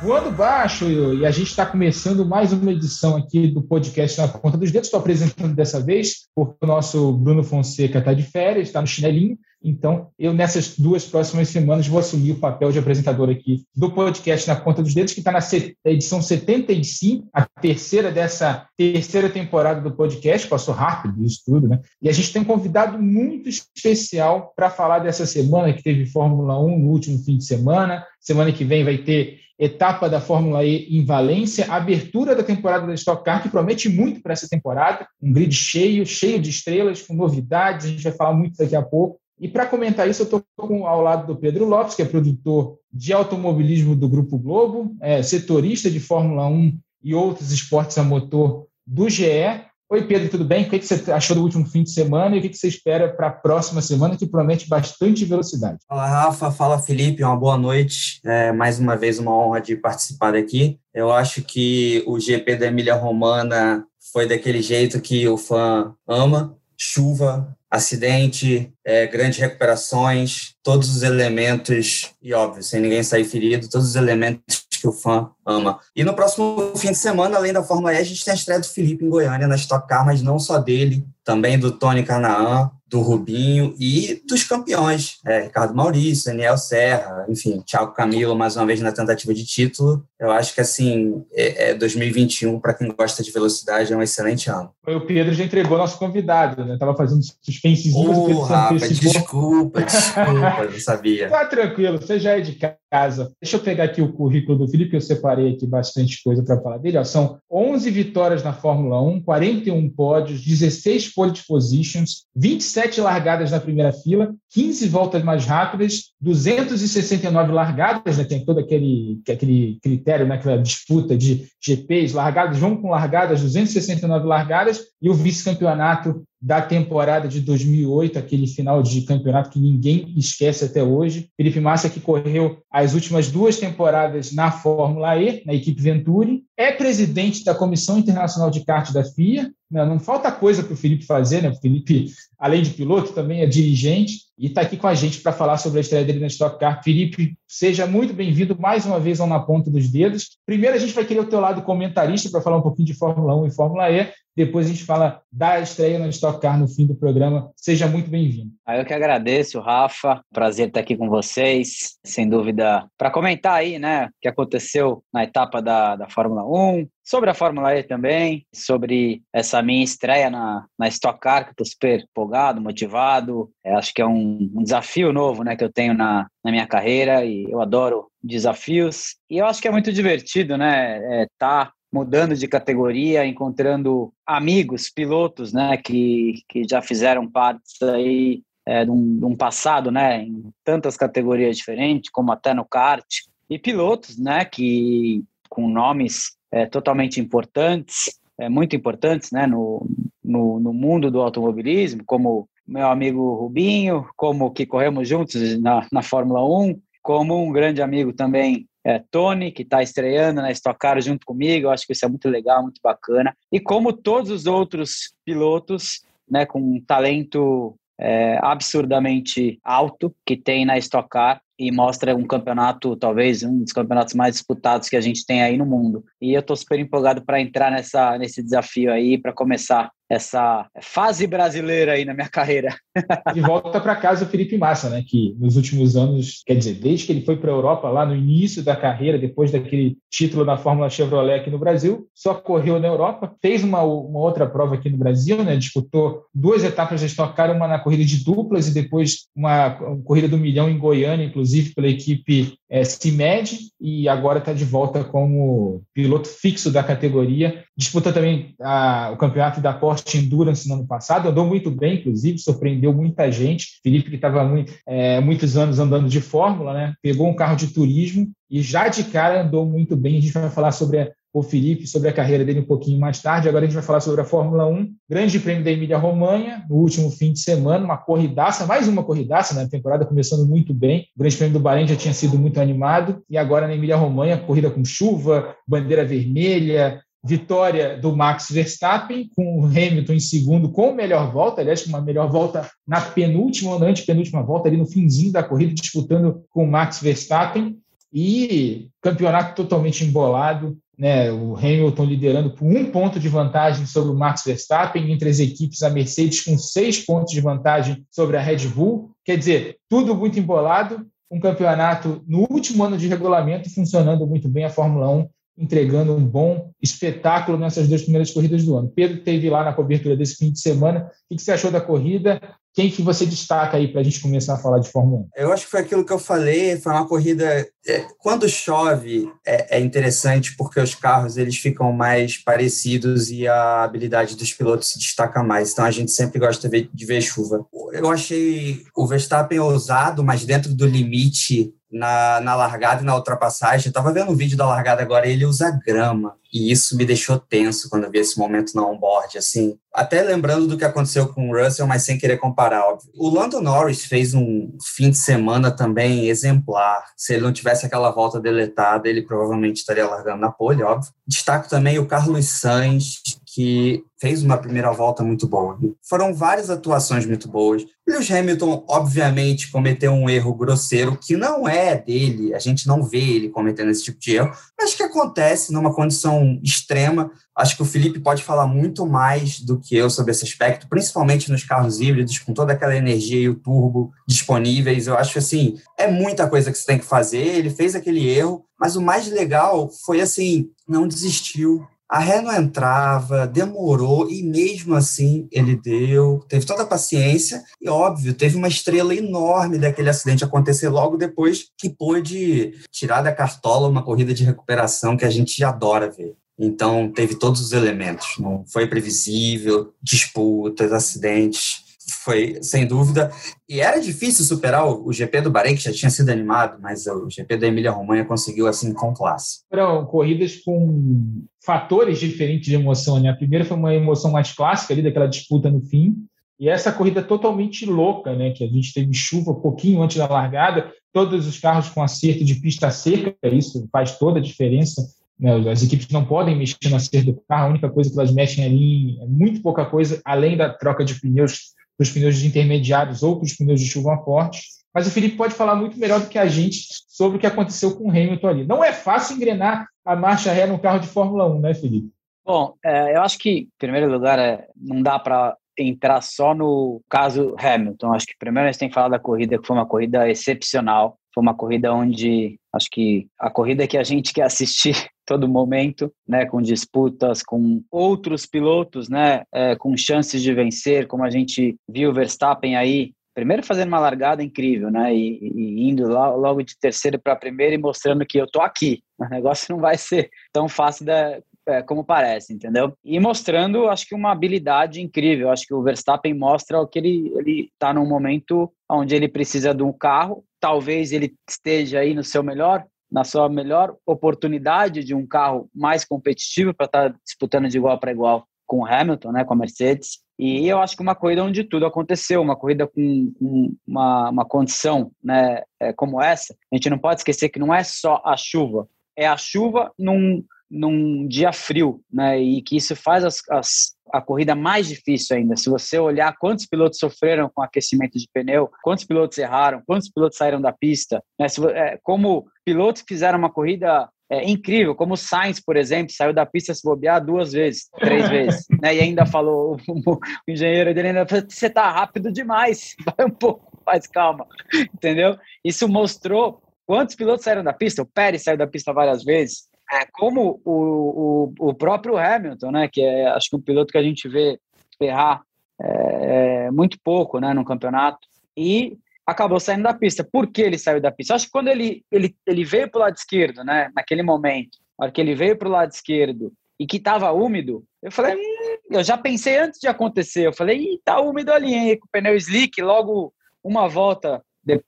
Voando 0.00 0.30
baixo, 0.30 0.88
e 0.88 1.26
a 1.26 1.30
gente 1.32 1.48
está 1.48 1.66
começando 1.66 2.24
mais 2.24 2.52
uma 2.52 2.70
edição 2.70 3.16
aqui 3.16 3.48
do 3.48 3.60
podcast 3.60 4.16
Na 4.20 4.28
Ponta 4.28 4.56
dos 4.56 4.70
Dedos. 4.70 4.86
Estou 4.86 5.00
apresentando 5.00 5.56
dessa 5.56 5.80
vez, 5.80 6.28
porque 6.36 6.56
o 6.62 6.66
nosso 6.66 7.12
Bruno 7.14 7.42
Fonseca 7.42 7.98
está 7.98 8.14
de 8.14 8.22
férias, 8.22 8.68
está 8.68 8.80
no 8.80 8.86
chinelinho. 8.86 9.36
Então, 9.60 10.10
eu, 10.16 10.32
nessas 10.32 10.78
duas 10.78 11.04
próximas 11.04 11.48
semanas, 11.48 11.88
vou 11.88 11.98
assumir 11.98 12.30
o 12.30 12.38
papel 12.38 12.70
de 12.70 12.78
apresentador 12.78 13.28
aqui 13.28 13.64
do 13.74 13.90
podcast 13.90 14.46
Na 14.46 14.54
Ponta 14.54 14.84
dos 14.84 14.94
Dedos, 14.94 15.12
que 15.12 15.18
está 15.18 15.32
na 15.32 15.40
edição 15.84 16.22
75, 16.22 17.28
a 17.32 17.44
terceira 17.60 18.12
dessa 18.12 18.68
terceira 18.76 19.28
temporada 19.28 19.80
do 19.80 19.96
podcast. 19.96 20.46
Passou 20.46 20.74
rápido 20.74 21.24
isso 21.24 21.42
tudo, 21.44 21.66
né? 21.66 21.80
E 22.00 22.08
a 22.08 22.12
gente 22.12 22.32
tem 22.32 22.42
um 22.42 22.44
convidado 22.44 23.02
muito 23.02 23.48
especial 23.48 24.52
para 24.54 24.70
falar 24.70 25.00
dessa 25.00 25.26
semana, 25.26 25.72
que 25.72 25.82
teve 25.82 26.06
Fórmula 26.06 26.56
1 26.56 26.78
no 26.78 26.88
último 26.88 27.18
fim 27.18 27.36
de 27.36 27.44
semana. 27.44 28.06
Semana 28.20 28.52
que 28.52 28.62
vem 28.62 28.84
vai 28.84 28.98
ter 28.98 29.47
etapa 29.58 30.08
da 30.08 30.20
Fórmula 30.20 30.64
E 30.64 30.96
em 30.96 31.04
Valência, 31.04 31.66
abertura 31.70 32.34
da 32.36 32.44
temporada 32.44 32.86
da 32.86 32.94
Stock 32.94 33.24
Car, 33.24 33.42
que 33.42 33.48
promete 33.48 33.88
muito 33.88 34.22
para 34.22 34.32
essa 34.32 34.48
temporada, 34.48 35.06
um 35.20 35.32
grid 35.32 35.54
cheio, 35.54 36.06
cheio 36.06 36.38
de 36.38 36.50
estrelas, 36.50 37.02
com 37.02 37.14
novidades, 37.14 37.86
a 37.86 37.88
gente 37.88 38.04
vai 38.04 38.12
falar 38.12 38.34
muito 38.34 38.56
daqui 38.56 38.76
a 38.76 38.82
pouco. 38.82 39.18
E 39.40 39.48
para 39.48 39.66
comentar 39.66 40.08
isso, 40.08 40.22
eu 40.22 40.24
estou 40.24 40.86
ao 40.86 41.00
lado 41.00 41.26
do 41.26 41.38
Pedro 41.38 41.64
Lopes, 41.64 41.94
que 41.94 42.02
é 42.02 42.04
produtor 42.04 42.78
de 42.92 43.12
automobilismo 43.12 43.94
do 43.94 44.08
Grupo 44.08 44.38
Globo, 44.38 44.96
é 45.00 45.22
setorista 45.22 45.90
de 45.90 46.00
Fórmula 46.00 46.46
1 46.46 46.78
e 47.04 47.14
outros 47.14 47.52
esportes 47.52 47.98
a 47.98 48.04
motor 48.04 48.66
do 48.86 49.08
GE. 49.08 49.67
Oi, 49.90 50.02
Pedro, 50.02 50.28
tudo 50.28 50.44
bem? 50.44 50.64
O 50.64 50.68
que 50.68 50.82
você 50.82 51.10
achou 51.10 51.34
do 51.34 51.42
último 51.42 51.64
fim 51.64 51.82
de 51.82 51.90
semana 51.90 52.36
e 52.36 52.40
o 52.40 52.42
que 52.42 52.52
você 52.52 52.68
espera 52.68 53.08
para 53.08 53.28
a 53.28 53.32
próxima 53.32 53.80
semana, 53.80 54.18
que 54.18 54.26
promete 54.26 54.68
bastante 54.68 55.24
velocidade? 55.24 55.78
Fala, 55.88 56.06
Rafa. 56.06 56.50
Fala, 56.50 56.78
Felipe. 56.78 57.24
Uma 57.24 57.34
boa 57.34 57.56
noite. 57.56 58.20
É, 58.22 58.52
mais 58.52 58.78
uma 58.78 58.96
vez, 58.96 59.18
uma 59.18 59.34
honra 59.34 59.62
de 59.62 59.74
participar 59.76 60.32
daqui. 60.32 60.78
Eu 60.92 61.10
acho 61.10 61.40
que 61.40 62.04
o 62.06 62.20
GP 62.20 62.56
da 62.56 62.66
Emília-Romana 62.66 63.82
foi 64.12 64.28
daquele 64.28 64.60
jeito 64.60 65.00
que 65.00 65.26
o 65.26 65.38
fã 65.38 65.94
ama. 66.06 66.54
Chuva, 66.76 67.56
acidente, 67.70 68.70
é, 68.84 69.06
grandes 69.06 69.38
recuperações, 69.38 70.52
todos 70.62 70.94
os 70.94 71.02
elementos, 71.02 72.10
e 72.22 72.34
óbvio, 72.34 72.62
sem 72.62 72.80
ninguém 72.80 73.02
sair 73.02 73.24
ferido, 73.24 73.68
todos 73.70 73.88
os 73.88 73.96
elementos 73.96 74.67
que 74.78 74.88
o 74.88 74.92
fã 74.92 75.30
ama. 75.44 75.78
E 75.94 76.04
no 76.04 76.14
próximo 76.14 76.72
fim 76.76 76.90
de 76.90 76.98
semana, 76.98 77.36
além 77.36 77.52
da 77.52 77.62
Fórmula 77.62 77.92
E, 77.92 77.98
a 77.98 78.04
gente 78.04 78.24
tem 78.24 78.32
a 78.32 78.36
estreia 78.36 78.60
do 78.60 78.66
Felipe 78.66 79.04
em 79.04 79.10
Goiânia 79.10 79.46
na 79.46 79.56
Stock 79.56 79.86
Car, 79.86 80.04
mas 80.04 80.22
não 80.22 80.38
só 80.38 80.58
dele, 80.58 81.04
também 81.24 81.58
do 81.58 81.72
Tony 81.72 82.02
Canaan, 82.02 82.70
do 82.88 83.00
Rubinho 83.00 83.74
e 83.78 84.22
dos 84.26 84.44
campeões, 84.44 85.18
é, 85.26 85.42
Ricardo 85.42 85.74
Maurício, 85.74 86.32
Daniel 86.32 86.56
Serra, 86.56 87.26
enfim, 87.28 87.60
Thiago 87.60 87.92
Camilo, 87.92 88.34
mais 88.34 88.56
uma 88.56 88.64
vez 88.64 88.80
na 88.80 88.90
tentativa 88.90 89.34
de 89.34 89.44
título. 89.44 90.02
Eu 90.18 90.30
acho 90.30 90.54
que, 90.54 90.60
assim, 90.62 91.22
é, 91.34 91.70
é 91.70 91.74
2021, 91.74 92.58
para 92.58 92.72
quem 92.72 92.88
gosta 92.88 93.22
de 93.22 93.30
velocidade, 93.30 93.92
é 93.92 93.96
um 93.96 94.02
excelente 94.02 94.48
ano. 94.48 94.70
O 94.86 95.02
Pedro 95.02 95.34
já 95.34 95.44
entregou 95.44 95.76
nosso 95.76 95.98
convidado, 95.98 96.64
né? 96.64 96.78
Tava 96.78 96.96
fazendo 96.96 97.20
suspensezinho. 97.42 98.10
Oh, 98.10 98.40
Rafa, 98.40 98.88
desculpa, 98.88 99.82
desculpa, 99.82 100.64
não 100.70 100.80
sabia. 100.80 101.28
Tá 101.38 101.44
tranquilo, 101.44 102.00
você 102.00 102.18
já 102.18 102.38
é 102.38 102.40
de 102.40 102.52
casa. 102.52 102.77
Deixa 102.90 103.56
eu 103.56 103.60
pegar 103.60 103.84
aqui 103.84 104.00
o 104.00 104.12
currículo 104.12 104.58
do 104.58 104.68
Felipe, 104.68 104.96
eu 104.96 105.00
separei 105.00 105.52
aqui 105.52 105.66
bastante 105.66 106.22
coisa 106.22 106.42
para 106.42 106.60
falar 106.60 106.78
dele. 106.78 106.96
Ó, 106.96 107.04
são 107.04 107.38
11 107.50 107.90
vitórias 107.90 108.42
na 108.42 108.52
Fórmula 108.52 109.00
1, 109.02 109.22
41 109.22 109.90
pódios, 109.90 110.42
16 110.42 111.14
pole 111.14 111.32
positions, 111.46 112.24
27 112.34 113.00
largadas 113.00 113.50
na 113.50 113.60
primeira 113.60 113.92
fila, 113.92 114.34
15 114.52 114.88
voltas 114.88 115.22
mais 115.22 115.44
rápidas, 115.44 116.12
269 116.20 117.52
largadas, 117.52 118.16
né? 118.16 118.24
tem 118.24 118.44
todo 118.44 118.58
aquele, 118.58 119.20
aquele 119.28 119.78
critério, 119.82 120.26
né? 120.26 120.36
aquela 120.36 120.56
disputa 120.56 121.16
de 121.16 121.46
GPs, 121.60 122.14
largadas, 122.14 122.58
vamos 122.58 122.80
com 122.80 122.88
largadas, 122.88 123.42
269 123.42 124.26
largadas, 124.26 124.80
e 125.00 125.10
o 125.10 125.14
vice-campeonato 125.14 126.22
da 126.40 126.62
temporada 126.62 127.26
de 127.26 127.40
2008, 127.40 128.18
aquele 128.18 128.46
final 128.46 128.82
de 128.82 129.02
campeonato 129.02 129.50
que 129.50 129.58
ninguém 129.58 130.12
esquece 130.16 130.64
até 130.64 130.82
hoje. 130.82 131.28
Felipe 131.36 131.60
Massa, 131.60 131.90
que 131.90 132.00
correu 132.00 132.58
as 132.70 132.94
últimas 132.94 133.30
duas 133.30 133.56
temporadas 133.56 134.32
na 134.32 134.50
Fórmula 134.52 135.16
E, 135.20 135.42
na 135.44 135.52
equipe 135.52 135.82
Venturi, 135.82 136.44
é 136.56 136.70
presidente 136.72 137.44
da 137.44 137.54
Comissão 137.54 137.98
Internacional 137.98 138.50
de 138.50 138.64
Kart 138.64 138.92
da 138.92 139.04
FIA. 139.04 139.50
Não, 139.70 139.84
não 139.84 140.00
falta 140.00 140.32
coisa 140.32 140.62
para 140.62 140.72
o 140.72 140.76
Felipe 140.76 141.04
fazer, 141.04 141.42
né? 141.42 141.50
O 141.50 141.54
Felipe, 141.54 142.06
além 142.38 142.62
de 142.62 142.70
piloto, 142.70 143.12
também 143.12 143.42
é 143.42 143.46
dirigente 143.46 144.28
e 144.38 144.46
está 144.46 144.62
aqui 144.62 144.76
com 144.76 144.86
a 144.86 144.94
gente 144.94 145.20
para 145.20 145.32
falar 145.32 145.58
sobre 145.58 145.78
a 145.78 145.80
estreia 145.82 146.04
dele 146.04 146.20
na 146.20 146.26
Stock 146.28 146.58
Car. 146.58 146.82
Felipe, 146.82 147.36
seja 147.46 147.86
muito 147.86 148.14
bem-vindo 148.14 148.58
mais 148.58 148.86
uma 148.86 148.98
vez 148.98 149.20
ao 149.20 149.26
Na 149.26 149.40
Ponta 149.40 149.70
dos 149.70 149.90
Dedos. 149.90 150.38
Primeiro, 150.46 150.76
a 150.76 150.78
gente 150.78 150.94
vai 150.94 151.04
querer 151.04 151.20
o 151.20 151.28
teu 151.28 151.40
lado 151.40 151.62
comentarista 151.62 152.30
para 152.30 152.40
falar 152.40 152.56
um 152.56 152.62
pouquinho 152.62 152.86
de 152.86 152.94
Fórmula 152.94 153.36
1 153.36 153.46
e 153.46 153.54
Fórmula 153.54 153.90
E. 153.90 154.10
Depois 154.34 154.66
a 154.66 154.70
gente 154.70 154.84
fala 154.84 155.20
da 155.32 155.58
estreia 155.58 155.98
na 155.98 156.08
Stock 156.08 156.40
Car 156.40 156.56
no 156.56 156.68
fim 156.68 156.86
do 156.86 156.94
programa. 156.94 157.50
Seja 157.56 157.88
muito 157.88 158.08
bem-vindo. 158.08 158.52
Ah, 158.64 158.78
eu 158.78 158.84
que 158.84 158.94
agradeço, 158.94 159.58
Rafa. 159.58 160.22
Prazer 160.32 160.68
estar 160.68 160.78
aqui 160.78 160.96
com 160.96 161.08
vocês. 161.08 161.98
Sem 162.04 162.28
dúvida, 162.28 162.88
para 162.96 163.10
comentar 163.10 163.54
aí, 163.54 163.80
né, 163.80 164.06
o 164.06 164.10
que 164.20 164.28
aconteceu 164.28 165.02
na 165.12 165.24
etapa 165.24 165.60
da, 165.60 165.96
da 165.96 166.08
Fórmula 166.08 166.44
1, 166.44 166.88
sobre 167.08 167.30
a 167.30 167.34
Fórmula 167.34 167.74
E 167.74 167.82
também, 167.82 168.46
sobre 168.54 169.22
essa 169.32 169.62
minha 169.62 169.82
estreia 169.82 170.28
na, 170.28 170.66
na 170.78 170.88
Stock 170.88 171.18
Car, 171.18 171.46
que 171.46 171.52
estou 171.52 171.64
super 171.64 172.00
empolgado, 172.00 172.60
motivado. 172.60 173.50
É, 173.64 173.74
acho 173.74 173.94
que 173.94 174.02
é 174.02 174.06
um, 174.06 174.50
um, 174.54 174.62
desafio 174.62 175.10
novo 175.10 175.42
né, 175.42 175.56
que 175.56 175.64
eu 175.64 175.72
tenho 175.72 175.94
na, 175.94 176.28
na 176.44 176.50
minha 176.50 176.66
carreira 176.66 177.24
e 177.24 177.44
eu 177.50 177.62
adoro 177.62 178.10
desafios. 178.22 179.16
E 179.30 179.38
eu 179.38 179.46
acho 179.46 179.62
que 179.62 179.66
é 179.66 179.70
muito 179.70 179.90
divertido, 179.90 180.58
né? 180.58 181.22
É, 181.22 181.26
tá 181.38 181.72
mudando 181.90 182.36
de 182.36 182.46
categoria, 182.46 183.24
encontrando 183.24 184.12
amigos, 184.26 184.90
pilotos, 184.90 185.54
né, 185.54 185.78
que, 185.78 186.42
que 186.46 186.64
já 186.68 186.82
fizeram 186.82 187.26
parte 187.26 187.82
aí 187.84 188.42
é, 188.66 188.84
de, 188.84 188.90
um, 188.90 189.18
de 189.18 189.24
um 189.24 189.34
passado, 189.34 189.90
né, 189.90 190.24
em 190.24 190.52
tantas 190.62 190.98
categorias 190.98 191.56
diferentes, 191.56 192.10
como 192.10 192.30
até 192.30 192.52
no 192.52 192.66
kart, 192.66 193.06
e 193.48 193.58
pilotos, 193.58 194.18
né, 194.18 194.44
que 194.44 195.24
com 195.48 195.66
nomes 195.66 196.37
é, 196.50 196.66
totalmente 196.66 197.20
importantes, 197.20 198.18
é, 198.38 198.48
muito 198.48 198.74
importantes, 198.76 199.30
né, 199.30 199.46
no, 199.46 199.86
no, 200.24 200.60
no 200.60 200.72
mundo 200.72 201.10
do 201.10 201.20
automobilismo, 201.20 202.02
como 202.04 202.48
meu 202.66 202.88
amigo 202.88 203.34
Rubinho, 203.34 204.06
como 204.16 204.50
que 204.52 204.66
corremos 204.66 205.08
juntos 205.08 205.58
na, 205.60 205.86
na 205.90 206.02
Fórmula 206.02 206.44
1, 206.44 206.78
como 207.02 207.42
um 207.42 207.50
grande 207.50 207.80
amigo 207.80 208.12
também 208.12 208.66
é, 208.84 209.02
Tony, 209.10 209.52
que 209.52 209.62
está 209.62 209.82
estreando 209.82 210.40
na 210.40 210.50
Stock 210.50 210.78
Car 210.78 211.00
junto 211.00 211.26
comigo, 211.26 211.66
eu 211.66 211.70
acho 211.70 211.86
que 211.86 211.92
isso 211.92 212.04
é 212.04 212.08
muito 212.08 212.28
legal, 212.28 212.62
muito 212.62 212.80
bacana. 212.82 213.36
E 213.52 213.60
como 213.60 213.92
todos 213.92 214.30
os 214.30 214.46
outros 214.46 215.12
pilotos, 215.24 216.02
né, 216.30 216.46
com 216.46 216.58
um 216.58 216.80
talento 216.80 217.76
é, 217.98 218.38
absurdamente 218.40 219.58
alto 219.62 220.14
que 220.24 220.36
tem 220.36 220.64
na 220.64 220.78
Stock 220.78 221.08
Car 221.08 221.40
e 221.58 221.72
mostra 221.72 222.14
um 222.14 222.24
campeonato, 222.24 222.94
talvez 222.96 223.42
um 223.42 223.62
dos 223.62 223.72
campeonatos 223.72 224.14
mais 224.14 224.34
disputados 224.34 224.88
que 224.88 224.96
a 224.96 225.00
gente 225.00 225.26
tem 225.26 225.42
aí 225.42 225.56
no 225.56 225.66
mundo. 225.66 226.04
E 226.20 226.32
eu 226.32 226.40
estou 226.40 226.54
super 226.54 226.78
empolgado 226.78 227.24
para 227.24 227.40
entrar 227.40 227.70
nessa, 227.70 228.16
nesse 228.16 228.42
desafio 228.42 228.92
aí, 228.92 229.18
para 229.18 229.32
começar 229.32 229.90
essa 230.08 230.66
fase 230.80 231.26
brasileira 231.26 231.92
aí 231.92 232.04
na 232.04 232.14
minha 232.14 232.28
carreira. 232.28 232.76
De 233.34 233.40
volta 233.40 233.80
para 233.80 233.96
casa 233.96 234.24
o 234.24 234.28
Felipe 234.28 234.56
Massa, 234.56 234.88
né, 234.88 235.04
que 235.06 235.36
nos 235.38 235.56
últimos 235.56 235.96
anos, 235.96 236.42
quer 236.46 236.54
dizer, 236.54 236.74
desde 236.74 237.06
que 237.06 237.12
ele 237.12 237.24
foi 237.24 237.36
para 237.36 237.50
a 237.50 237.54
Europa, 237.54 237.90
lá 237.90 238.06
no 238.06 238.16
início 238.16 238.62
da 238.62 238.74
carreira, 238.74 239.18
depois 239.18 239.52
daquele 239.52 239.98
título 240.10 240.44
na 240.44 240.56
Fórmula 240.56 240.88
Chevrolet 240.88 241.40
aqui 241.40 241.50
no 241.50 241.58
Brasil, 241.58 242.08
só 242.14 242.34
correu 242.34 242.80
na 242.80 242.88
Europa, 242.88 243.34
fez 243.42 243.62
uma, 243.62 243.82
uma 243.82 244.20
outra 244.20 244.46
prova 244.46 244.76
aqui 244.76 244.88
no 244.88 244.96
Brasil, 244.96 245.44
né, 245.44 245.56
disputou 245.56 246.24
duas 246.34 246.64
etapas 246.64 247.00
de 247.00 247.06
Stock 247.06 247.36
Car, 247.36 247.54
uma 247.54 247.68
na 247.68 247.78
corrida 247.78 248.04
de 248.04 248.24
duplas 248.24 248.68
e 248.68 248.74
depois 248.74 249.28
uma, 249.36 249.76
uma 249.78 250.02
corrida 250.02 250.28
do 250.28 250.38
milhão 250.38 250.70
em 250.70 250.78
Goiânia, 250.78 251.24
inclusive 251.24 251.74
pela 251.74 251.88
equipe 251.88 252.57
é, 252.70 252.84
CIMED, 252.84 253.70
e 253.80 254.08
agora 254.08 254.38
está 254.38 254.52
de 254.52 254.64
volta 254.64 255.02
como 255.04 255.82
piloto 255.94 256.28
fixo 256.28 256.70
da 256.70 256.82
categoria. 256.82 257.64
Disputa 257.76 258.12
também 258.12 258.54
a, 258.60 259.10
o 259.12 259.16
campeonato 259.16 259.60
da 259.60 259.72
Porsche 259.72 260.18
Endurance 260.18 260.68
no 260.68 260.74
ano 260.74 260.86
passado, 260.86 261.28
andou 261.28 261.46
muito 261.46 261.70
bem, 261.70 261.98
inclusive, 261.98 262.38
surpreendeu 262.38 262.92
muita 262.92 263.30
gente. 263.30 263.80
Felipe, 263.82 264.10
que 264.10 264.16
estava 264.16 264.44
muito, 264.44 264.72
é, 264.86 265.20
muitos 265.20 265.56
anos 265.56 265.78
andando 265.78 266.08
de 266.08 266.20
Fórmula, 266.20 266.74
né? 266.74 266.94
pegou 267.02 267.28
um 267.28 267.36
carro 267.36 267.56
de 267.56 267.68
turismo 267.68 268.30
e 268.50 268.62
já 268.62 268.88
de 268.88 269.04
cara 269.04 269.42
andou 269.42 269.64
muito 269.64 269.96
bem. 269.96 270.18
A 270.18 270.20
gente 270.20 270.32
vai 270.32 270.50
falar 270.50 270.72
sobre 270.72 271.12
o 271.32 271.42
Felipe 271.42 271.86
sobre 271.86 272.08
a 272.08 272.12
carreira 272.12 272.44
dele 272.44 272.60
um 272.60 272.64
pouquinho 272.64 272.98
mais 272.98 273.20
tarde. 273.20 273.48
Agora 273.48 273.64
a 273.64 273.66
gente 273.66 273.74
vai 273.74 273.84
falar 273.84 274.00
sobre 274.00 274.20
a 274.20 274.24
Fórmula 274.24 274.66
1, 274.66 274.90
Grande 275.08 275.38
Prêmio 275.38 275.64
da 275.64 275.70
Emília-Romanha, 275.70 276.64
no 276.68 276.76
último 276.76 277.10
fim 277.10 277.32
de 277.32 277.40
semana, 277.40 277.84
uma 277.84 277.96
corridaça, 277.96 278.66
mais 278.66 278.88
uma 278.88 279.02
corridaça, 279.02 279.54
né? 279.54 279.62
A 279.62 279.68
temporada 279.68 280.06
começando 280.06 280.46
muito 280.48 280.72
bem. 280.72 281.06
O 281.16 281.20
Grande 281.20 281.36
Prêmio 281.36 281.54
do 281.54 281.60
Bahrein 281.60 281.86
já 281.86 281.96
tinha 281.96 282.14
sido 282.14 282.38
muito 282.38 282.60
animado, 282.60 283.22
e 283.28 283.36
agora 283.36 283.66
na 283.66 283.74
Emília-Romanha, 283.74 284.38
corrida 284.38 284.70
com 284.70 284.84
chuva, 284.84 285.54
bandeira 285.66 286.04
vermelha, 286.04 287.00
vitória 287.22 287.98
do 287.98 288.14
Max 288.16 288.48
Verstappen, 288.50 289.28
com 289.34 289.60
o 289.60 289.64
Hamilton 289.66 290.12
em 290.12 290.20
segundo, 290.20 290.70
com 290.70 290.92
melhor 290.92 291.32
volta, 291.32 291.60
aliás, 291.60 291.82
com 291.82 291.88
uma 291.88 292.00
melhor 292.00 292.30
volta 292.30 292.68
na 292.86 293.00
penúltima 293.00 293.72
ou 293.72 293.78
na 293.78 293.86
antepenúltima 293.86 294.42
volta, 294.42 294.68
ali 294.68 294.76
no 294.76 294.86
finzinho 294.86 295.32
da 295.32 295.42
corrida, 295.42 295.74
disputando 295.74 296.42
com 296.50 296.64
o 296.64 296.70
Max 296.70 297.00
Verstappen, 297.00 297.76
e 298.12 298.88
campeonato 299.02 299.54
totalmente 299.54 300.04
embolado, 300.04 300.76
né, 300.98 301.30
o 301.30 301.56
Hamilton 301.56 302.04
liderando 302.04 302.50
por 302.50 302.66
um 302.66 302.90
ponto 302.90 303.20
de 303.20 303.28
vantagem 303.28 303.86
sobre 303.86 304.10
o 304.10 304.16
Max 304.16 304.42
Verstappen, 304.44 305.12
entre 305.12 305.28
as 305.28 305.38
equipes 305.38 305.82
a 305.82 305.90
Mercedes 305.90 306.42
com 306.42 306.58
seis 306.58 306.98
pontos 307.04 307.32
de 307.32 307.40
vantagem 307.40 308.04
sobre 308.10 308.36
a 308.36 308.40
Red 308.40 308.66
Bull. 308.68 309.12
Quer 309.24 309.38
dizer, 309.38 309.76
tudo 309.88 310.14
muito 310.14 310.38
embolado, 310.38 311.06
um 311.30 311.38
campeonato 311.38 312.22
no 312.26 312.46
último 312.50 312.82
ano 312.82 312.98
de 312.98 313.06
regulamento 313.06 313.72
funcionando 313.72 314.26
muito 314.26 314.48
bem 314.48 314.64
a 314.64 314.70
Fórmula 314.70 315.08
1 315.10 315.28
entregando 315.58 316.14
um 316.14 316.24
bom 316.24 316.70
espetáculo 316.80 317.58
nessas 317.58 317.88
duas 317.88 318.02
primeiras 318.02 318.30
corridas 318.30 318.64
do 318.64 318.76
ano. 318.76 318.92
Pedro 318.94 319.18
teve 319.22 319.50
lá 319.50 319.64
na 319.64 319.72
cobertura 319.72 320.16
desse 320.16 320.36
fim 320.36 320.52
de 320.52 320.60
semana. 320.60 321.10
O 321.28 321.36
que 321.36 321.42
você 321.42 321.50
achou 321.50 321.70
da 321.70 321.80
corrida? 321.80 322.40
Quem 322.78 322.92
que 322.92 323.02
você 323.02 323.26
destaca 323.26 323.76
aí 323.76 323.88
para 323.88 324.02
a 324.02 324.04
gente 324.04 324.20
começar 324.20 324.54
a 324.54 324.56
falar 324.56 324.78
de 324.78 324.88
Fórmula 324.88 325.22
1? 325.22 325.28
Eu 325.34 325.52
acho 325.52 325.64
que 325.64 325.70
foi 325.72 325.80
aquilo 325.80 326.04
que 326.04 326.12
eu 326.12 326.18
falei, 326.18 326.76
foi 326.76 326.92
uma 326.92 327.08
corrida... 327.08 327.66
É, 327.84 328.06
quando 328.18 328.48
chove 328.48 329.28
é, 329.44 329.78
é, 329.78 329.80
interessante 329.80 330.54
porque 330.56 330.78
os 330.78 330.94
carros 330.94 331.36
eles 331.36 331.56
ficam 331.56 331.92
mais 331.92 332.36
parecidos 332.36 333.30
e 333.32 333.48
a 333.48 333.82
habilidade 333.82 334.36
dos 334.36 334.52
pilotos 334.52 334.90
se 334.90 334.98
destaca 334.98 335.42
mais, 335.42 335.72
então 335.72 335.84
a 335.84 335.90
gente 335.90 336.12
sempre 336.12 336.38
gosta 336.38 336.68
de 336.68 336.68
ver, 336.68 336.90
de 336.94 337.04
ver 337.04 337.20
chuva. 337.20 337.66
Eu 337.92 338.08
achei 338.10 338.84
o 338.96 339.08
Verstappen 339.08 339.58
ousado, 339.58 340.22
mas 340.22 340.44
dentro 340.44 340.72
do 340.72 340.86
limite 340.86 341.74
na, 341.90 342.40
na 342.40 342.54
largada 342.54 343.02
e 343.02 343.04
na 343.04 343.14
ultrapassagem. 343.14 343.86
Eu 343.86 343.90
estava 343.90 344.12
vendo 344.12 344.30
um 344.30 344.36
vídeo 344.36 344.56
da 344.56 344.66
largada 344.66 345.02
agora, 345.02 345.26
ele 345.26 345.44
usa 345.44 345.70
grama. 345.70 346.36
E 346.52 346.72
isso 346.72 346.96
me 346.96 347.04
deixou 347.04 347.38
tenso 347.38 347.90
quando 347.90 348.04
eu 348.04 348.10
vi 348.10 348.18
esse 348.18 348.38
momento 348.38 348.74
na 348.74 348.82
onboard, 348.82 349.36
assim. 349.36 349.78
Até 349.92 350.22
lembrando 350.22 350.66
do 350.66 350.78
que 350.78 350.84
aconteceu 350.84 351.28
com 351.28 351.50
o 351.50 351.56
Russell, 351.56 351.86
mas 351.86 352.04
sem 352.04 352.16
querer 352.16 352.38
comparar, 352.38 352.86
óbvio. 352.86 353.10
O 353.14 353.28
Lando 353.28 353.60
Norris 353.60 354.04
fez 354.04 354.32
um 354.32 354.72
fim 354.82 355.10
de 355.10 355.18
semana 355.18 355.70
também 355.70 356.28
exemplar. 356.28 357.04
Se 357.16 357.34
ele 357.34 357.42
não 357.42 357.52
tivesse 357.52 357.84
aquela 357.84 358.10
volta 358.10 358.40
deletada, 358.40 359.08
ele 359.08 359.22
provavelmente 359.22 359.76
estaria 359.76 360.06
largando 360.06 360.40
na 360.40 360.50
pole, 360.50 360.82
óbvio. 360.82 361.12
Destaco 361.26 361.68
também 361.68 361.98
o 361.98 362.06
Carlos 362.06 362.48
Sainz, 362.48 363.20
que 363.58 364.04
fez 364.20 364.44
uma 364.44 364.56
primeira 364.56 364.92
volta 364.92 365.24
muito 365.24 365.44
boa. 365.48 365.76
Foram 366.08 366.32
várias 366.32 366.70
atuações 366.70 367.26
muito 367.26 367.48
boas. 367.48 367.84
Lewis 368.06 368.30
Hamilton, 368.30 368.84
obviamente, 368.88 369.68
cometeu 369.72 370.12
um 370.12 370.30
erro 370.30 370.54
grosseiro 370.54 371.18
que 371.20 371.36
não 371.36 371.68
é 371.68 371.96
dele, 371.96 372.54
a 372.54 372.60
gente 372.60 372.86
não 372.86 373.02
vê 373.02 373.18
ele 373.18 373.48
cometendo 373.48 373.90
esse 373.90 374.04
tipo 374.04 374.20
de 374.20 374.36
erro, 374.36 374.52
mas 374.78 374.94
que 374.94 375.02
acontece 375.02 375.72
numa 375.72 375.92
condição 375.92 376.60
extrema. 376.62 377.32
Acho 377.52 377.74
que 377.74 377.82
o 377.82 377.84
Felipe 377.84 378.20
pode 378.20 378.44
falar 378.44 378.68
muito 378.68 379.04
mais 379.04 379.58
do 379.58 379.80
que 379.80 379.96
eu 379.96 380.08
sobre 380.08 380.30
esse 380.30 380.44
aspecto, 380.44 380.88
principalmente 380.88 381.50
nos 381.50 381.64
carros 381.64 382.00
híbridos, 382.00 382.38
com 382.38 382.54
toda 382.54 382.74
aquela 382.74 382.94
energia 382.94 383.40
e 383.40 383.48
o 383.48 383.56
turbo 383.56 384.12
disponíveis. 384.24 385.08
Eu 385.08 385.18
acho 385.18 385.36
assim, 385.36 385.80
é 385.98 386.08
muita 386.08 386.48
coisa 386.48 386.70
que 386.70 386.78
você 386.78 386.86
tem 386.86 386.98
que 387.00 387.04
fazer. 387.04 387.56
Ele 387.56 387.70
fez 387.70 387.96
aquele 387.96 388.24
erro, 388.28 388.64
mas 388.78 388.94
o 388.94 389.02
mais 389.02 389.26
legal 389.26 389.90
foi 390.06 390.20
assim, 390.20 390.70
não 390.88 391.08
desistiu, 391.08 391.84
a 392.08 392.18
ré 392.18 392.40
não 392.40 392.54
entrava, 392.54 393.46
demorou 393.46 394.30
e 394.30 394.42
mesmo 394.42 394.94
assim 394.94 395.46
ele 395.52 395.76
deu, 395.76 396.40
teve 396.48 396.64
toda 396.64 396.82
a 396.82 396.86
paciência 396.86 397.62
e 397.80 397.88
óbvio, 397.88 398.32
teve 398.32 398.56
uma 398.56 398.68
estrela 398.68 399.14
enorme 399.14 399.78
daquele 399.78 400.08
acidente 400.08 400.42
acontecer 400.42 400.88
logo 400.88 401.16
depois 401.16 401.66
que 401.76 401.90
pôde 401.90 402.72
tirar 402.90 403.20
da 403.20 403.32
cartola 403.32 403.88
uma 403.88 404.02
corrida 404.02 404.32
de 404.32 404.44
recuperação 404.44 405.16
que 405.16 405.24
a 405.24 405.30
gente 405.30 405.62
adora 405.62 406.10
ver. 406.10 406.34
Então 406.58 407.12
teve 407.12 407.36
todos 407.36 407.60
os 407.60 407.72
elementos, 407.72 408.36
não 408.38 408.64
foi 408.66 408.88
previsível, 408.88 409.92
disputas, 410.02 410.92
acidentes, 410.92 411.87
foi 412.24 412.58
sem 412.62 412.86
dúvida. 412.86 413.30
E 413.68 413.80
era 413.80 414.00
difícil 414.00 414.44
superar 414.44 414.86
o, 414.86 415.12
GP 415.12 415.42
do 415.42 415.50
Bahrein, 415.50 415.74
que 415.74 415.82
já 415.82 415.92
tinha 415.92 416.10
sido 416.10 416.30
animado, 416.30 416.78
mas 416.80 417.06
o 417.06 417.28
GP 417.28 417.56
da 417.56 417.66
Emília-Romanha 417.66 418.24
conseguiu 418.24 418.66
assim 418.66 418.92
com 418.92 419.14
classe. 419.14 419.60
Foram 419.68 420.04
corridas 420.06 420.56
com 420.56 421.42
fatores 421.64 422.18
diferentes 422.18 422.66
de 422.66 422.74
emoção. 422.74 423.20
Né? 423.20 423.28
A 423.30 423.36
primeira 423.36 423.64
foi 423.64 423.76
uma 423.76 423.94
emoção 423.94 424.30
mais 424.30 424.52
clássica, 424.52 424.94
ali, 424.94 425.02
daquela 425.02 425.26
disputa 425.26 425.70
no 425.70 425.80
fim. 425.80 426.16
E 426.58 426.68
essa 426.68 426.90
corrida 426.90 427.22
totalmente 427.22 427.86
louca, 427.86 428.34
né? 428.34 428.50
Que 428.50 428.64
a 428.64 428.66
gente 428.66 428.92
teve 428.92 429.14
chuva 429.14 429.54
pouquinho 429.54 430.02
antes 430.02 430.16
da 430.16 430.26
largada, 430.26 430.92
todos 431.12 431.46
os 431.46 431.58
carros 431.60 431.88
com 431.88 432.02
acerto 432.02 432.44
de 432.44 432.56
pista 432.56 432.90
seca, 432.90 433.34
isso 433.44 433.88
faz 433.92 434.18
toda 434.18 434.40
a 434.40 434.42
diferença. 434.42 435.06
Né? 435.38 435.70
As 435.70 435.84
equipes 435.84 436.08
não 436.08 436.24
podem 436.24 436.58
mexer 436.58 436.88
no 436.90 436.96
acerto 436.96 437.32
do 437.32 437.42
carro, 437.48 437.66
a 437.66 437.70
única 437.70 437.88
coisa 437.88 438.10
que 438.10 438.18
elas 438.18 438.32
mexem 438.32 438.64
ali 438.64 439.20
é 439.20 439.26
muito 439.26 439.62
pouca 439.62 439.86
coisa, 439.86 440.20
além 440.24 440.56
da 440.56 440.68
troca 440.68 441.04
de 441.04 441.14
pneus 441.20 441.77
para 441.98 442.04
os 442.04 442.10
pneus 442.10 442.42
intermediários 442.42 443.24
ou 443.24 443.36
para 443.36 443.46
os 443.46 443.56
pneus 443.56 443.80
de 443.80 443.88
chuva 443.88 444.16
forte. 444.18 444.62
Mas 444.94 445.06
o 445.06 445.10
Felipe 445.10 445.36
pode 445.36 445.54
falar 445.54 445.74
muito 445.74 445.98
melhor 445.98 446.20
do 446.20 446.28
que 446.28 446.38
a 446.38 446.46
gente 446.46 446.86
sobre 447.08 447.36
o 447.36 447.40
que 447.40 447.46
aconteceu 447.46 447.96
com 447.96 448.06
o 448.06 448.10
Hamilton 448.10 448.48
ali. 448.48 448.64
Não 448.64 448.82
é 448.82 448.92
fácil 448.92 449.36
engrenar 449.36 449.86
a 450.04 450.14
marcha 450.14 450.52
ré 450.52 450.66
no 450.66 450.78
carro 450.78 451.00
de 451.00 451.08
Fórmula 451.08 451.46
1, 451.46 451.60
né, 451.60 451.74
Felipe? 451.74 452.10
Bom, 452.46 452.74
é, 452.82 453.16
eu 453.16 453.22
acho 453.22 453.36
que, 453.38 453.50
em 453.50 453.68
primeiro 453.78 454.10
lugar, 454.10 454.38
é, 454.38 454.66
não 454.74 455.02
dá 455.02 455.18
para 455.18 455.56
entrar 455.76 456.22
só 456.22 456.54
no 456.54 457.02
caso 457.08 457.54
Hamilton. 457.58 458.14
Acho 458.14 458.26
que 458.26 458.38
primeiro 458.38 458.68
a 458.68 458.72
gente 458.72 458.80
tem 458.80 458.88
que 458.88 458.94
falar 458.94 459.08
da 459.08 459.18
corrida, 459.18 459.58
que 459.58 459.66
foi 459.66 459.76
uma 459.76 459.86
corrida 459.86 460.28
excepcional. 460.28 461.18
Foi 461.34 461.42
uma 461.42 461.54
corrida 461.54 461.92
onde 461.92 462.58
acho 462.72 462.88
que 462.90 463.28
a 463.38 463.50
corrida 463.50 463.86
que 463.86 463.98
a 463.98 464.02
gente 464.02 464.32
quer 464.32 464.44
assistir 464.44 465.10
todo 465.28 465.46
momento, 465.46 466.10
né, 466.26 466.46
com 466.46 466.62
disputas 466.62 467.42
com 467.42 467.82
outros 467.90 468.46
pilotos, 468.46 469.10
né, 469.10 469.42
é, 469.52 469.76
com 469.76 469.94
chances 469.94 470.42
de 470.42 470.54
vencer, 470.54 471.06
como 471.06 471.22
a 471.22 471.28
gente 471.28 471.76
viu 471.86 472.10
o 472.10 472.14
Verstappen 472.14 472.76
aí 472.76 473.12
primeiro 473.34 473.62
fazendo 473.62 473.86
uma 473.86 474.00
largada 474.00 474.42
incrível, 474.42 474.90
né? 474.90 475.14
E, 475.14 475.38
e 475.40 475.88
indo 475.88 476.08
lá, 476.08 476.28
logo 476.34 476.60
de 476.60 476.76
terceiro 476.76 477.20
para 477.20 477.36
primeiro 477.36 477.72
e 477.72 477.78
mostrando 477.78 478.26
que 478.26 478.36
eu 478.36 478.48
tô 478.50 478.60
aqui. 478.60 479.00
O 479.20 479.28
negócio 479.28 479.66
não 479.74 479.80
vai 479.80 479.98
ser 479.98 480.30
tão 480.52 480.68
fácil 480.68 481.04
da, 481.04 481.40
é, 481.66 481.82
como 481.82 482.04
parece, 482.04 482.52
entendeu? 482.52 482.94
E 483.04 483.18
mostrando, 483.20 483.88
acho 483.88 484.06
que 484.06 484.14
uma 484.14 484.30
habilidade 484.30 485.00
incrível. 485.00 485.50
Acho 485.50 485.66
que 485.66 485.74
o 485.74 485.82
Verstappen 485.82 486.34
mostra 486.34 486.84
que 486.86 486.98
ele 486.98 487.32
ele 487.36 487.70
está 487.72 487.92
num 487.92 488.08
momento 488.08 488.72
onde 488.90 489.14
ele 489.14 489.28
precisa 489.28 489.74
de 489.74 489.82
um 489.82 489.92
carro. 489.92 490.44
Talvez 490.60 491.12
ele 491.12 491.34
esteja 491.48 492.00
aí 492.00 492.14
no 492.14 492.24
seu 492.24 492.42
melhor, 492.42 492.84
na 493.10 493.24
sua 493.24 493.48
melhor 493.48 493.96
oportunidade 494.06 495.02
de 495.02 495.14
um 495.14 495.26
carro 495.26 495.68
mais 495.74 496.04
competitivo 496.04 496.74
para 496.74 496.86
estar 496.86 497.10
tá 497.10 497.18
disputando 497.24 497.68
de 497.68 497.76
igual 497.76 497.98
para 497.98 498.12
igual 498.12 498.46
com 498.66 498.80
o 498.80 498.86
Hamilton, 498.86 499.32
né, 499.32 499.44
com 499.44 499.54
a 499.54 499.56
Mercedes. 499.56 500.18
E 500.38 500.68
eu 500.68 500.78
acho 500.78 500.94
que 500.94 501.02
uma 501.02 501.14
corrida 501.14 501.42
onde 501.42 501.64
tudo 501.64 501.86
aconteceu, 501.86 502.42
uma 502.42 502.54
corrida 502.54 502.86
com, 502.86 503.32
com 503.38 503.74
uma, 503.86 504.30
uma 504.30 504.44
condição 504.44 505.10
né, 505.24 505.62
é, 505.80 505.92
como 505.92 506.22
essa, 506.22 506.54
a 506.70 506.76
gente 506.76 506.90
não 506.90 506.98
pode 506.98 507.20
esquecer 507.20 507.48
que 507.48 507.58
não 507.58 507.74
é 507.74 507.82
só 507.82 508.22
a 508.24 508.36
chuva, 508.36 508.86
é 509.16 509.26
a 509.26 509.36
chuva 509.36 509.90
num 509.98 510.44
num 510.70 511.26
dia 511.26 511.52
frio, 511.52 512.00
né? 512.12 512.38
E 512.40 512.62
que 512.62 512.76
isso 512.76 512.94
faz 512.94 513.24
as, 513.24 513.42
as, 513.50 513.96
a 514.12 514.20
corrida 514.20 514.54
mais 514.54 514.88
difícil 514.88 515.36
ainda. 515.36 515.56
Se 515.56 515.70
você 515.70 515.98
olhar 515.98 516.36
quantos 516.38 516.66
pilotos 516.66 516.98
sofreram 516.98 517.50
com 517.52 517.62
aquecimento 517.62 518.18
de 518.18 518.26
pneu, 518.32 518.70
quantos 518.82 519.04
pilotos 519.04 519.38
erraram, 519.38 519.82
quantos 519.86 520.10
pilotos 520.10 520.38
saíram 520.38 520.60
da 520.60 520.72
pista, 520.72 521.22
né? 521.38 521.48
Se, 521.48 521.64
é, 521.68 521.98
como 522.02 522.46
pilotos 522.64 523.04
fizeram 523.06 523.38
uma 523.38 523.50
corrida 523.50 524.08
é, 524.30 524.48
incrível, 524.48 524.94
como 524.94 525.14
o 525.14 525.16
Sainz, 525.16 525.58
por 525.58 525.76
exemplo, 525.76 526.12
saiu 526.12 526.34
da 526.34 526.44
pista 526.44 526.74
se 526.74 526.82
bobear 526.82 527.24
duas 527.24 527.52
vezes, 527.52 527.88
três 527.98 528.28
vezes, 528.28 528.66
né? 528.82 528.94
E 528.94 529.00
ainda 529.00 529.24
falou, 529.24 529.78
o, 529.88 530.12
o 530.12 530.20
engenheiro 530.46 530.92
dele 530.92 531.08
ainda 531.08 531.26
falou, 531.26 531.44
você 531.48 531.70
tá 531.70 531.90
rápido 531.90 532.30
demais, 532.30 532.94
vai 533.16 533.26
um 533.26 533.30
pouco 533.30 533.68
mais 533.86 534.06
calma, 534.06 534.46
entendeu? 534.94 535.38
Isso 535.64 535.88
mostrou 535.88 536.60
quantos 536.86 537.14
pilotos 537.14 537.44
saíram 537.44 537.64
da 537.64 537.72
pista. 537.72 538.02
O 538.02 538.06
Pérez 538.06 538.42
saiu 538.42 538.58
da 538.58 538.66
pista 538.66 538.92
várias 538.92 539.24
vezes, 539.24 539.67
é, 539.90 540.06
como 540.12 540.60
o, 540.64 541.52
o, 541.60 541.68
o 541.70 541.74
próprio 541.74 542.16
Hamilton, 542.16 542.70
né, 542.70 542.88
que 542.88 543.00
é 543.00 543.26
acho 543.28 543.50
que 543.50 543.56
um 543.56 543.60
piloto 543.60 543.92
que 543.92 543.98
a 543.98 544.02
gente 544.02 544.28
vê 544.28 544.58
errar 545.00 545.42
é, 545.80 546.66
é, 546.66 546.70
muito 546.70 546.98
pouco 547.02 547.38
né, 547.38 547.54
no 547.54 547.64
campeonato, 547.64 548.18
e 548.56 548.98
acabou 549.24 549.60
saindo 549.60 549.84
da 549.84 549.94
pista. 549.94 550.24
Por 550.24 550.48
que 550.48 550.62
ele 550.62 550.78
saiu 550.78 551.00
da 551.00 551.12
pista? 551.12 551.34
Acho 551.34 551.46
que 551.46 551.52
quando 551.52 551.68
ele, 551.68 552.04
ele, 552.10 552.34
ele 552.46 552.64
veio 552.64 552.90
para 552.90 552.98
o 552.98 553.02
lado 553.02 553.16
esquerdo, 553.16 553.62
né, 553.64 553.90
naquele 553.94 554.22
momento, 554.22 554.78
na 554.98 555.04
hora 555.04 555.12
que 555.12 555.20
ele 555.20 555.34
veio 555.34 555.56
para 555.56 555.68
o 555.68 555.72
lado 555.72 555.90
esquerdo 555.90 556.52
e 556.78 556.86
que 556.86 556.96
estava 556.96 557.30
úmido, 557.32 557.84
eu 558.02 558.10
falei, 558.10 558.34
hum, 558.36 558.76
eu 558.90 559.02
já 559.02 559.16
pensei 559.16 559.58
antes 559.58 559.80
de 559.80 559.88
acontecer, 559.88 560.46
eu 560.46 560.52
falei, 560.52 560.78
Ih, 560.78 561.00
tá 561.04 561.20
úmido 561.20 561.52
ali, 561.52 561.74
hein, 561.74 561.98
com 561.98 562.06
o 562.06 562.10
pneu 562.10 562.36
slick, 562.36 562.80
logo 562.82 563.32
uma 563.62 563.88
volta, 563.88 564.42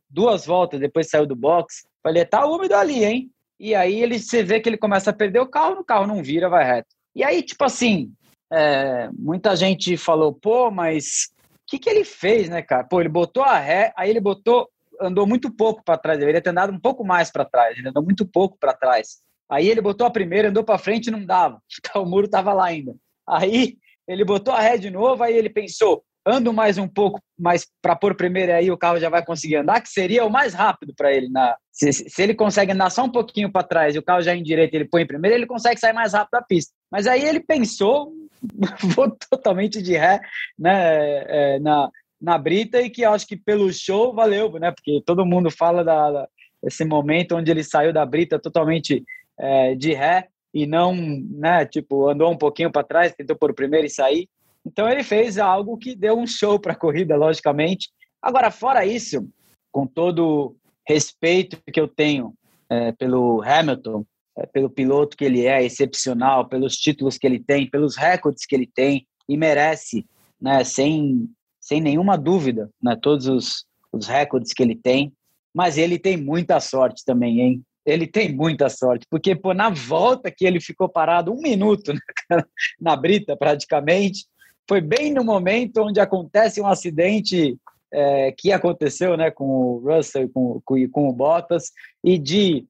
duas 0.08 0.46
voltas 0.46 0.80
depois 0.80 1.08
saiu 1.08 1.26
do 1.26 1.36
box, 1.36 1.86
falei, 2.02 2.24
tá 2.24 2.44
úmido 2.46 2.74
ali, 2.74 3.04
hein? 3.04 3.30
E 3.60 3.74
aí 3.74 4.02
ele 4.02 4.18
você 4.18 4.42
vê 4.42 4.58
que 4.58 4.70
ele 4.70 4.78
começa 4.78 5.10
a 5.10 5.12
perder 5.12 5.38
o 5.38 5.46
carro, 5.46 5.80
o 5.80 5.84
carro 5.84 6.06
não 6.06 6.22
vira, 6.22 6.48
vai 6.48 6.64
reto. 6.64 6.88
E 7.14 7.22
aí, 7.22 7.42
tipo 7.42 7.62
assim, 7.62 8.10
é, 8.50 9.10
muita 9.12 9.54
gente 9.54 9.98
falou, 9.98 10.32
pô, 10.32 10.70
mas 10.70 11.28
o 11.44 11.66
que, 11.66 11.78
que 11.78 11.90
ele 11.90 12.02
fez, 12.02 12.48
né, 12.48 12.62
cara? 12.62 12.84
Pô, 12.84 13.00
ele 13.00 13.10
botou 13.10 13.42
a 13.42 13.58
ré, 13.58 13.92
aí 13.94 14.08
ele 14.08 14.20
botou, 14.20 14.66
andou 14.98 15.26
muito 15.26 15.54
pouco 15.54 15.84
para 15.84 15.98
trás, 15.98 16.18
deveria 16.18 16.40
ter 16.40 16.48
andado 16.48 16.72
um 16.72 16.80
pouco 16.80 17.04
mais 17.04 17.30
para 17.30 17.44
trás, 17.44 17.76
ele 17.76 17.90
andou 17.90 18.02
muito 18.02 18.24
pouco 18.24 18.56
para 18.58 18.72
trás. 18.72 19.20
Aí 19.46 19.68
ele 19.68 19.82
botou 19.82 20.06
a 20.06 20.10
primeira, 20.10 20.48
andou 20.48 20.64
para 20.64 20.78
frente 20.78 21.08
e 21.08 21.10
não 21.10 21.24
dava, 21.24 21.60
o 21.96 22.06
muro 22.06 22.28
tava 22.28 22.54
lá 22.54 22.66
ainda. 22.66 22.96
Aí 23.28 23.76
ele 24.08 24.24
botou 24.24 24.54
a 24.54 24.60
ré 24.60 24.78
de 24.78 24.90
novo, 24.90 25.22
aí 25.22 25.36
ele 25.36 25.50
pensou, 25.50 26.02
ando 26.26 26.52
mais 26.52 26.78
um 26.78 26.86
pouco 26.86 27.20
mais 27.38 27.66
para 27.80 27.96
pôr 27.96 28.14
primeiro 28.14 28.52
aí 28.52 28.70
o 28.70 28.76
carro 28.76 28.98
já 28.98 29.08
vai 29.08 29.24
conseguir 29.24 29.56
andar, 29.56 29.80
que 29.80 29.88
seria 29.88 30.24
o 30.24 30.30
mais 30.30 30.52
rápido 30.52 30.92
para 30.94 31.12
ele. 31.12 31.28
Na, 31.28 31.56
se, 31.72 31.92
se, 31.92 32.22
ele 32.22 32.34
consegue 32.34 32.72
andar 32.72 32.90
só 32.90 33.04
um 33.04 33.10
pouquinho 33.10 33.50
para 33.50 33.66
trás 33.66 33.94
e 33.94 33.98
o 33.98 34.02
carro 34.02 34.22
já 34.22 34.34
em 34.34 34.42
direita 34.42 34.76
ele 34.76 34.88
põe 34.88 35.02
em 35.02 35.06
primeiro, 35.06 35.36
ele 35.36 35.46
consegue 35.46 35.80
sair 35.80 35.92
mais 35.92 36.12
rápido 36.12 36.32
da 36.32 36.42
pista. 36.42 36.72
Mas 36.90 37.06
aí 37.06 37.24
ele 37.24 37.40
pensou, 37.40 38.12
vou 38.94 39.10
totalmente 39.30 39.80
de 39.80 39.96
ré 39.96 40.20
né, 40.58 41.24
é, 41.26 41.58
na, 41.60 41.88
na 42.20 42.36
brita 42.36 42.82
e 42.82 42.90
que 42.90 43.04
acho 43.04 43.26
que 43.26 43.36
pelo 43.36 43.72
show 43.72 44.14
valeu, 44.14 44.52
né? 44.52 44.70
Porque 44.70 45.02
todo 45.06 45.26
mundo 45.26 45.50
fala 45.50 45.82
da, 45.82 46.10
da 46.10 46.28
esse 46.62 46.84
momento 46.84 47.36
onde 47.36 47.50
ele 47.50 47.64
saiu 47.64 47.92
da 47.92 48.04
brita 48.04 48.38
totalmente 48.38 49.02
é, 49.38 49.74
de 49.74 49.94
ré 49.94 50.28
e 50.52 50.66
não, 50.66 50.94
né, 50.94 51.64
tipo, 51.64 52.08
andou 52.08 52.30
um 52.30 52.36
pouquinho 52.36 52.70
para 52.70 52.86
trás, 52.86 53.14
tentou 53.14 53.36
pôr 53.36 53.52
o 53.52 53.54
primeiro 53.54 53.86
e 53.86 53.90
sair. 53.90 54.28
Então 54.64 54.88
ele 54.88 55.02
fez 55.02 55.38
algo 55.38 55.76
que 55.76 55.94
deu 55.94 56.18
um 56.18 56.26
show 56.26 56.58
para 56.58 56.72
a 56.72 56.76
corrida, 56.76 57.16
logicamente. 57.16 57.88
Agora, 58.22 58.50
fora 58.50 58.84
isso, 58.84 59.28
com 59.72 59.86
todo 59.86 60.56
respeito 60.86 61.58
que 61.72 61.80
eu 61.80 61.88
tenho 61.88 62.34
é, 62.68 62.92
pelo 62.92 63.42
Hamilton, 63.42 64.04
é, 64.36 64.46
pelo 64.46 64.70
piloto 64.70 65.16
que 65.16 65.24
ele 65.24 65.46
é, 65.46 65.62
excepcional, 65.64 66.48
pelos 66.48 66.76
títulos 66.76 67.18
que 67.18 67.26
ele 67.26 67.38
tem, 67.38 67.68
pelos 67.68 67.96
recordes 67.96 68.46
que 68.46 68.54
ele 68.54 68.66
tem 68.66 69.06
e 69.28 69.36
merece, 69.36 70.06
né, 70.40 70.64
sem, 70.64 71.28
sem 71.60 71.80
nenhuma 71.80 72.16
dúvida, 72.16 72.70
né, 72.82 72.96
todos 73.00 73.26
os, 73.26 73.64
os 73.92 74.06
recordes 74.06 74.52
que 74.52 74.62
ele 74.62 74.76
tem. 74.76 75.12
Mas 75.54 75.76
ele 75.78 75.98
tem 75.98 76.16
muita 76.16 76.60
sorte 76.60 77.04
também, 77.04 77.40
hein? 77.40 77.62
Ele 77.84 78.06
tem 78.06 78.32
muita 78.32 78.68
sorte, 78.68 79.06
porque 79.10 79.34
pô, 79.34 79.52
na 79.52 79.68
volta 79.70 80.30
que 80.30 80.44
ele 80.44 80.60
ficou 80.60 80.88
parado 80.88 81.32
um 81.32 81.40
minuto 81.40 81.92
na, 82.28 82.44
na 82.80 82.96
brita, 82.96 83.36
praticamente, 83.36 84.26
foi 84.70 84.80
bem 84.80 85.12
no 85.12 85.24
momento 85.24 85.82
onde 85.82 85.98
acontece 85.98 86.60
um 86.60 86.66
acidente 86.68 87.58
é, 87.92 88.30
que 88.30 88.52
aconteceu 88.52 89.16
né, 89.16 89.28
com 89.28 89.44
o 89.44 89.78
Russell 89.78 90.22
e 90.22 90.28
com, 90.28 90.62
com, 90.64 90.88
com 90.90 91.08
o 91.08 91.12
Bottas, 91.12 91.72
e 92.04 92.16
de 92.16 92.64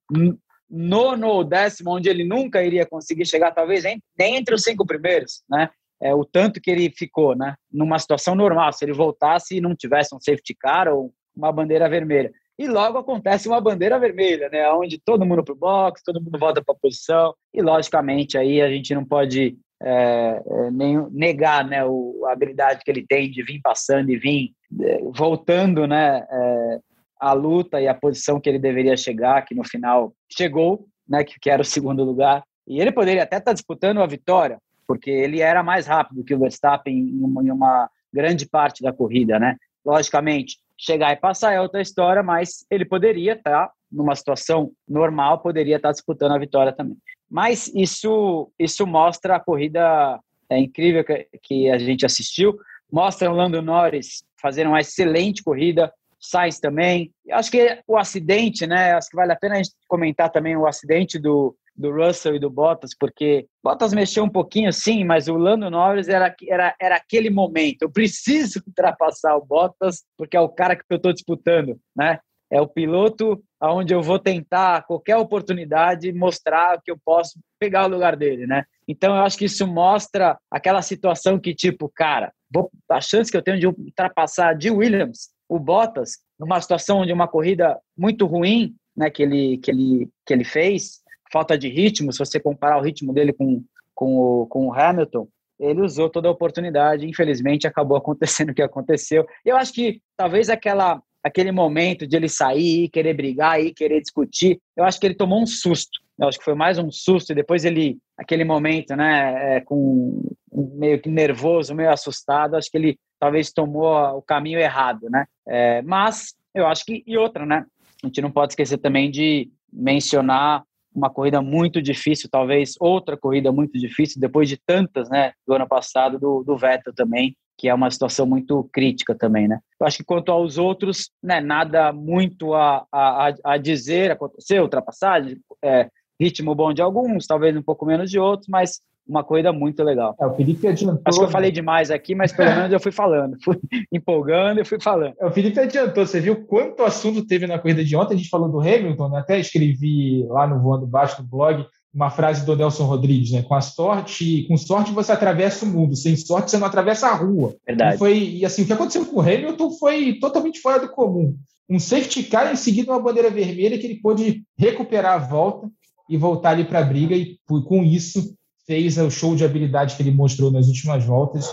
nono 0.70 1.28
ou 1.28 1.44
décimo, 1.44 1.90
onde 1.90 2.08
ele 2.08 2.24
nunca 2.24 2.64
iria 2.64 2.86
conseguir 2.86 3.26
chegar, 3.26 3.50
talvez 3.50 3.84
nem, 3.84 4.00
entre 4.18 4.54
os 4.54 4.62
cinco 4.62 4.86
primeiros, 4.86 5.42
né? 5.46 5.68
É, 6.02 6.14
o 6.14 6.24
tanto 6.24 6.58
que 6.58 6.70
ele 6.70 6.90
ficou, 6.90 7.36
né? 7.36 7.54
Numa 7.70 7.98
situação 7.98 8.34
normal, 8.34 8.72
se 8.72 8.82
ele 8.82 8.94
voltasse 8.94 9.58
e 9.58 9.60
não 9.60 9.76
tivesse 9.76 10.14
um 10.14 10.20
safety 10.20 10.56
car 10.58 10.88
ou 10.88 11.12
uma 11.36 11.52
bandeira 11.52 11.86
vermelha. 11.86 12.32
E 12.58 12.66
logo 12.66 12.96
acontece 12.96 13.46
uma 13.46 13.60
bandeira 13.60 13.98
vermelha, 13.98 14.48
né? 14.48 14.66
Onde 14.70 14.98
todo 14.98 15.26
mundo 15.26 15.44
para 15.44 15.52
o 15.52 15.58
box, 15.58 16.02
todo 16.02 16.22
mundo 16.22 16.38
volta 16.38 16.64
para 16.64 16.74
a 16.74 16.78
posição. 16.78 17.34
E 17.52 17.60
logicamente 17.60 18.38
aí 18.38 18.62
a 18.62 18.70
gente 18.70 18.94
não 18.94 19.04
pode 19.04 19.58
é, 19.82 20.42
é, 20.44 20.70
nem 20.70 21.10
negar 21.10 21.64
né, 21.66 21.84
o, 21.84 22.24
a 22.26 22.32
habilidade 22.32 22.82
que 22.84 22.90
ele 22.90 23.06
tem 23.06 23.30
de 23.30 23.42
vir 23.42 23.60
passando 23.62 24.10
e 24.10 24.18
vir 24.18 24.52
é, 24.80 25.00
voltando 25.14 25.86
né, 25.86 26.26
é, 26.30 26.78
a 27.18 27.32
luta 27.32 27.80
e 27.80 27.88
a 27.88 27.94
posição 27.94 28.40
que 28.40 28.48
ele 28.48 28.58
deveria 28.58 28.96
chegar, 28.96 29.44
que 29.44 29.54
no 29.54 29.64
final 29.64 30.12
chegou, 30.30 30.86
né, 31.08 31.24
que, 31.24 31.38
que 31.40 31.50
era 31.50 31.62
o 31.62 31.64
segundo 31.64 32.04
lugar. 32.04 32.42
E 32.66 32.80
ele 32.80 32.92
poderia 32.92 33.22
até 33.22 33.38
estar 33.38 33.52
disputando 33.52 34.00
a 34.00 34.06
vitória, 34.06 34.58
porque 34.86 35.10
ele 35.10 35.40
era 35.40 35.62
mais 35.62 35.86
rápido 35.86 36.24
que 36.24 36.34
o 36.34 36.38
Verstappen 36.38 36.96
em 36.96 37.22
uma, 37.22 37.42
em 37.42 37.50
uma 37.50 37.90
grande 38.12 38.46
parte 38.46 38.82
da 38.82 38.92
corrida, 38.92 39.38
né? 39.38 39.56
Logicamente, 39.84 40.58
chegar 40.76 41.12
e 41.12 41.16
passar 41.16 41.52
é 41.52 41.60
outra 41.60 41.80
história, 41.80 42.22
mas 42.22 42.64
ele 42.70 42.84
poderia 42.84 43.32
estar 43.32 43.70
numa 43.90 44.14
situação 44.14 44.70
normal, 44.88 45.40
poderia 45.40 45.76
estar 45.76 45.92
disputando 45.92 46.32
a 46.32 46.38
vitória 46.38 46.72
também. 46.72 46.96
Mas 47.30 47.68
isso, 47.74 48.50
isso 48.58 48.86
mostra 48.86 49.36
a 49.36 49.40
corrida 49.40 50.18
é, 50.48 50.58
incrível 50.58 51.04
que, 51.04 51.28
que 51.42 51.70
a 51.70 51.78
gente 51.78 52.04
assistiu. 52.04 52.58
Mostra 52.92 53.30
o 53.30 53.34
Lando 53.34 53.62
Norris 53.62 54.24
fazendo 54.40 54.68
uma 54.68 54.80
excelente 54.80 55.42
corrida, 55.42 55.92
Sainz 56.18 56.58
também. 56.58 57.12
Acho 57.30 57.50
que 57.50 57.82
o 57.86 57.96
acidente, 57.96 58.66
né? 58.66 58.92
Acho 58.92 59.08
que 59.08 59.16
vale 59.16 59.32
a 59.32 59.36
pena 59.36 59.54
a 59.54 59.56
gente 59.58 59.70
comentar 59.86 60.30
também 60.30 60.56
o 60.56 60.66
acidente 60.66 61.18
do, 61.18 61.56
do 61.74 61.92
Russell 61.92 62.34
e 62.34 62.38
do 62.38 62.50
Bottas, 62.50 62.90
porque 62.98 63.46
Bottas 63.62 63.92
mexeu 63.92 64.24
um 64.24 64.28
pouquinho, 64.28 64.72
sim, 64.72 65.04
mas 65.04 65.28
o 65.28 65.36
Lando 65.36 65.70
Norris 65.70 66.08
era, 66.08 66.34
era, 66.48 66.74
era 66.80 66.96
aquele 66.96 67.30
momento. 67.30 67.82
Eu 67.82 67.90
preciso 67.90 68.60
ultrapassar 68.66 69.36
o 69.36 69.44
Bottas, 69.44 70.04
porque 70.16 70.36
é 70.36 70.40
o 70.40 70.48
cara 70.48 70.76
que 70.76 70.82
eu 70.90 70.96
estou 70.96 71.12
disputando, 71.12 71.78
né? 71.96 72.18
É 72.50 72.60
o 72.60 72.68
piloto 72.68 73.42
aonde 73.60 73.92
eu 73.92 74.02
vou 74.02 74.18
tentar 74.18 74.82
qualquer 74.86 75.16
oportunidade 75.16 76.12
mostrar 76.12 76.80
que 76.82 76.90
eu 76.90 76.98
posso 77.04 77.38
pegar 77.58 77.84
o 77.84 77.88
lugar 77.88 78.16
dele, 78.16 78.46
né? 78.46 78.64
Então 78.88 79.14
eu 79.14 79.22
acho 79.22 79.36
que 79.36 79.44
isso 79.44 79.66
mostra 79.66 80.38
aquela 80.50 80.80
situação 80.80 81.38
que 81.38 81.54
tipo, 81.54 81.88
cara, 81.94 82.32
vou, 82.50 82.70
a 82.88 83.00
chance 83.00 83.30
que 83.30 83.36
eu 83.36 83.42
tenho 83.42 83.60
de 83.60 83.66
ultrapassar 83.66 84.54
de 84.54 84.70
Williams, 84.70 85.28
o 85.48 85.58
Bottas, 85.58 86.18
numa 86.38 86.60
situação 86.60 87.00
onde 87.00 87.12
uma 87.12 87.28
corrida 87.28 87.78
muito 87.96 88.24
ruim, 88.24 88.74
né, 88.96 89.10
que 89.10 89.22
ele 89.22 89.58
que 89.58 89.70
ele 89.70 90.08
que 90.24 90.32
ele 90.32 90.44
fez, 90.44 91.00
falta 91.30 91.58
de 91.58 91.68
ritmo, 91.68 92.12
se 92.12 92.18
você 92.18 92.40
comparar 92.40 92.78
o 92.78 92.82
ritmo 92.82 93.12
dele 93.12 93.32
com 93.32 93.62
com 93.94 94.16
o, 94.16 94.46
com 94.46 94.68
o 94.68 94.72
Hamilton, 94.72 95.28
ele 95.58 95.82
usou 95.82 96.08
toda 96.08 96.26
a 96.26 96.30
oportunidade, 96.30 97.06
infelizmente 97.06 97.66
acabou 97.66 97.98
acontecendo 97.98 98.50
o 98.50 98.54
que 98.54 98.62
aconteceu. 98.62 99.26
Eu 99.44 99.56
acho 99.58 99.74
que 99.74 100.00
talvez 100.16 100.48
aquela 100.48 101.02
aquele 101.22 101.52
momento 101.52 102.06
de 102.06 102.16
ele 102.16 102.28
sair, 102.28 102.88
querer 102.88 103.14
brigar 103.14 103.60
e 103.60 103.74
querer 103.74 104.00
discutir, 104.00 104.58
eu 104.76 104.84
acho 104.84 104.98
que 104.98 105.06
ele 105.06 105.14
tomou 105.14 105.42
um 105.42 105.46
susto. 105.46 106.00
Eu 106.18 106.28
acho 106.28 106.38
que 106.38 106.44
foi 106.44 106.54
mais 106.54 106.78
um 106.78 106.90
susto 106.90 107.32
e 107.32 107.34
depois 107.34 107.64
ele, 107.64 107.98
aquele 108.16 108.44
momento, 108.44 108.94
né, 108.94 109.56
é, 109.56 109.60
com 109.60 110.22
meio 110.52 111.00
que 111.00 111.08
nervoso, 111.08 111.74
meio 111.74 111.90
assustado, 111.90 112.56
acho 112.56 112.70
que 112.70 112.76
ele 112.76 112.98
talvez 113.18 113.52
tomou 113.52 113.94
o 114.16 114.22
caminho 114.22 114.58
errado, 114.58 115.08
né? 115.10 115.26
É, 115.46 115.82
mas 115.82 116.34
eu 116.54 116.66
acho 116.66 116.84
que 116.84 117.02
e 117.06 117.16
outra, 117.16 117.46
né? 117.46 117.64
A 118.02 118.06
gente 118.06 118.20
não 118.20 118.30
pode 118.30 118.52
esquecer 118.52 118.78
também 118.78 119.10
de 119.10 119.50
mencionar 119.72 120.64
uma 120.94 121.08
corrida 121.08 121.40
muito 121.40 121.80
difícil, 121.80 122.28
talvez 122.30 122.74
outra 122.80 123.16
corrida 123.16 123.52
muito 123.52 123.78
difícil, 123.78 124.20
depois 124.20 124.48
de 124.48 124.56
tantas, 124.56 125.08
né, 125.08 125.32
do 125.46 125.54
ano 125.54 125.68
passado, 125.68 126.18
do, 126.18 126.42
do 126.42 126.56
Vettel 126.56 126.92
também, 126.92 127.36
que 127.60 127.68
é 127.68 127.74
uma 127.74 127.90
situação 127.90 128.24
muito 128.24 128.66
crítica 128.72 129.14
também, 129.14 129.46
né? 129.46 129.60
Eu 129.78 129.86
acho 129.86 129.98
que 129.98 130.04
quanto 130.04 130.32
aos 130.32 130.56
outros, 130.56 131.10
né, 131.22 131.42
nada 131.42 131.92
muito 131.92 132.54
a, 132.54 132.86
a, 132.90 133.34
a 133.44 133.58
dizer, 133.58 134.10
aconteceu, 134.10 134.62
ultrapassagem, 134.62 135.36
é, 135.62 135.90
ritmo 136.18 136.54
bom 136.54 136.72
de 136.72 136.80
alguns, 136.80 137.26
talvez 137.26 137.54
um 137.54 137.60
pouco 137.60 137.84
menos 137.84 138.10
de 138.10 138.18
outros, 138.18 138.48
mas 138.48 138.80
uma 139.06 139.22
corrida 139.22 139.52
muito 139.52 139.82
legal. 139.82 140.16
É, 140.18 140.24
o 140.24 140.34
Felipe 140.34 140.66
adiantou. 140.66 141.02
Acho 141.04 141.18
que 141.18 141.24
eu 141.26 141.30
falei 141.30 141.50
demais 141.50 141.90
aqui, 141.90 142.14
mas 142.14 142.32
pelo 142.32 142.48
menos 142.56 142.72
eu 142.72 142.80
fui 142.80 142.92
falando. 142.92 143.36
Fui 143.44 143.58
empolgando 143.92 144.62
e 144.62 144.64
fui 144.64 144.80
falando. 144.80 145.12
É, 145.20 145.26
o 145.26 145.30
Felipe 145.30 145.60
adiantou. 145.60 146.06
Você 146.06 146.18
viu 146.18 146.46
quanto 146.46 146.82
assunto 146.82 147.26
teve 147.26 147.46
na 147.46 147.58
corrida 147.58 147.84
de 147.84 147.94
ontem? 147.94 148.14
A 148.14 148.16
gente 148.16 148.30
falou 148.30 148.48
do 148.48 148.60
Hamilton, 148.60 149.10
né? 149.10 149.18
até 149.18 149.38
escrevi 149.38 150.24
lá 150.28 150.46
no 150.46 150.62
Voando 150.62 150.86
Baixo, 150.86 151.20
no 151.20 151.28
blog, 151.28 151.66
uma 151.92 152.10
frase 152.10 152.46
do 152.46 152.56
Nelson 152.56 152.84
Rodrigues, 152.84 153.32
né? 153.32 153.42
Com 153.42 153.54
a 153.54 153.60
sorte, 153.60 154.44
com 154.48 154.56
sorte 154.56 154.92
você 154.92 155.12
atravessa 155.12 155.64
o 155.64 155.68
mundo, 155.68 155.96
sem 155.96 156.16
sorte 156.16 156.50
você 156.50 156.58
não 156.58 156.66
atravessa 156.66 157.08
a 157.08 157.14
rua. 157.14 157.54
Verdade. 157.66 157.96
E, 157.96 157.98
foi, 157.98 158.18
e 158.18 158.44
assim, 158.44 158.62
o 158.62 158.66
que 158.66 158.72
aconteceu 158.72 159.04
com 159.04 159.16
o 159.16 159.20
Hamilton 159.20 159.70
foi 159.72 160.14
totalmente 160.20 160.60
fora 160.60 160.78
do 160.78 160.88
comum. 160.88 161.36
Um 161.68 161.78
safety 161.78 162.24
car 162.24 162.52
em 162.52 162.56
seguida 162.56 162.92
uma 162.92 163.00
bandeira 163.00 163.30
vermelha 163.30 163.78
que 163.78 163.86
ele 163.86 164.00
pôde 164.00 164.44
recuperar 164.56 165.14
a 165.14 165.18
volta 165.18 165.68
e 166.08 166.16
voltar 166.16 166.50
ali 166.50 166.64
para 166.64 166.80
a 166.80 166.84
briga 166.84 167.14
e 167.14 167.38
com 167.46 167.84
isso 167.84 168.34
fez 168.66 168.98
o 168.98 169.10
show 169.10 169.34
de 169.34 169.44
habilidade 169.44 169.96
que 169.96 170.02
ele 170.02 170.10
mostrou 170.10 170.50
nas 170.50 170.66
últimas 170.66 171.04
voltas 171.04 171.50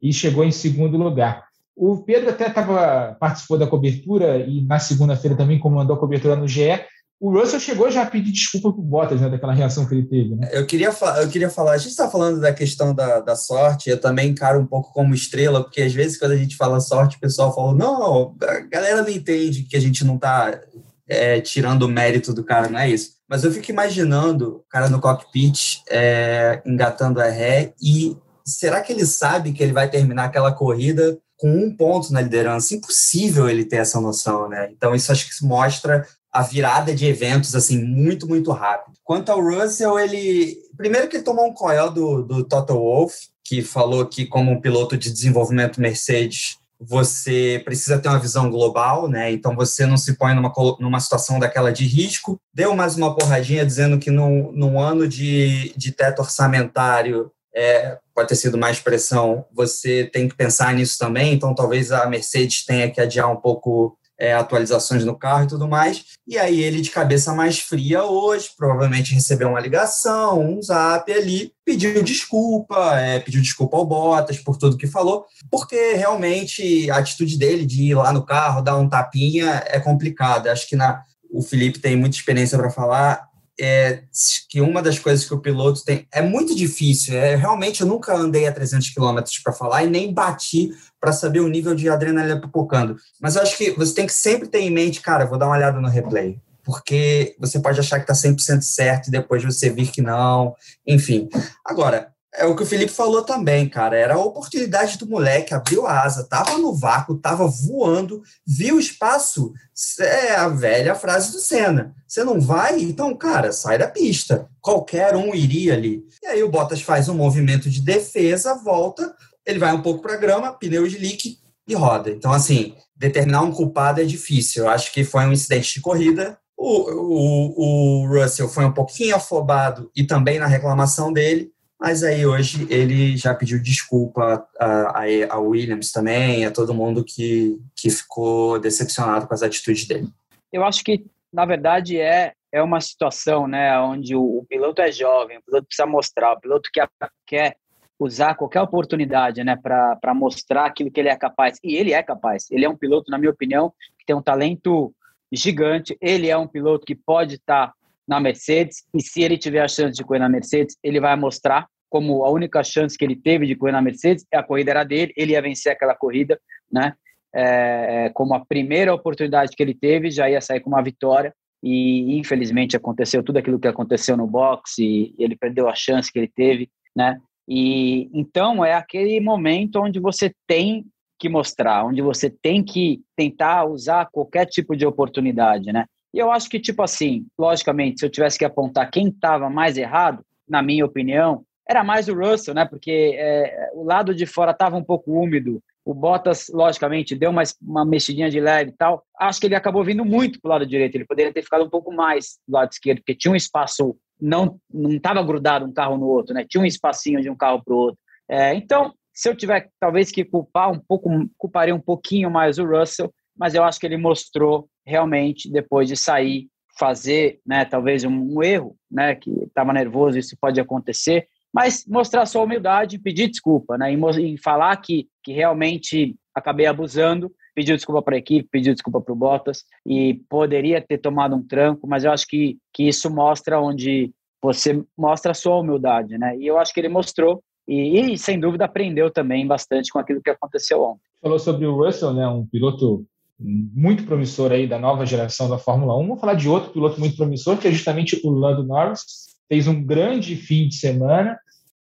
e 0.00 0.12
chegou 0.12 0.44
em 0.44 0.52
segundo 0.52 0.96
lugar. 0.96 1.44
O 1.76 1.98
Pedro 1.98 2.30
até 2.30 2.50
tava, 2.50 3.16
participou 3.18 3.58
da 3.58 3.66
cobertura 3.66 4.38
e 4.38 4.60
na 4.62 4.78
segunda-feira 4.78 5.36
também 5.36 5.58
comandou 5.58 5.96
a 5.96 5.98
cobertura 5.98 6.36
no 6.36 6.46
GE 6.46 6.80
o 7.20 7.30
Russell 7.30 7.60
chegou 7.60 7.90
já 7.90 8.02
a 8.02 8.06
pedir 8.06 8.32
desculpa 8.32 8.72
pro 8.72 8.82
Bottas, 8.82 9.20
né, 9.20 9.28
daquela 9.28 9.52
reação 9.52 9.86
que 9.86 9.94
ele 9.94 10.06
teve. 10.06 10.34
Né? 10.34 10.48
Eu, 10.52 10.64
queria 10.64 10.88
eu 10.88 11.28
queria 11.28 11.50
falar, 11.50 11.72
a 11.72 11.78
gente 11.78 11.90
está 11.90 12.10
falando 12.10 12.40
da 12.40 12.50
questão 12.50 12.94
da, 12.94 13.20
da 13.20 13.36
sorte, 13.36 13.90
eu 13.90 14.00
também 14.00 14.30
encaro 14.30 14.58
um 14.58 14.66
pouco 14.66 14.90
como 14.94 15.14
estrela, 15.14 15.62
porque 15.62 15.82
às 15.82 15.92
vezes 15.92 16.18
quando 16.18 16.32
a 16.32 16.36
gente 16.36 16.56
fala 16.56 16.80
sorte, 16.80 17.18
o 17.18 17.20
pessoal 17.20 17.54
fala, 17.54 17.74
não, 17.74 18.34
a 18.42 18.60
galera 18.60 19.02
não 19.02 19.10
entende 19.10 19.64
que 19.64 19.76
a 19.76 19.80
gente 19.80 20.02
não 20.02 20.14
está 20.14 20.58
é, 21.06 21.42
tirando 21.42 21.82
o 21.82 21.88
mérito 21.88 22.32
do 22.32 22.42
cara, 22.42 22.70
não 22.70 22.78
é 22.78 22.88
isso. 22.88 23.10
Mas 23.28 23.44
eu 23.44 23.52
fico 23.52 23.70
imaginando 23.70 24.56
o 24.56 24.64
cara 24.70 24.88
no 24.88 24.98
cockpit 24.98 25.82
é, 25.90 26.62
engatando 26.64 27.20
a 27.20 27.28
ré 27.28 27.74
e 27.82 28.16
será 28.46 28.80
que 28.80 28.92
ele 28.94 29.04
sabe 29.04 29.52
que 29.52 29.62
ele 29.62 29.74
vai 29.74 29.90
terminar 29.90 30.24
aquela 30.24 30.52
corrida 30.52 31.18
com 31.40 31.50
um 31.50 31.74
ponto 31.74 32.12
na 32.12 32.20
liderança. 32.20 32.74
Impossível 32.74 33.48
ele 33.48 33.64
ter 33.64 33.76
essa 33.76 33.98
noção, 33.98 34.46
né? 34.46 34.68
Então, 34.70 34.94
isso 34.94 35.10
acho 35.10 35.26
que 35.26 35.44
mostra 35.44 36.06
a 36.32 36.42
virada 36.42 36.94
de 36.94 37.06
eventos 37.06 37.54
assim 37.54 37.82
muito, 37.82 38.28
muito 38.28 38.52
rápido. 38.52 38.96
Quanto 39.04 39.30
ao 39.30 39.42
Russell, 39.42 39.98
ele. 39.98 40.56
Primeiro 40.76 41.08
que 41.08 41.16
ele 41.16 41.24
tomou 41.24 41.46
um 41.46 41.54
coel 41.54 41.90
do, 41.90 42.22
do 42.22 42.44
Toto 42.44 42.74
Wolff, 42.74 43.28
que 43.44 43.62
falou 43.62 44.06
que, 44.06 44.26
como 44.26 44.52
um 44.52 44.60
piloto 44.60 44.96
de 44.96 45.10
desenvolvimento 45.10 45.80
Mercedes, 45.80 46.56
você 46.80 47.60
precisa 47.64 47.98
ter 47.98 48.08
uma 48.08 48.18
visão 48.18 48.48
global, 48.48 49.06
né? 49.06 49.30
Então 49.30 49.54
você 49.54 49.84
não 49.84 49.98
se 49.98 50.14
põe 50.14 50.34
numa, 50.34 50.52
numa 50.78 51.00
situação 51.00 51.38
daquela 51.38 51.70
de 51.70 51.84
risco. 51.84 52.40
Deu 52.54 52.74
mais 52.74 52.96
uma 52.96 53.14
porradinha 53.14 53.66
dizendo 53.66 53.98
que 53.98 54.10
num, 54.10 54.50
num 54.52 54.80
ano 54.80 55.06
de, 55.06 55.74
de 55.76 55.92
teto 55.92 56.20
orçamentário 56.20 57.30
é, 57.54 57.98
pode 58.14 58.28
ter 58.28 58.36
sido 58.36 58.56
mais 58.56 58.78
pressão, 58.78 59.44
você 59.52 60.04
tem 60.04 60.28
que 60.28 60.34
pensar 60.34 60.72
nisso 60.72 60.96
também. 60.98 61.34
Então 61.34 61.54
talvez 61.54 61.92
a 61.92 62.06
Mercedes 62.06 62.64
tenha 62.64 62.90
que 62.90 63.00
adiar 63.00 63.30
um 63.30 63.36
pouco 63.36 63.98
é, 64.20 64.34
atualizações 64.34 65.02
no 65.02 65.18
carro 65.18 65.44
e 65.44 65.48
tudo 65.48 65.66
mais. 65.66 66.04
E 66.28 66.38
aí 66.38 66.60
ele, 66.62 66.82
de 66.82 66.90
cabeça 66.90 67.32
mais 67.32 67.58
fria 67.58 68.04
hoje, 68.04 68.50
provavelmente 68.56 69.14
recebeu 69.14 69.48
uma 69.48 69.60
ligação, 69.60 70.38
um 70.38 70.62
zap 70.62 71.10
ali, 71.10 71.52
pediu 71.64 72.02
desculpa, 72.02 73.00
é, 73.00 73.18
pediu 73.18 73.40
desculpa 73.40 73.78
ao 73.78 73.86
Bottas 73.86 74.38
por 74.38 74.58
tudo 74.58 74.76
que 74.76 74.86
falou, 74.86 75.24
porque 75.50 75.94
realmente 75.94 76.90
a 76.90 76.98
atitude 76.98 77.38
dele 77.38 77.64
de 77.64 77.84
ir 77.84 77.94
lá 77.94 78.12
no 78.12 78.24
carro, 78.24 78.60
dar 78.60 78.76
um 78.76 78.88
tapinha, 78.88 79.64
é 79.66 79.80
complicada. 79.80 80.52
Acho 80.52 80.68
que 80.68 80.76
na, 80.76 81.02
o 81.32 81.40
Felipe 81.40 81.78
tem 81.78 81.96
muita 81.96 82.16
experiência 82.16 82.58
para 82.58 82.70
falar 82.70 83.30
é, 83.58 84.02
que 84.48 84.60
uma 84.60 84.80
das 84.80 84.98
coisas 84.98 85.24
que 85.26 85.34
o 85.34 85.40
piloto 85.40 85.84
tem 85.84 86.06
é 86.10 86.22
muito 86.22 86.54
difícil. 86.54 87.14
É, 87.14 87.36
realmente, 87.36 87.82
eu 87.82 87.86
nunca 87.86 88.14
andei 88.14 88.46
a 88.46 88.52
300 88.52 88.88
km 88.90 89.20
para 89.44 89.52
falar 89.52 89.84
e 89.84 89.90
nem 89.90 90.12
bati 90.12 90.70
para 91.00 91.12
saber 91.12 91.40
o 91.40 91.48
nível 91.48 91.74
de 91.74 91.88
adrenalina 91.88 92.40
pipocando. 92.40 92.96
Mas 93.20 93.36
eu 93.36 93.42
acho 93.42 93.56
que 93.56 93.70
você 93.72 93.94
tem 93.94 94.06
que 94.06 94.12
sempre 94.12 94.48
ter 94.48 94.60
em 94.60 94.70
mente, 94.70 95.00
cara, 95.00 95.24
vou 95.24 95.38
dar 95.38 95.46
uma 95.46 95.56
olhada 95.56 95.80
no 95.80 95.88
replay. 95.88 96.38
Porque 96.62 97.34
você 97.38 97.58
pode 97.58 97.80
achar 97.80 97.98
que 97.98 98.10
está 98.10 98.28
100% 98.28 98.60
certo 98.62 99.08
e 99.08 99.10
depois 99.10 99.42
você 99.42 99.70
vir 99.70 99.90
que 99.90 100.02
não. 100.02 100.54
Enfim. 100.86 101.28
Agora, 101.64 102.12
é 102.32 102.46
o 102.46 102.54
que 102.54 102.62
o 102.62 102.66
Felipe 102.66 102.92
falou 102.92 103.22
também, 103.22 103.68
cara. 103.68 103.96
Era 103.96 104.14
a 104.14 104.24
oportunidade 104.24 104.98
do 104.98 105.06
moleque, 105.06 105.52
abriu 105.52 105.86
a 105.86 106.02
asa, 106.02 106.24
tava 106.24 106.58
no 106.58 106.74
vácuo, 106.74 107.18
tava 107.18 107.46
voando, 107.46 108.22
viu 108.46 108.76
o 108.76 108.80
espaço. 108.80 109.52
É 109.98 110.36
a 110.36 110.48
velha 110.48 110.94
frase 110.94 111.32
do 111.32 111.38
Senna. 111.38 111.94
Você 112.06 112.22
não 112.22 112.40
vai? 112.40 112.80
Então, 112.80 113.16
cara, 113.16 113.52
sai 113.52 113.78
da 113.78 113.88
pista. 113.88 114.46
Qualquer 114.60 115.16
um 115.16 115.34
iria 115.34 115.74
ali. 115.74 116.04
E 116.22 116.26
aí 116.26 116.42
o 116.42 116.50
Bottas 116.50 116.82
faz 116.82 117.08
um 117.08 117.14
movimento 117.14 117.68
de 117.68 117.80
defesa, 117.80 118.54
volta, 118.54 119.14
ele 119.50 119.58
vai 119.58 119.72
um 119.72 119.82
pouco 119.82 120.02
para 120.02 120.16
grama, 120.16 120.52
pneu 120.52 120.86
de 120.86 120.98
leak 120.98 121.38
e 121.66 121.74
roda. 121.74 122.10
Então, 122.10 122.32
assim, 122.32 122.74
determinar 122.96 123.42
um 123.42 123.52
culpado 123.52 124.00
é 124.00 124.04
difícil. 124.04 124.64
Eu 124.64 124.70
acho 124.70 124.92
que 124.92 125.04
foi 125.04 125.24
um 125.24 125.32
incidente 125.32 125.74
de 125.74 125.80
corrida. 125.80 126.38
O, 126.56 126.90
o, 126.90 128.04
o 128.04 128.06
Russell 128.08 128.48
foi 128.48 128.64
um 128.64 128.72
pouquinho 128.72 129.16
afobado 129.16 129.90
e 129.96 130.04
também 130.04 130.38
na 130.38 130.46
reclamação 130.46 131.12
dele 131.12 131.52
mas 131.80 132.04
aí 132.04 132.26
hoje 132.26 132.66
ele 132.70 133.16
já 133.16 133.34
pediu 133.34 133.58
desculpa 133.60 134.46
a, 134.60 135.00
a, 135.00 135.04
a, 135.30 135.38
Williams 135.38 135.90
também, 135.90 136.44
a 136.44 136.50
todo 136.50 136.74
mundo 136.74 137.02
que, 137.02 137.58
que 137.74 137.88
ficou 137.88 138.60
decepcionado 138.60 139.26
com 139.26 139.32
as 139.32 139.42
atitudes 139.42 139.86
dele. 139.86 140.08
Eu 140.52 140.62
acho 140.62 140.84
que, 140.84 141.06
na 141.32 141.46
verdade, 141.46 141.98
é, 141.98 142.34
é 142.52 142.62
uma 142.62 142.82
situação 142.82 143.48
né, 143.48 143.80
onde 143.80 144.14
o, 144.14 144.20
o 144.20 144.44
piloto 144.44 144.82
é 144.82 144.92
jovem, 144.92 145.38
o 145.38 145.42
piloto 145.42 145.66
precisa 145.68 145.86
mostrar, 145.86 146.34
o 146.34 146.40
piloto 146.40 146.68
quer, 146.70 146.86
quer 147.26 147.56
usar 148.00 148.34
qualquer 148.34 148.62
oportunidade 148.62 149.44
né, 149.44 149.54
para 149.54 150.14
mostrar 150.14 150.64
aquilo 150.64 150.90
que 150.90 150.98
ele 150.98 151.10
é 151.10 151.16
capaz. 151.16 151.58
E 151.62 151.76
ele 151.76 151.92
é 151.92 152.02
capaz. 152.02 152.50
Ele 152.50 152.64
é 152.64 152.68
um 152.68 152.76
piloto, 152.76 153.10
na 153.10 153.18
minha 153.18 153.30
opinião, 153.30 153.72
que 153.98 154.06
tem 154.06 154.16
um 154.16 154.22
talento 154.22 154.92
gigante. 155.30 155.96
Ele 156.00 156.28
é 156.28 156.36
um 156.36 156.46
piloto 156.46 156.86
que 156.86 156.94
pode 156.94 157.34
estar 157.34 157.68
tá 157.68 157.74
na 158.08 158.18
Mercedes, 158.18 158.84
e 158.92 159.00
se 159.00 159.22
ele 159.22 159.38
tiver 159.38 159.60
a 159.60 159.68
chance 159.68 159.96
de 159.96 160.02
correr 160.02 160.18
na 160.18 160.28
Mercedes, 160.28 160.76
ele 160.82 160.98
vai 160.98 161.14
mostrar 161.14 161.68
como 161.88 162.24
a 162.24 162.30
única 162.30 162.62
chance 162.64 162.98
que 162.98 163.04
ele 163.04 163.14
teve 163.14 163.46
de 163.46 163.54
correr 163.54 163.70
na 163.70 163.80
Mercedes, 163.80 164.26
a 164.34 164.42
corrida 164.42 164.72
era 164.72 164.82
dele, 164.82 165.12
ele 165.16 165.32
ia 165.32 165.42
vencer 165.42 165.70
aquela 165.70 165.94
corrida, 165.94 166.40
né? 166.72 166.94
É, 167.32 168.06
é, 168.06 168.10
como 168.10 168.34
a 168.34 168.44
primeira 168.44 168.92
oportunidade 168.92 169.54
que 169.54 169.62
ele 169.62 169.74
teve, 169.74 170.10
já 170.10 170.28
ia 170.28 170.40
sair 170.40 170.58
com 170.58 170.70
uma 170.70 170.82
vitória, 170.82 171.32
e 171.62 172.18
infelizmente 172.18 172.76
aconteceu 172.76 173.22
tudo 173.22 173.36
aquilo 173.36 173.60
que 173.60 173.68
aconteceu 173.68 174.16
no 174.16 174.26
boxe, 174.26 175.14
ele 175.16 175.36
perdeu 175.36 175.68
a 175.68 175.74
chance 175.76 176.10
que 176.12 176.18
ele 176.18 176.32
teve, 176.34 176.68
né? 176.96 177.16
E 177.48 178.08
então 178.12 178.64
é 178.64 178.74
aquele 178.74 179.20
momento 179.20 179.80
onde 179.80 179.98
você 179.98 180.32
tem 180.46 180.84
que 181.18 181.28
mostrar, 181.28 181.84
onde 181.84 182.00
você 182.00 182.30
tem 182.30 182.64
que 182.64 183.02
tentar 183.14 183.66
usar 183.66 184.08
qualquer 184.10 184.46
tipo 184.46 184.74
de 184.74 184.86
oportunidade, 184.86 185.72
né? 185.72 185.84
E 186.12 186.18
eu 186.18 186.30
acho 186.32 186.48
que, 186.48 186.58
tipo 186.58 186.82
assim, 186.82 187.26
logicamente, 187.38 188.00
se 188.00 188.06
eu 188.06 188.10
tivesse 188.10 188.38
que 188.38 188.44
apontar 188.44 188.90
quem 188.90 189.08
estava 189.08 189.48
mais 189.48 189.76
errado, 189.76 190.24
na 190.48 190.62
minha 190.62 190.84
opinião, 190.84 191.44
era 191.68 191.84
mais 191.84 192.08
o 192.08 192.14
Russell, 192.14 192.54
né? 192.54 192.64
Porque 192.64 193.14
é, 193.16 193.70
o 193.74 193.84
lado 193.84 194.14
de 194.14 194.26
fora 194.26 194.50
estava 194.50 194.76
um 194.76 194.82
pouco 194.82 195.12
úmido. 195.12 195.62
O 195.84 195.94
Bottas, 195.94 196.48
logicamente, 196.52 197.16
deu 197.16 197.30
uma, 197.30 197.42
uma 197.60 197.84
mexidinha 197.84 198.30
de 198.30 198.38
leve 198.38 198.70
e 198.70 198.74
tal. 198.76 199.02
Acho 199.18 199.40
que 199.40 199.46
ele 199.46 199.54
acabou 199.54 199.82
vindo 199.84 200.04
muito 200.04 200.40
para 200.40 200.48
o 200.48 200.52
lado 200.52 200.66
direito. 200.66 200.94
Ele 200.94 201.06
poderia 201.06 201.32
ter 201.32 201.42
ficado 201.42 201.64
um 201.64 201.70
pouco 201.70 201.92
mais 201.92 202.38
do 202.46 202.52
lado 202.54 202.70
esquerdo, 202.70 202.98
porque 202.98 203.14
tinha 203.14 203.32
um 203.32 203.36
espaço, 203.36 203.96
não 204.20 204.60
estava 204.72 205.22
grudado 205.22 205.64
um 205.64 205.72
carro 205.72 205.96
no 205.96 206.06
outro, 206.06 206.34
né? 206.34 206.44
Tinha 206.48 206.62
um 206.62 206.66
espacinho 206.66 207.20
de 207.22 207.30
um 207.30 207.36
carro 207.36 207.62
para 207.64 207.74
o 207.74 207.78
outro. 207.78 207.98
É, 208.28 208.54
então, 208.54 208.92
se 209.12 209.28
eu 209.28 209.36
tiver 209.36 209.68
talvez 209.80 210.10
que 210.10 210.24
culpar 210.24 210.70
um 210.70 210.78
pouco, 210.78 211.10
culparia 211.36 211.74
um 211.74 211.80
pouquinho 211.80 212.30
mais 212.30 212.58
o 212.58 212.64
Russell, 212.64 213.12
mas 213.36 213.54
eu 213.54 213.64
acho 213.64 213.80
que 213.80 213.86
ele 213.86 213.96
mostrou 213.96 214.68
realmente 214.86 215.50
depois 215.50 215.88
de 215.88 215.96
sair 215.96 216.48
fazer, 216.78 217.40
né, 217.46 217.66
talvez 217.66 218.04
um, 218.04 218.10
um 218.10 218.42
erro, 218.42 218.74
né, 218.90 219.14
que 219.14 219.30
estava 219.44 219.72
nervoso, 219.72 220.18
isso 220.18 220.34
pode 220.40 220.58
acontecer, 220.58 221.26
mas 221.52 221.84
mostrar 221.86 222.26
sua 222.26 222.42
humildade, 222.42 222.98
pedir 222.98 223.28
desculpa, 223.28 223.76
né, 223.76 223.92
e, 223.92 224.38
falar 224.38 224.76
que, 224.76 225.08
que 225.22 225.32
realmente 225.32 226.16
acabei 226.34 226.66
abusando, 226.66 227.32
pediu 227.54 227.76
desculpa 227.76 228.02
para 228.02 228.16
a 228.16 228.18
equipe, 228.18 228.48
pediu 228.50 228.72
desculpa 228.72 229.00
para 229.00 229.12
o 229.12 229.16
Bottas 229.16 229.64
e 229.84 230.20
poderia 230.28 230.80
ter 230.80 230.98
tomado 230.98 231.34
um 231.34 231.42
tranco, 231.42 231.86
mas 231.86 232.04
eu 232.04 232.12
acho 232.12 232.26
que, 232.26 232.58
que 232.72 232.84
isso 232.88 233.10
mostra 233.10 233.60
onde 233.60 234.12
você 234.42 234.82
mostra 234.96 235.32
a 235.32 235.34
sua 235.34 235.58
humildade, 235.58 236.16
né? 236.16 236.36
E 236.38 236.46
eu 236.46 236.58
acho 236.58 236.72
que 236.72 236.80
ele 236.80 236.88
mostrou 236.88 237.42
e, 237.68 238.12
e, 238.12 238.18
sem 238.18 238.40
dúvida 238.40 238.64
aprendeu 238.64 239.10
também 239.10 239.46
bastante 239.46 239.92
com 239.92 239.98
aquilo 239.98 240.22
que 240.22 240.30
aconteceu 240.30 240.82
ontem. 240.82 241.02
Falou 241.20 241.38
sobre 241.38 241.66
o 241.66 241.76
Russell, 241.76 242.14
né? 242.14 242.26
Um 242.26 242.46
piloto 242.46 243.04
muito 243.38 244.04
promissor 244.04 244.52
aí 244.52 244.66
da 244.66 244.78
nova 244.78 245.06
geração 245.06 245.48
da 245.48 245.58
Fórmula 245.58 245.96
1. 245.96 246.02
Vamos 246.06 246.20
falar 246.20 246.34
de 246.34 246.48
outro 246.48 246.72
piloto 246.72 246.98
muito 246.98 247.16
promissor, 247.16 247.58
que 247.58 247.68
é 247.68 247.72
justamente 247.72 248.20
o 248.24 248.30
Lando 248.30 248.64
Norris. 248.64 249.29
Fez 249.50 249.66
um 249.66 249.84
grande 249.84 250.36
fim 250.36 250.68
de 250.68 250.76
semana, 250.76 251.36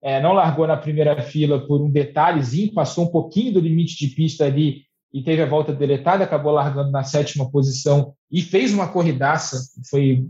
é, 0.01 0.21
não 0.21 0.33
largou 0.33 0.67
na 0.67 0.75
primeira 0.75 1.21
fila 1.21 1.65
por 1.65 1.81
um 1.81 1.89
detalhezinho, 1.89 2.73
passou 2.73 3.05
um 3.05 3.11
pouquinho 3.11 3.53
do 3.53 3.59
limite 3.59 3.95
de 3.95 4.13
pista 4.13 4.45
ali 4.45 4.81
e 5.13 5.21
teve 5.21 5.41
a 5.41 5.45
volta 5.45 5.71
deletada, 5.71 6.23
acabou 6.23 6.51
largando 6.51 6.91
na 6.91 7.03
sétima 7.03 7.49
posição 7.49 8.13
e 8.33 8.41
fez 8.41 8.73
uma 8.73 8.87
corridaça. 8.87 9.59
Foi 9.87 10.25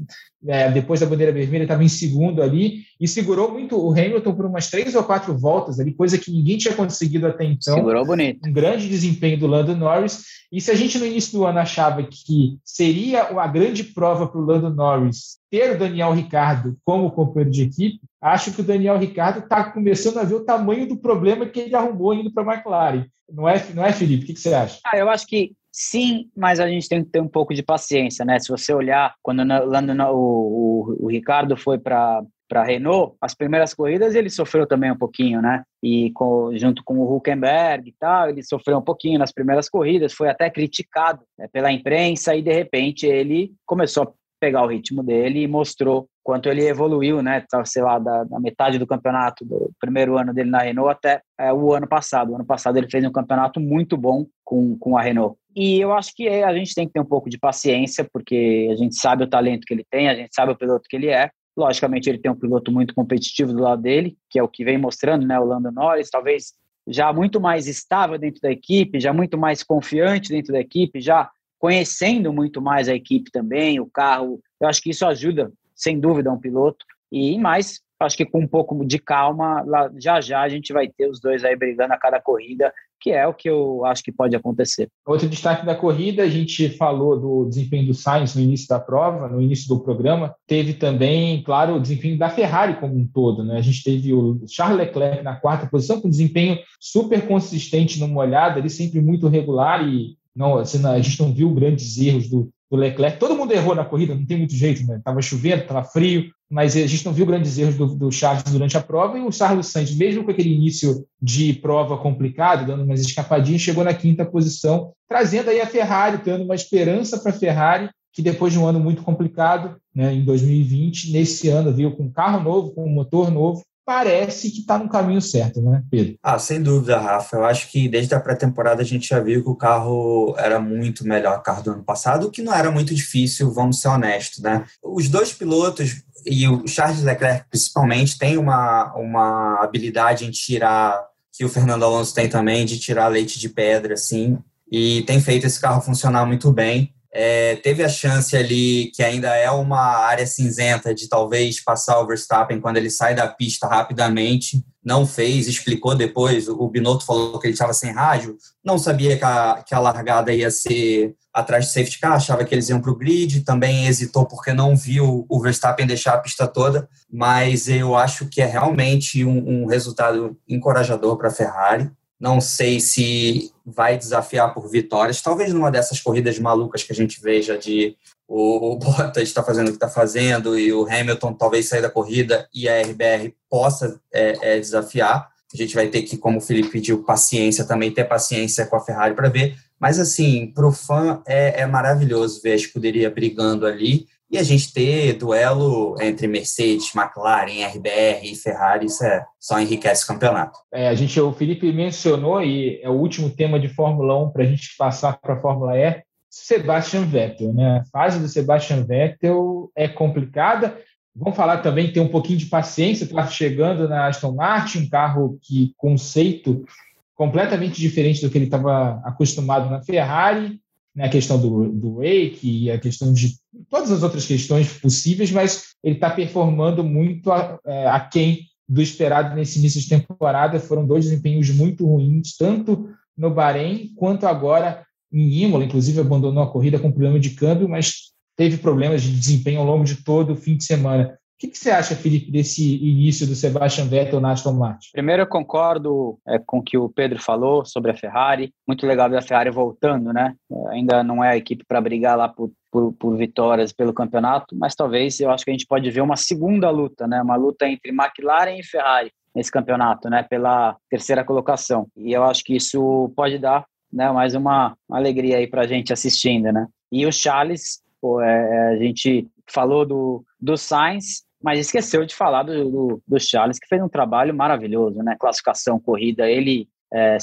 é, 0.45 0.69
depois 0.69 0.99
da 0.99 1.05
bandeira 1.05 1.31
vermelha, 1.31 1.63
estava 1.63 1.85
em 1.85 1.87
segundo 1.87 2.43
ali 2.43 2.81
e 2.99 3.07
segurou 3.07 3.49
muito 3.49 3.77
o 3.77 3.91
Hamilton 3.91 4.35
por 4.35 4.45
umas 4.45 4.69
três 4.69 4.93
ou 4.93 5.03
quatro 5.03 5.37
voltas 5.37 5.79
ali, 5.79 5.93
coisa 5.93 6.17
que 6.17 6.29
ninguém 6.29 6.57
tinha 6.57 6.75
conseguido 6.75 7.25
até 7.25 7.45
então. 7.45 7.75
Segurou 7.75 8.05
bonito. 8.05 8.45
Um 8.45 8.51
grande 8.51 8.89
desempenho 8.89 9.39
do 9.39 9.47
Lando 9.47 9.73
Norris. 9.73 10.21
E 10.51 10.59
se 10.59 10.69
a 10.69 10.75
gente 10.75 10.99
no 10.99 11.05
início 11.05 11.31
do 11.31 11.45
ano 11.45 11.59
achava 11.59 12.03
que 12.03 12.57
seria 12.63 13.23
a 13.23 13.47
grande 13.47 13.85
prova 13.85 14.27
para 14.27 14.39
o 14.39 14.45
Lando 14.45 14.69
Norris 14.69 15.37
ter 15.49 15.75
o 15.75 15.79
Daniel 15.79 16.13
Ricardo 16.13 16.77
como 16.83 17.09
companheiro 17.11 17.51
de 17.51 17.63
equipe, 17.63 18.01
acho 18.21 18.51
que 18.51 18.61
o 18.61 18.65
Daniel 18.65 18.97
Ricardo 18.97 19.39
está 19.39 19.63
começando 19.63 20.17
a 20.17 20.23
ver 20.23 20.35
o 20.35 20.45
tamanho 20.45 20.87
do 20.87 20.97
problema 20.97 21.45
que 21.45 21.61
ele 21.61 21.75
arrumou 21.75 22.13
indo 22.13 22.31
para 22.33 22.43
a 22.43 22.55
McLaren. 22.55 23.05
Não 23.31 23.47
é, 23.47 23.63
não 23.73 23.85
é, 23.85 23.93
Felipe? 23.93 24.23
O 24.23 24.27
que, 24.27 24.33
que 24.33 24.39
você 24.39 24.53
acha? 24.53 24.79
Ah, 24.85 24.97
eu 24.97 25.09
acho 25.09 25.25
que 25.25 25.53
Sim, 25.75 26.29
mas 26.37 26.59
a 26.59 26.67
gente 26.67 26.87
tem 26.87 27.03
que 27.03 27.09
ter 27.09 27.19
um 27.19 27.27
pouco 27.27 27.51
de 27.51 27.63
paciência, 27.63 28.23
né? 28.23 28.37
Se 28.37 28.47
você 28.47 28.71
olhar, 28.71 29.15
quando 29.23 29.39
o, 29.41 30.15
o, 30.15 31.05
o 31.05 31.07
Ricardo 31.09 31.57
foi 31.57 31.79
para 31.79 32.23
para 32.47 32.63
Renault, 32.63 33.15
as 33.19 33.33
primeiras 33.33 33.73
corridas 33.73 34.13
ele 34.13 34.29
sofreu 34.29 34.67
também 34.67 34.91
um 34.91 34.97
pouquinho, 34.97 35.41
né? 35.41 35.63
E 35.81 36.11
com, 36.11 36.55
junto 36.55 36.83
com 36.83 36.99
o 36.99 37.15
Huckenberg 37.15 37.89
e 37.89 37.95
tal, 37.99 38.29
ele 38.29 38.43
sofreu 38.43 38.77
um 38.77 38.81
pouquinho 38.81 39.17
nas 39.17 39.31
primeiras 39.31 39.67
corridas, 39.67 40.13
foi 40.13 40.29
até 40.29 40.51
criticado 40.51 41.23
né, 41.35 41.47
pela 41.51 41.71
imprensa 41.71 42.35
e 42.35 42.43
de 42.43 42.53
repente 42.53 43.07
ele 43.07 43.53
começou 43.65 44.03
a 44.03 44.11
pegar 44.39 44.61
o 44.61 44.67
ritmo 44.67 45.01
dele 45.01 45.41
e 45.41 45.47
mostrou 45.47 46.07
quanto 46.23 46.47
ele 46.47 46.65
evoluiu, 46.65 47.21
né? 47.21 47.43
Tá, 47.49 47.65
sei 47.65 47.83
lá, 47.83 47.99
da, 47.99 48.23
da, 48.23 48.39
metade 48.39 48.79
do 48.79 48.87
campeonato, 48.87 49.43
do 49.43 49.71
primeiro 49.79 50.17
ano 50.17 50.33
dele 50.33 50.49
na 50.49 50.59
Renault 50.59 50.89
até 50.89 51.21
é, 51.37 51.51
o 51.51 51.73
ano 51.73 51.87
passado. 51.87 52.31
O 52.31 52.35
ano 52.35 52.45
passado 52.45 52.77
ele 52.77 52.89
fez 52.89 53.03
um 53.03 53.11
campeonato 53.11 53.59
muito 53.59 53.97
bom 53.97 54.25
com, 54.43 54.77
com 54.77 54.97
a 54.97 55.01
Renault. 55.01 55.37
E 55.55 55.79
eu 55.79 55.93
acho 55.93 56.15
que 56.15 56.27
a 56.27 56.53
gente 56.53 56.73
tem 56.73 56.87
que 56.87 56.93
ter 56.93 56.99
um 56.99 57.05
pouco 57.05 57.29
de 57.29 57.37
paciência, 57.37 58.07
porque 58.11 58.69
a 58.71 58.75
gente 58.75 58.95
sabe 58.95 59.23
o 59.23 59.29
talento 59.29 59.65
que 59.65 59.73
ele 59.73 59.85
tem, 59.89 60.09
a 60.09 60.15
gente 60.15 60.33
sabe 60.33 60.51
o 60.51 60.57
piloto 60.57 60.87
que 60.89 60.95
ele 60.95 61.09
é. 61.09 61.29
Logicamente, 61.55 62.09
ele 62.09 62.17
tem 62.17 62.31
um 62.31 62.39
piloto 62.39 62.71
muito 62.71 62.95
competitivo 62.95 63.53
do 63.53 63.61
lado 63.61 63.81
dele, 63.81 64.17
que 64.29 64.39
é 64.39 64.43
o 64.43 64.47
que 64.47 64.63
vem 64.63 64.77
mostrando, 64.77 65.27
né? 65.27 65.39
O 65.39 65.43
Lando 65.43 65.71
Norris, 65.71 66.09
talvez 66.09 66.53
já 66.87 67.13
muito 67.13 67.39
mais 67.39 67.67
estável 67.67 68.17
dentro 68.17 68.41
da 68.41 68.51
equipe, 68.51 68.99
já 68.99 69.13
muito 69.13 69.37
mais 69.37 69.61
confiante 69.61 70.29
dentro 70.29 70.51
da 70.51 70.59
equipe, 70.59 70.99
já 70.99 71.29
conhecendo 71.59 72.33
muito 72.33 72.61
mais 72.61 72.89
a 72.89 72.95
equipe 72.95 73.31
também, 73.31 73.79
o 73.79 73.89
carro. 73.89 74.41
Eu 74.59 74.67
acho 74.67 74.81
que 74.81 74.89
isso 74.89 75.05
ajuda, 75.05 75.51
sem 75.83 75.99
dúvida, 75.99 76.31
um 76.31 76.39
piloto. 76.39 76.85
E 77.11 77.37
mais, 77.37 77.81
acho 77.99 78.17
que 78.17 78.25
com 78.25 78.39
um 78.39 78.47
pouco 78.47 78.85
de 78.85 78.97
calma, 78.97 79.61
lá, 79.67 79.91
já 79.99 80.19
já 80.21 80.41
a 80.41 80.49
gente 80.49 80.73
vai 80.73 80.87
ter 80.87 81.09
os 81.09 81.19
dois 81.19 81.43
aí 81.43 81.55
brigando 81.55 81.93
a 81.93 81.97
cada 81.97 82.19
corrida, 82.19 82.73
que 82.99 83.11
é 83.11 83.27
o 83.27 83.33
que 83.33 83.49
eu 83.49 83.85
acho 83.85 84.01
que 84.01 84.13
pode 84.13 84.33
acontecer. 84.33 84.87
Outro 85.05 85.27
destaque 85.27 85.65
da 85.65 85.75
corrida, 85.75 86.23
a 86.23 86.29
gente 86.29 86.69
falou 86.69 87.19
do 87.19 87.49
desempenho 87.49 87.87
do 87.87 87.93
Sainz 87.93 88.33
no 88.33 88.41
início 88.41 88.67
da 88.67 88.79
prova, 88.79 89.27
no 89.27 89.41
início 89.41 89.67
do 89.67 89.81
programa. 89.81 90.33
Teve 90.47 90.73
também, 90.73 91.43
claro, 91.43 91.75
o 91.75 91.81
desempenho 91.81 92.17
da 92.17 92.29
Ferrari 92.29 92.79
como 92.79 92.95
um 92.95 93.05
todo. 93.05 93.43
Né? 93.43 93.57
A 93.57 93.61
gente 93.61 93.83
teve 93.83 94.13
o 94.13 94.41
Charles 94.47 94.77
Leclerc 94.77 95.21
na 95.21 95.35
quarta 95.35 95.67
posição, 95.67 95.99
com 95.99 96.09
desempenho 96.09 96.57
super 96.79 97.27
consistente 97.27 97.99
numa 97.99 98.21
olhada, 98.21 98.57
ele 98.57 98.69
sempre 98.69 99.01
muito 99.01 99.27
regular 99.27 99.85
e 99.85 100.17
não, 100.35 100.57
assim, 100.57 100.83
a 100.83 100.99
gente 100.99 101.21
não 101.21 101.31
viu 101.31 101.53
grandes 101.53 101.97
erros 101.99 102.27
do, 102.27 102.49
do 102.73 102.79
Leclerc. 102.79 103.19
Todo 103.19 103.35
mundo 103.35 103.51
errou 103.51 103.75
na 103.75 103.85
corrida, 103.85 104.15
não 104.15 104.25
tem 104.25 104.35
muito 104.35 104.55
jeito, 104.55 104.83
né? 104.87 104.99
Tava 105.03 105.21
chovendo, 105.21 105.63
tava 105.63 105.83
frio, 105.83 106.31
mas 106.49 106.75
a 106.75 106.87
gente 106.87 107.05
não 107.05 107.13
viu 107.13 107.23
grandes 107.23 107.55
erros 107.59 107.75
do, 107.75 107.85
do 107.85 108.11
Charles 108.11 108.51
durante 108.51 108.75
a 108.75 108.81
prova. 108.81 109.15
E 109.15 109.21
o 109.21 109.31
Charles 109.31 109.67
Sainz, 109.67 109.95
mesmo 109.95 110.23
com 110.23 110.31
aquele 110.31 110.55
início 110.55 111.05
de 111.21 111.53
prova 111.53 111.97
complicado, 111.97 112.65
dando 112.65 112.83
umas 112.83 112.99
escapadinhas, 112.99 113.61
chegou 113.61 113.83
na 113.83 113.93
quinta 113.93 114.25
posição, 114.25 114.91
trazendo 115.07 115.51
aí 115.51 115.61
a 115.61 115.67
Ferrari, 115.67 116.17
dando 116.25 116.45
uma 116.45 116.55
esperança 116.55 117.19
para 117.19 117.31
a 117.31 117.35
Ferrari, 117.35 117.91
que 118.11 118.23
depois 118.23 118.51
de 118.51 118.57
um 118.57 118.65
ano 118.65 118.79
muito 118.79 119.03
complicado, 119.03 119.77
né, 119.93 120.11
em 120.11 120.25
2020, 120.25 121.11
nesse 121.11 121.49
ano 121.49 121.71
veio 121.71 121.95
com 121.95 122.11
carro 122.11 122.43
novo, 122.43 122.71
com 122.71 122.89
motor 122.89 123.29
novo, 123.29 123.63
parece 123.85 124.51
que 124.51 124.59
está 124.59 124.77
no 124.77 124.89
caminho 124.89 125.21
certo, 125.21 125.61
né, 125.61 125.83
Pedro? 125.89 126.15
Ah, 126.21 126.39
sem 126.39 126.61
dúvida, 126.61 126.97
Rafa. 126.97 127.37
Eu 127.37 127.45
acho 127.45 127.69
que 127.69 127.87
desde 127.87 128.15
a 128.15 128.19
pré-temporada 128.19 128.81
a 128.81 128.85
gente 128.85 129.07
já 129.07 129.19
viu 129.19 129.43
que 129.43 129.49
o 129.49 129.55
carro 129.55 130.35
era 130.37 130.59
muito 130.59 131.05
melhor 131.05 131.35
que 131.35 131.39
o 131.39 131.43
carro 131.43 131.63
do 131.63 131.71
ano 131.71 131.83
passado, 131.83 132.27
o 132.27 132.31
que 132.31 132.41
não 132.41 132.53
era 132.53 132.71
muito 132.71 132.93
difícil, 132.93 133.51
vamos 133.51 133.79
ser 133.81 133.89
honestos, 133.89 134.41
né? 134.41 134.65
Os 134.83 135.09
dois 135.09 135.33
pilotos, 135.33 136.03
e 136.25 136.47
o 136.47 136.67
Charles 136.67 137.03
Leclerc 137.03 137.45
principalmente, 137.49 138.17
tem 138.17 138.37
uma, 138.37 138.93
uma 138.95 139.61
habilidade 139.61 140.25
em 140.25 140.31
tirar, 140.31 140.99
que 141.31 141.43
o 141.43 141.49
Fernando 141.49 141.83
Alonso 141.83 142.13
tem 142.13 142.29
também, 142.29 142.65
de 142.65 142.79
tirar 142.79 143.07
leite 143.07 143.39
de 143.39 143.49
pedra, 143.49 143.95
assim, 143.95 144.37
e 144.71 145.03
tem 145.03 145.19
feito 145.19 145.45
esse 145.45 145.59
carro 145.59 145.81
funcionar 145.81 146.25
muito 146.25 146.51
bem. 146.51 146.92
É, 147.15 147.57
teve 147.57 147.83
a 147.83 147.89
chance 147.89 148.35
ali, 148.35 148.91
que 148.95 149.03
ainda 149.03 149.35
é 149.35 149.49
uma 149.51 149.79
área 149.79 150.25
cinzenta, 150.25 150.95
de 150.95 151.07
talvez 151.07 151.63
passar 151.63 151.99
o 151.99 152.07
Verstappen 152.07 152.59
quando 152.59 152.77
ele 152.77 152.89
sai 152.89 153.13
da 153.13 153.27
pista 153.27 153.67
rapidamente. 153.67 154.63
Não 154.83 155.05
fez, 155.05 155.47
explicou 155.47 155.95
depois. 155.95 156.49
O 156.49 156.67
Binotto 156.67 157.05
falou 157.05 157.39
que 157.39 157.45
ele 157.45 157.53
estava 157.53 157.73
sem 157.73 157.91
rádio, 157.91 158.35
não 158.65 158.77
sabia 158.79 159.15
que 159.17 159.23
a, 159.23 159.63
que 159.65 159.75
a 159.75 159.79
largada 159.79 160.33
ia 160.33 160.49
ser 160.49 161.15
atrás 161.33 161.65
de 161.65 161.71
safety 161.71 161.99
car, 161.99 162.13
achava 162.13 162.45
que 162.45 162.53
eles 162.53 162.69
iam 162.69 162.81
para 162.81 162.91
o 162.91 162.95
grid. 162.95 163.41
Também 163.41 163.87
hesitou 163.87 164.25
porque 164.25 164.53
não 164.53 164.75
viu 164.75 165.25
o 165.27 165.41
Verstappen 165.41 165.87
deixar 165.87 166.13
a 166.13 166.19
pista 166.19 166.47
toda. 166.47 166.87
Mas 167.11 167.67
eu 167.67 167.95
acho 167.95 168.27
que 168.27 168.41
é 168.41 168.45
realmente 168.45 169.23
um, 169.25 169.63
um 169.63 169.65
resultado 169.65 170.37
encorajador 170.47 171.17
para 171.17 171.29
a 171.29 171.33
Ferrari. 171.33 171.91
Não 172.23 172.39
sei 172.39 172.79
se 172.79 173.51
vai 173.65 173.97
desafiar 173.97 174.53
por 174.53 174.69
vitórias. 174.69 175.21
Talvez 175.21 175.51
numa 175.51 175.69
dessas 175.69 175.99
corridas 175.99 176.39
malucas 176.39 176.81
que 176.81 176.93
a 176.93 176.95
gente 176.95 177.19
veja 177.21 177.57
de 177.57 177.97
o, 178.25 178.77
Bottas 178.79 179.23
está 179.23 179.43
fazendo 179.43 179.67
o 179.67 179.71
que 179.71 179.75
está 179.75 179.89
fazendo 179.89 180.57
e 180.57 180.71
o 180.71 180.87
Hamilton 180.89 181.33
talvez 181.33 181.67
sair 181.67 181.81
da 181.81 181.89
corrida 181.89 182.47
e 182.53 182.69
a 182.69 182.81
RBR 182.81 183.35
possa 183.49 183.99
é, 184.09 184.53
é, 184.53 184.57
desafiar. 184.57 185.27
A 185.53 185.57
gente 185.57 185.75
vai 185.75 185.89
ter 185.89 186.03
que, 186.03 186.15
como 186.15 186.37
o 186.37 186.41
Felipe 186.41 186.69
pediu, 186.69 187.03
paciência 187.03 187.65
também, 187.65 187.91
ter 187.91 188.05
paciência 188.05 188.65
com 188.67 188.77
a 188.77 188.79
Ferrari 188.79 189.15
para 189.15 189.27
ver. 189.27 189.57
Mas, 189.77 189.99
assim, 189.99 190.47
para 190.55 190.65
o 190.65 190.71
fã 190.71 191.21
é, 191.27 191.63
é 191.63 191.65
maravilhoso 191.65 192.41
ver 192.41 192.53
a 192.53 192.55
escuderia 192.55 193.09
brigando 193.09 193.65
ali. 193.65 194.07
E 194.33 194.37
a 194.39 194.41
gente 194.41 194.73
ter 194.73 195.13
duelo 195.13 195.95
entre 196.01 196.25
Mercedes, 196.25 196.91
McLaren, 196.95 197.67
RBR 197.67 198.31
e 198.31 198.35
Ferrari, 198.35 198.87
isso 198.87 199.05
é, 199.05 199.23
só 199.39 199.59
enriquece 199.59 200.05
o 200.05 200.07
campeonato. 200.07 200.57
É, 200.73 200.87
a 200.87 200.95
gente, 200.95 201.21
o 201.21 201.31
Felipe 201.31 201.71
mencionou, 201.71 202.41
e 202.41 202.81
é 202.81 202.89
o 202.89 202.93
último 202.93 203.29
tema 203.29 203.59
de 203.59 203.67
Fórmula 203.67 204.19
1 204.23 204.31
para 204.31 204.41
a 204.41 204.47
gente 204.47 204.75
passar 204.75 205.19
para 205.21 205.35
a 205.35 205.39
Fórmula 205.39 205.77
E, 205.77 206.01
Sebastian 206.31 207.05
Vettel. 207.05 207.53
Né? 207.53 207.77
A 207.77 207.85
fase 207.91 208.19
do 208.19 208.27
Sebastian 208.27 208.83
Vettel 208.83 209.71
é 209.75 209.87
complicada. 209.87 210.79
Vamos 211.15 211.37
falar 211.37 211.59
também, 211.59 211.93
ter 211.93 211.99
um 211.99 212.07
pouquinho 212.07 212.39
de 212.39 212.47
paciência, 212.47 213.03
está 213.03 213.27
chegando 213.27 213.87
na 213.87 214.07
Aston 214.07 214.33
Martin, 214.33 214.79
um 214.79 214.89
carro 214.89 215.37
que 215.43 215.75
conceito 215.77 216.65
completamente 217.13 217.79
diferente 217.79 218.19
do 218.19 218.31
que 218.31 218.37
ele 218.39 218.45
estava 218.45 218.99
acostumado 219.05 219.69
na 219.69 219.83
Ferrari 219.83 220.59
né, 220.95 221.05
a 221.05 221.09
questão 221.09 221.39
do, 221.39 221.69
do 221.69 221.95
wake 221.95 222.69
a 222.71 222.79
questão 222.79 223.11
de 223.11 223.35
todas 223.73 223.91
as 223.91 224.03
outras 224.03 224.23
questões 224.27 224.71
possíveis, 224.73 225.31
mas 225.31 225.73
ele 225.83 225.95
está 225.95 226.07
performando 226.07 226.83
muito 226.83 227.31
é, 227.65 227.87
aquém 227.87 228.41
do 228.69 228.79
esperado 228.79 229.35
nesse 229.35 229.57
início 229.57 229.81
de 229.81 229.89
temporada. 229.89 230.59
Foram 230.59 230.85
dois 230.85 231.05
desempenhos 231.05 231.49
muito 231.49 231.83
ruins, 231.83 232.37
tanto 232.37 232.87
no 233.17 233.31
Bahrein 233.31 233.91
quanto 233.95 234.27
agora 234.27 234.85
em 235.11 235.41
Imola. 235.41 235.65
Inclusive, 235.65 235.99
abandonou 235.99 236.43
a 236.43 236.51
corrida 236.51 236.77
com 236.77 236.91
problema 236.91 237.19
de 237.19 237.31
câmbio, 237.31 237.67
mas 237.67 238.11
teve 238.37 238.57
problemas 238.57 239.01
de 239.01 239.11
desempenho 239.11 239.61
ao 239.61 239.65
longo 239.65 239.83
de 239.83 240.03
todo 240.03 240.33
o 240.33 240.37
fim 240.37 240.55
de 240.55 240.65
semana 240.65 241.17
que, 241.43 241.49
que 241.49 241.57
você 241.57 241.71
acha, 241.71 241.93
Felipe, 241.93 242.31
desse 242.31 242.77
início 242.77 243.27
do 243.27 243.35
Sebastian 243.35 243.85
Vettel 243.85 244.21
na 244.21 244.31
Aston 244.31 244.53
Martin? 244.53 244.89
Primeiro, 244.93 245.23
eu 245.23 245.27
concordo 245.27 246.17
é, 246.25 246.39
com 246.39 246.59
o 246.59 246.63
que 246.63 246.77
o 246.77 246.87
Pedro 246.87 247.21
falou 247.21 247.65
sobre 247.65 247.91
a 247.91 247.95
Ferrari. 247.95 248.53
Muito 248.65 248.87
legal 248.87 249.09
ver 249.09 249.17
a 249.17 249.21
Ferrari 249.21 249.49
voltando, 249.49 250.13
né? 250.13 250.35
É, 250.49 250.69
ainda 250.69 251.03
não 251.03 251.21
é 251.21 251.31
a 251.31 251.37
equipe 251.37 251.65
para 251.67 251.81
brigar 251.81 252.17
lá 252.17 252.29
por, 252.29 252.49
por, 252.71 252.93
por, 252.93 253.17
vitórias 253.17 253.73
pelo 253.73 253.93
campeonato, 253.93 254.55
mas 254.55 254.73
talvez 254.73 255.19
eu 255.19 255.31
acho 255.31 255.43
que 255.43 255.51
a 255.51 255.53
gente 255.53 255.67
pode 255.67 255.89
ver 255.91 255.99
uma 255.99 256.15
segunda 256.15 256.69
luta, 256.69 257.05
né? 257.07 257.21
Uma 257.21 257.35
luta 257.35 257.67
entre 257.67 257.91
McLaren 257.91 258.57
e 258.57 258.63
Ferrari 258.63 259.11
nesse 259.35 259.51
campeonato, 259.51 260.09
né? 260.09 260.23
Pela 260.23 260.77
terceira 260.89 261.25
colocação. 261.25 261.87
E 261.97 262.13
eu 262.13 262.23
acho 262.23 262.41
que 262.43 262.55
isso 262.55 263.11
pode 263.17 263.37
dar 263.37 263.65
né, 263.91 264.09
mais 264.11 264.33
uma, 264.33 264.77
uma 264.87 264.97
alegria 264.97 265.37
aí 265.37 265.47
para 265.47 265.63
a 265.63 265.67
gente 265.67 265.91
assistindo, 265.91 266.53
né? 266.53 266.67
E 266.89 267.05
o 267.05 267.11
Charles, 267.11 267.81
pô, 267.99 268.21
é, 268.21 268.49
é, 268.49 268.67
a 268.69 268.77
gente 268.77 269.27
falou 269.45 269.85
do, 269.85 270.23
do 270.39 270.55
Sainz, 270.55 271.23
mas 271.43 271.59
esqueceu 271.59 272.05
de 272.05 272.15
falar 272.15 272.43
do, 272.43 272.71
do, 272.71 273.03
do, 273.05 273.19
Charles, 273.19 273.59
que 273.59 273.67
fez 273.67 273.81
um 273.81 273.89
trabalho 273.89 274.33
maravilhoso, 274.33 275.03
né? 275.03 275.17
Classificação, 275.19 275.79
corrida, 275.79 276.29
ele 276.29 276.69
é, 276.93 277.17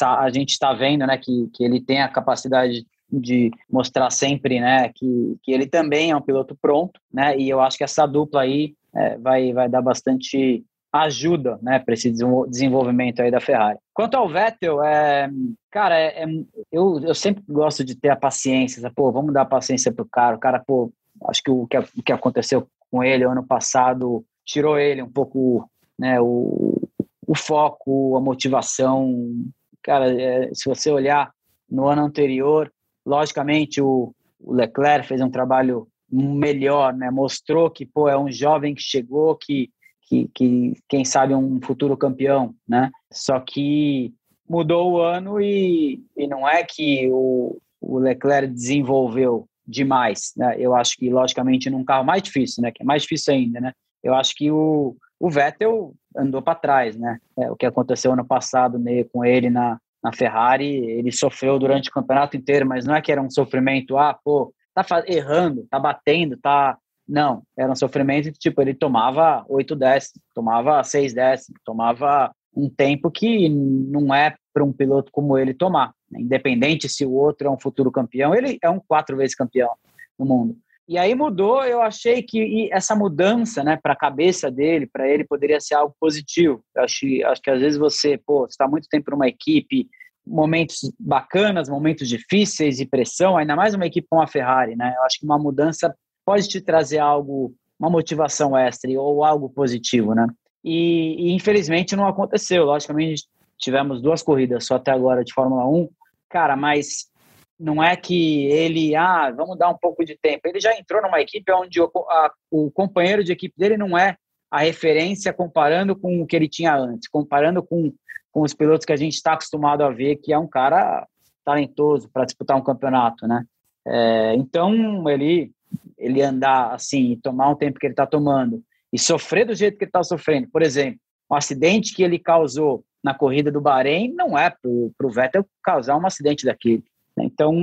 a 0.00 0.30
gente 0.30 0.50
está 0.50 0.72
vendo, 0.72 1.04
né, 1.04 1.18
que, 1.18 1.50
que 1.52 1.64
ele 1.64 1.80
tem 1.80 2.00
a 2.00 2.08
capacidade 2.08 2.86
de 3.10 3.50
mostrar 3.68 4.08
sempre, 4.10 4.60
né, 4.60 4.88
que, 4.94 5.36
que 5.42 5.52
ele 5.52 5.66
também 5.66 6.12
é 6.12 6.16
um 6.16 6.22
piloto 6.22 6.56
pronto, 6.60 7.00
né? 7.12 7.36
E 7.36 7.48
eu 7.48 7.60
acho 7.60 7.76
que 7.76 7.84
essa 7.84 8.06
dupla 8.06 8.42
aí 8.42 8.74
é, 8.94 9.18
vai 9.18 9.52
vai 9.52 9.68
dar 9.68 9.82
bastante 9.82 10.64
ajuda, 10.92 11.58
né, 11.60 11.78
para 11.78 11.94
esse 11.94 12.10
desenvolvimento 12.10 13.20
aí 13.20 13.30
da 13.30 13.40
Ferrari. 13.40 13.78
Quanto 13.92 14.14
ao 14.14 14.28
Vettel, 14.28 14.82
é, 14.82 15.28
cara, 15.70 15.98
é, 15.98 16.22
é, 16.22 16.26
eu, 16.72 17.00
eu 17.02 17.14
sempre 17.14 17.44
gosto 17.48 17.84
de 17.84 17.94
ter 17.94 18.08
a 18.08 18.16
paciência, 18.16 18.90
pô, 18.94 19.12
vamos 19.12 19.34
dar 19.34 19.44
paciência 19.44 19.92
pro 19.92 20.06
cara, 20.06 20.36
o 20.36 20.40
cara, 20.40 20.62
pô, 20.66 20.90
acho 21.24 21.42
que 21.42 21.50
o 21.50 21.66
que, 21.66 21.78
o 21.78 22.02
que 22.04 22.12
aconteceu 22.12 22.66
com 22.90 23.02
ele 23.02 23.24
ano 23.24 23.44
passado 23.44 24.24
tirou 24.44 24.78
ele 24.78 25.02
um 25.02 25.10
pouco 25.10 25.68
né, 25.98 26.20
o, 26.20 26.88
o 27.26 27.34
foco, 27.34 28.16
a 28.16 28.20
motivação. 28.20 29.34
Cara, 29.82 30.10
é, 30.10 30.50
se 30.54 30.68
você 30.68 30.90
olhar 30.90 31.32
no 31.68 31.86
ano 31.86 32.02
anterior, 32.02 32.72
logicamente 33.04 33.80
o, 33.80 34.14
o 34.40 34.52
Leclerc 34.52 35.06
fez 35.06 35.20
um 35.20 35.30
trabalho 35.30 35.88
melhor, 36.10 36.94
né? 36.94 37.10
Mostrou 37.10 37.70
que 37.70 37.84
pô 37.84 38.08
é 38.08 38.16
um 38.16 38.30
jovem 38.30 38.74
que 38.74 38.82
chegou, 38.82 39.34
que, 39.36 39.70
que, 40.02 40.30
que 40.32 40.72
quem 40.88 41.04
sabe 41.04 41.34
um 41.34 41.60
futuro 41.60 41.96
campeão, 41.96 42.54
né? 42.68 42.90
Só 43.12 43.40
que 43.40 44.14
mudou 44.48 44.92
o 44.92 45.00
ano 45.00 45.40
e, 45.40 46.00
e 46.16 46.26
não 46.28 46.48
é 46.48 46.62
que 46.62 47.08
o, 47.10 47.58
o 47.80 47.98
Leclerc 47.98 48.52
desenvolveu 48.52 49.48
demais, 49.66 50.32
né? 50.36 50.54
Eu 50.58 50.74
acho 50.74 50.96
que, 50.96 51.10
logicamente, 51.10 51.68
num 51.68 51.84
carro 51.84 52.04
mais 52.04 52.22
difícil, 52.22 52.62
né? 52.62 52.70
Que 52.70 52.82
é 52.82 52.86
mais 52.86 53.02
difícil 53.02 53.34
ainda, 53.34 53.60
né? 53.60 53.72
Eu 54.02 54.14
acho 54.14 54.34
que 54.34 54.50
o, 54.50 54.96
o 55.18 55.30
Vettel 55.30 55.94
andou 56.16 56.40
para 56.40 56.54
trás, 56.54 56.96
né? 56.96 57.18
É, 57.38 57.50
o 57.50 57.56
que 57.56 57.66
aconteceu 57.66 58.12
ano 58.12 58.24
passado 58.24 58.78
né, 58.78 59.04
com 59.04 59.24
ele 59.24 59.50
na, 59.50 59.78
na 60.02 60.12
Ferrari, 60.12 60.76
ele 60.76 61.10
sofreu 61.10 61.58
durante 61.58 61.88
o 61.88 61.92
campeonato 61.92 62.36
inteiro, 62.36 62.66
mas 62.66 62.84
não 62.84 62.94
é 62.94 63.02
que 63.02 63.10
era 63.10 63.20
um 63.20 63.30
sofrimento, 63.30 63.98
ah, 63.98 64.18
pô, 64.24 64.52
tá 64.74 64.84
errando, 65.06 65.66
tá 65.70 65.78
batendo, 65.78 66.36
tá... 66.36 66.78
Não, 67.08 67.44
era 67.56 67.70
um 67.70 67.76
sofrimento 67.76 68.32
que, 68.32 68.38
tipo, 68.38 68.60
ele 68.60 68.74
tomava 68.74 69.44
oito 69.48 69.76
décimos, 69.76 70.20
tomava 70.34 70.82
seis 70.82 71.14
décimos, 71.14 71.60
tomava 71.64 72.32
um 72.54 72.68
tempo 72.68 73.10
que 73.10 73.48
não 73.48 74.12
é 74.12 74.34
para 74.52 74.64
um 74.64 74.72
piloto 74.72 75.12
como 75.12 75.38
ele 75.38 75.54
tomar. 75.54 75.92
Né? 76.10 76.20
Independente 76.20 76.88
se 76.88 77.04
o 77.04 77.12
outro 77.12 77.48
é 77.48 77.50
um 77.50 77.58
futuro 77.58 77.90
campeão, 77.90 78.34
ele 78.34 78.58
é 78.62 78.70
um 78.70 78.80
quatro 78.80 79.16
vezes 79.16 79.34
campeão 79.34 79.70
no 80.18 80.26
mundo. 80.26 80.56
E 80.88 80.96
aí 80.98 81.16
mudou, 81.16 81.64
eu 81.64 81.82
achei 81.82 82.22
que 82.22 82.68
essa 82.72 82.94
mudança, 82.94 83.64
né, 83.64 83.76
para 83.76 83.92
a 83.92 83.96
cabeça 83.96 84.50
dele, 84.50 84.86
para 84.86 85.08
ele 85.08 85.24
poderia 85.24 85.60
ser 85.60 85.74
algo 85.74 85.94
positivo. 85.98 86.62
Eu 86.76 86.84
acho, 86.84 87.06
acho 87.26 87.42
que 87.42 87.50
às 87.50 87.60
vezes 87.60 87.76
você, 87.76 88.16
pô, 88.16 88.46
está 88.46 88.68
muito 88.68 88.88
tempo 88.88 89.10
numa 89.10 89.26
equipe, 89.26 89.88
momentos 90.24 90.92
bacanas, 90.98 91.68
momentos 91.68 92.08
difíceis 92.08 92.78
e 92.78 92.86
pressão, 92.86 93.36
ainda 93.36 93.56
mais 93.56 93.74
uma 93.74 93.86
equipe 93.86 94.06
como 94.08 94.22
a 94.22 94.28
Ferrari, 94.28 94.76
né? 94.76 94.94
Eu 94.96 95.02
acho 95.02 95.18
que 95.18 95.24
uma 95.24 95.38
mudança 95.38 95.92
pode 96.24 96.48
te 96.48 96.60
trazer 96.60 96.98
algo, 96.98 97.52
uma 97.78 97.90
motivação 97.90 98.56
extra 98.56 98.90
ou 99.00 99.24
algo 99.24 99.48
positivo, 99.48 100.14
né? 100.14 100.26
E, 100.64 101.28
e 101.30 101.32
infelizmente 101.32 101.96
não 101.96 102.06
aconteceu. 102.06 102.64
Logicamente, 102.64 103.24
tivemos 103.58 104.02
duas 104.02 104.22
corridas 104.22 104.66
só 104.66 104.76
até 104.76 104.90
agora 104.90 105.24
de 105.24 105.32
Fórmula 105.32 105.66
1. 105.66 105.88
Cara, 106.28 106.56
mas 106.56 107.10
não 107.58 107.82
é 107.82 107.96
que 107.96 108.46
ele, 108.46 108.94
ah, 108.94 109.30
vamos 109.30 109.58
dar 109.58 109.70
um 109.70 109.78
pouco 109.78 110.04
de 110.04 110.16
tempo. 110.16 110.46
Ele 110.46 110.60
já 110.60 110.76
entrou 110.76 111.00
numa 111.02 111.20
equipe 111.20 111.50
onde 111.52 111.80
o, 111.80 111.90
a, 112.08 112.32
o 112.50 112.70
companheiro 112.70 113.24
de 113.24 113.32
equipe 113.32 113.54
dele 113.56 113.76
não 113.76 113.96
é 113.96 114.16
a 114.50 114.60
referência 114.60 115.32
comparando 115.32 115.96
com 115.96 116.20
o 116.20 116.26
que 116.26 116.36
ele 116.36 116.48
tinha 116.48 116.76
antes, 116.76 117.08
comparando 117.08 117.62
com, 117.62 117.92
com 118.30 118.42
os 118.42 118.54
pilotos 118.54 118.84
que 118.84 118.92
a 118.92 118.96
gente 118.96 119.14
está 119.14 119.32
acostumado 119.32 119.82
a 119.82 119.90
ver, 119.90 120.16
que 120.16 120.32
é 120.32 120.38
um 120.38 120.46
cara 120.46 121.06
talentoso 121.44 122.08
para 122.12 122.24
disputar 122.24 122.56
um 122.56 122.62
campeonato, 122.62 123.26
né? 123.26 123.44
É, 123.86 124.34
então, 124.34 125.08
ele, 125.08 125.52
ele 125.96 126.20
andar 126.22 126.74
assim, 126.74 127.18
tomar 127.22 127.50
um 127.50 127.54
tempo 127.54 127.78
que 127.78 127.86
ele 127.86 127.92
está 127.92 128.06
tomando 128.06 128.62
e 128.92 128.98
sofrer 128.98 129.46
do 129.46 129.54
jeito 129.54 129.78
que 129.78 129.84
ele 129.84 129.88
está 129.88 130.02
sofrendo, 130.02 130.48
por 130.50 130.62
exemplo, 130.62 130.98
um 131.30 131.34
acidente 131.34 131.94
que 131.94 132.02
ele 132.02 132.18
causou 132.18 132.84
na 133.06 133.14
corrida 133.14 133.52
do 133.52 133.60
Bahrein 133.60 134.12
não 134.12 134.36
é 134.36 134.50
para 134.50 135.06
o 135.06 135.10
Vettel 135.10 135.46
causar 135.62 135.96
um 135.96 136.04
acidente 136.04 136.44
daquele. 136.44 136.82
Então, 137.16 137.54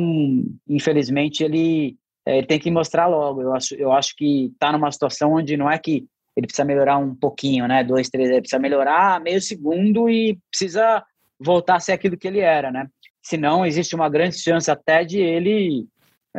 infelizmente, 0.69 1.43
ele, 1.43 1.97
é, 2.25 2.37
ele 2.37 2.47
tem 2.47 2.57
que 2.57 2.71
mostrar 2.71 3.07
logo. 3.07 3.41
Eu 3.41 3.53
acho, 3.53 3.75
eu 3.75 3.91
acho 3.91 4.15
que 4.15 4.45
está 4.45 4.71
numa 4.71 4.89
situação 4.89 5.33
onde 5.33 5.57
não 5.57 5.69
é 5.69 5.77
que 5.77 6.05
ele 6.35 6.47
precisa 6.47 6.63
melhorar 6.63 6.97
um 6.97 7.13
pouquinho, 7.13 7.67
né? 7.67 7.83
Dois, 7.83 8.09
três, 8.09 8.29
ele 8.29 8.39
precisa 8.39 8.57
melhorar 8.57 9.19
meio 9.19 9.41
segundo 9.41 10.09
e 10.09 10.39
precisa 10.49 11.03
voltar 11.37 11.75
a 11.75 11.79
ser 11.81 11.91
aquilo 11.91 12.17
que 12.17 12.27
ele 12.27 12.39
era, 12.39 12.71
né? 12.71 12.87
Senão, 13.21 13.65
existe 13.65 13.93
uma 13.95 14.07
grande 14.07 14.37
chance 14.39 14.71
até 14.71 15.03
de 15.03 15.19
ele 15.19 15.85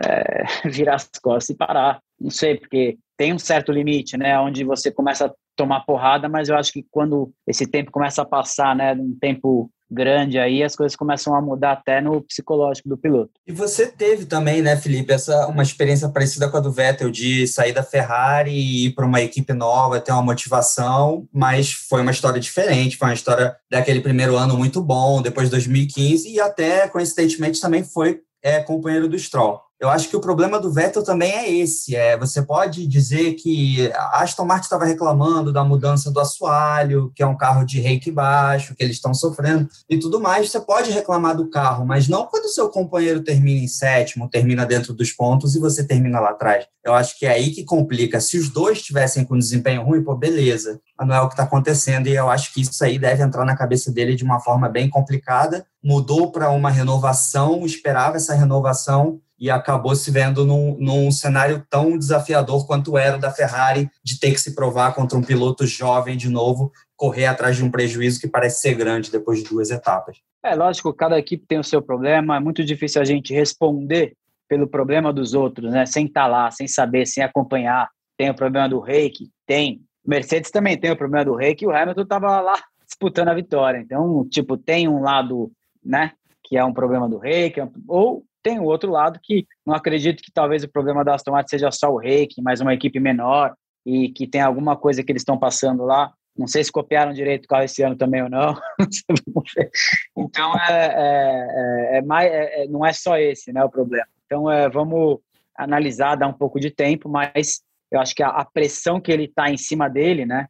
é, 0.02 0.44
virar 0.64 0.94
as 0.94 1.10
costas 1.22 1.54
e 1.54 1.58
parar. 1.58 2.00
Não 2.18 2.30
sei, 2.30 2.56
porque 2.56 2.96
tem 3.18 3.34
um 3.34 3.38
certo 3.38 3.70
limite, 3.70 4.16
né? 4.16 4.40
Onde 4.40 4.64
você 4.64 4.90
começa 4.90 5.26
a 5.26 5.34
tomar 5.56 5.80
porrada, 5.80 6.28
mas 6.28 6.48
eu 6.48 6.56
acho 6.56 6.72
que 6.72 6.84
quando 6.90 7.32
esse 7.46 7.66
tempo 7.66 7.90
começa 7.90 8.22
a 8.22 8.26
passar, 8.26 8.74
né? 8.74 8.92
Um 8.94 9.16
tempo 9.20 9.70
grande 9.90 10.38
aí, 10.38 10.62
as 10.62 10.74
coisas 10.74 10.96
começam 10.96 11.34
a 11.34 11.40
mudar 11.40 11.72
até 11.72 12.00
no 12.00 12.20
psicológico 12.22 12.88
do 12.88 12.98
piloto. 12.98 13.30
E 13.46 13.52
você 13.52 13.86
teve 13.86 14.26
também, 14.26 14.60
né, 14.60 14.76
Felipe, 14.76 15.12
essa 15.12 15.46
uma 15.46 15.62
experiência 15.62 16.08
parecida 16.08 16.48
com 16.48 16.56
a 16.56 16.60
do 16.60 16.72
Vettel 16.72 17.10
de 17.10 17.46
sair 17.46 17.72
da 17.72 17.82
Ferrari 17.82 18.50
e 18.50 18.86
ir 18.86 18.94
para 18.94 19.06
uma 19.06 19.20
equipe 19.20 19.52
nova, 19.52 20.00
ter 20.00 20.12
uma 20.12 20.22
motivação, 20.22 21.26
mas 21.32 21.72
foi 21.72 22.02
uma 22.02 22.10
história 22.10 22.40
diferente, 22.40 22.96
foi 22.96 23.08
uma 23.08 23.14
história 23.14 23.54
daquele 23.70 24.00
primeiro 24.00 24.36
ano 24.36 24.56
muito 24.56 24.82
bom, 24.82 25.22
depois 25.22 25.46
de 25.46 25.52
2015 25.52 26.28
e 26.28 26.40
até 26.40 26.88
coincidentemente 26.88 27.60
também 27.60 27.84
foi 27.84 28.20
é, 28.42 28.60
companheiro 28.60 29.08
do 29.08 29.18
Stroll. 29.18 29.60
Eu 29.80 29.88
acho 29.88 30.08
que 30.08 30.16
o 30.16 30.20
problema 30.20 30.58
do 30.58 30.72
Vettel 30.72 31.02
também 31.02 31.32
é 31.32 31.50
esse. 31.50 31.96
É, 31.96 32.16
você 32.16 32.40
pode 32.40 32.87
dizer 32.87 33.34
que 33.34 33.90
a 33.92 34.22
Aston 34.22 34.44
Martin 34.44 34.64
estava 34.64 34.84
reclamando 34.84 35.52
da 35.52 35.64
mudança 35.64 36.10
do 36.10 36.20
assoalho, 36.20 37.12
que 37.14 37.22
é 37.22 37.26
um 37.26 37.37
carro 37.37 37.64
de 37.64 37.80
reiki 37.80 38.10
baixo, 38.10 38.74
que 38.74 38.82
eles 38.82 38.96
estão 38.96 39.12
sofrendo 39.12 39.68
e 39.90 39.98
tudo 39.98 40.20
mais. 40.20 40.50
Você 40.50 40.60
pode 40.60 40.90
reclamar 40.90 41.37
do 41.37 41.50
carro, 41.50 41.84
mas 41.84 42.08
não 42.08 42.26
quando 42.26 42.48
seu 42.48 42.68
companheiro 42.68 43.22
termina 43.22 43.60
em 43.60 43.68
sétimo, 43.68 44.28
termina 44.28 44.64
dentro 44.64 44.94
dos 44.94 45.12
pontos 45.12 45.54
e 45.54 45.60
você 45.60 45.84
termina 45.84 46.20
lá 46.20 46.30
atrás. 46.30 46.66
Eu 46.84 46.94
acho 46.94 47.18
que 47.18 47.26
é 47.26 47.30
aí 47.30 47.50
que 47.50 47.64
complica. 47.64 48.20
Se 48.20 48.38
os 48.38 48.48
dois 48.48 48.80
tivessem 48.80 49.24
com 49.24 49.37
desempenho 49.37 49.82
ruim, 49.82 50.02
pô, 50.04 50.14
beleza. 50.14 50.80
Mas 50.98 51.08
não 51.08 51.14
é 51.14 51.20
o 51.20 51.28
que 51.28 51.34
está 51.34 51.42
acontecendo 51.42 52.06
e 52.06 52.14
eu 52.14 52.30
acho 52.30 52.54
que 52.54 52.60
isso 52.60 52.84
aí 52.84 52.98
deve 52.98 53.22
entrar 53.22 53.44
na 53.44 53.56
cabeça 53.56 53.90
dele 53.90 54.14
de 54.14 54.22
uma 54.22 54.38
forma 54.38 54.68
bem 54.68 54.88
complicada. 54.88 55.66
Mudou 55.82 56.30
para 56.30 56.50
uma 56.50 56.70
renovação, 56.70 57.64
esperava 57.66 58.16
essa 58.16 58.34
renovação 58.34 59.20
e 59.44 59.50
acabou 59.50 59.94
se 59.94 60.11
vendo 60.11 60.46
num, 60.46 60.74
num 60.80 61.11
cenário 61.11 61.62
tão 61.68 61.98
desafiador 61.98 62.66
quanto 62.66 62.96
era 62.96 63.18
o 63.18 63.20
da 63.20 63.30
Ferrari, 63.30 63.90
de 64.02 64.18
ter 64.18 64.30
que 64.33 64.40
se 64.40 64.54
provar 64.54 64.94
contra 64.94 65.18
um 65.18 65.22
piloto 65.22 65.66
jovem 65.66 66.16
de 66.16 66.30
novo, 66.30 66.72
correr 66.96 67.26
atrás 67.26 67.54
de 67.54 67.62
um 67.62 67.70
prejuízo 67.70 68.18
que 68.18 68.26
parece 68.26 68.62
ser 68.62 68.74
grande 68.74 69.11
depois 69.11 69.42
de 69.42 69.50
duas 69.50 69.70
etapas. 69.70 70.16
É 70.42 70.54
lógico, 70.54 70.94
cada 70.94 71.18
equipe 71.18 71.44
tem 71.46 71.59
o 71.59 71.64
seu 71.64 71.83
problema, 71.83 72.37
é 72.37 72.40
muito 72.40 72.64
difícil 72.64 73.02
a 73.02 73.04
gente 73.04 73.35
responder 73.35 74.14
pelo 74.48 74.66
problema 74.66 75.12
dos 75.12 75.35
outros, 75.35 75.70
né? 75.70 75.85
Sem 75.85 76.07
estar 76.07 76.22
tá 76.22 76.26
lá, 76.26 76.50
sem 76.50 76.66
saber, 76.66 77.04
sem 77.04 77.22
acompanhar. 77.22 77.90
Tem 78.16 78.30
o 78.30 78.35
problema 78.35 78.66
do 78.66 78.80
reiki, 78.80 79.28
tem. 79.46 79.83
Mercedes 80.07 80.50
também 80.50 80.80
tem 80.80 80.90
o 80.90 80.96
problema 80.96 81.26
do 81.26 81.35
reiki, 81.35 81.66
o 81.66 81.70
Hamilton 81.70 82.00
estava 82.00 82.40
lá 82.40 82.59
disputando 82.87 83.28
a 83.28 83.35
vitória. 83.35 83.76
Então, 83.76 84.26
tipo, 84.26 84.57
tem 84.57 84.88
um 84.88 85.02
lado, 85.02 85.52
né, 85.85 86.12
que 86.42 86.57
é 86.57 86.64
um 86.64 86.72
problema 86.72 87.07
do 87.07 87.18
reiki, 87.18 87.61
ou 87.87 88.24
tem 88.44 88.61
o 88.61 88.64
outro 88.64 88.92
lado 88.92 89.18
que 89.22 89.46
não 89.66 89.74
acredito 89.74 90.22
que 90.22 90.30
talvez 90.30 90.62
o 90.62 90.68
problema 90.68 91.02
da 91.02 91.14
Aston 91.14 91.33
Martin 91.33 91.48
seja 91.48 91.70
só 91.70 91.90
o 91.90 91.96
reiki, 91.96 92.42
mas 92.42 92.61
uma 92.61 92.74
equipe 92.74 93.00
menor 93.00 93.54
e 93.85 94.11
que 94.11 94.26
tem 94.26 94.42
alguma 94.42 94.76
coisa 94.76 95.02
que 95.02 95.11
eles 95.11 95.22
estão 95.22 95.38
passando 95.38 95.83
lá. 95.83 96.12
Não 96.37 96.46
sei 96.46 96.62
se 96.62 96.70
copiaram 96.70 97.12
direito 97.12 97.46
o 97.46 97.48
carro 97.48 97.64
esse 97.64 97.83
ano 97.83 97.96
também 97.96 98.22
ou 98.22 98.28
não. 98.28 98.54
então, 100.16 100.52
é, 100.59 100.72
é, 100.72 101.96
é, 101.96 101.98
é 101.98 102.02
mais, 102.02 102.30
é, 102.30 102.64
é, 102.64 102.68
não 102.68 102.85
é 102.85 102.92
só 102.92 103.16
esse 103.16 103.50
né, 103.50 103.64
o 103.64 103.70
problema. 103.70 104.07
Então, 104.26 104.50
é, 104.50 104.68
vamos 104.68 105.20
analisar, 105.57 106.16
dar 106.16 106.26
um 106.26 106.33
pouco 106.33 106.61
de 106.61 106.70
tempo, 106.70 107.09
mas 107.09 107.62
eu 107.90 107.98
acho 107.98 108.14
que 108.14 108.22
a, 108.22 108.28
a 108.28 108.44
pressão 108.44 109.00
que 109.00 109.11
ele 109.11 109.24
está 109.24 109.50
em 109.50 109.57
cima 109.57 109.88
dele, 109.88 110.26
né, 110.26 110.48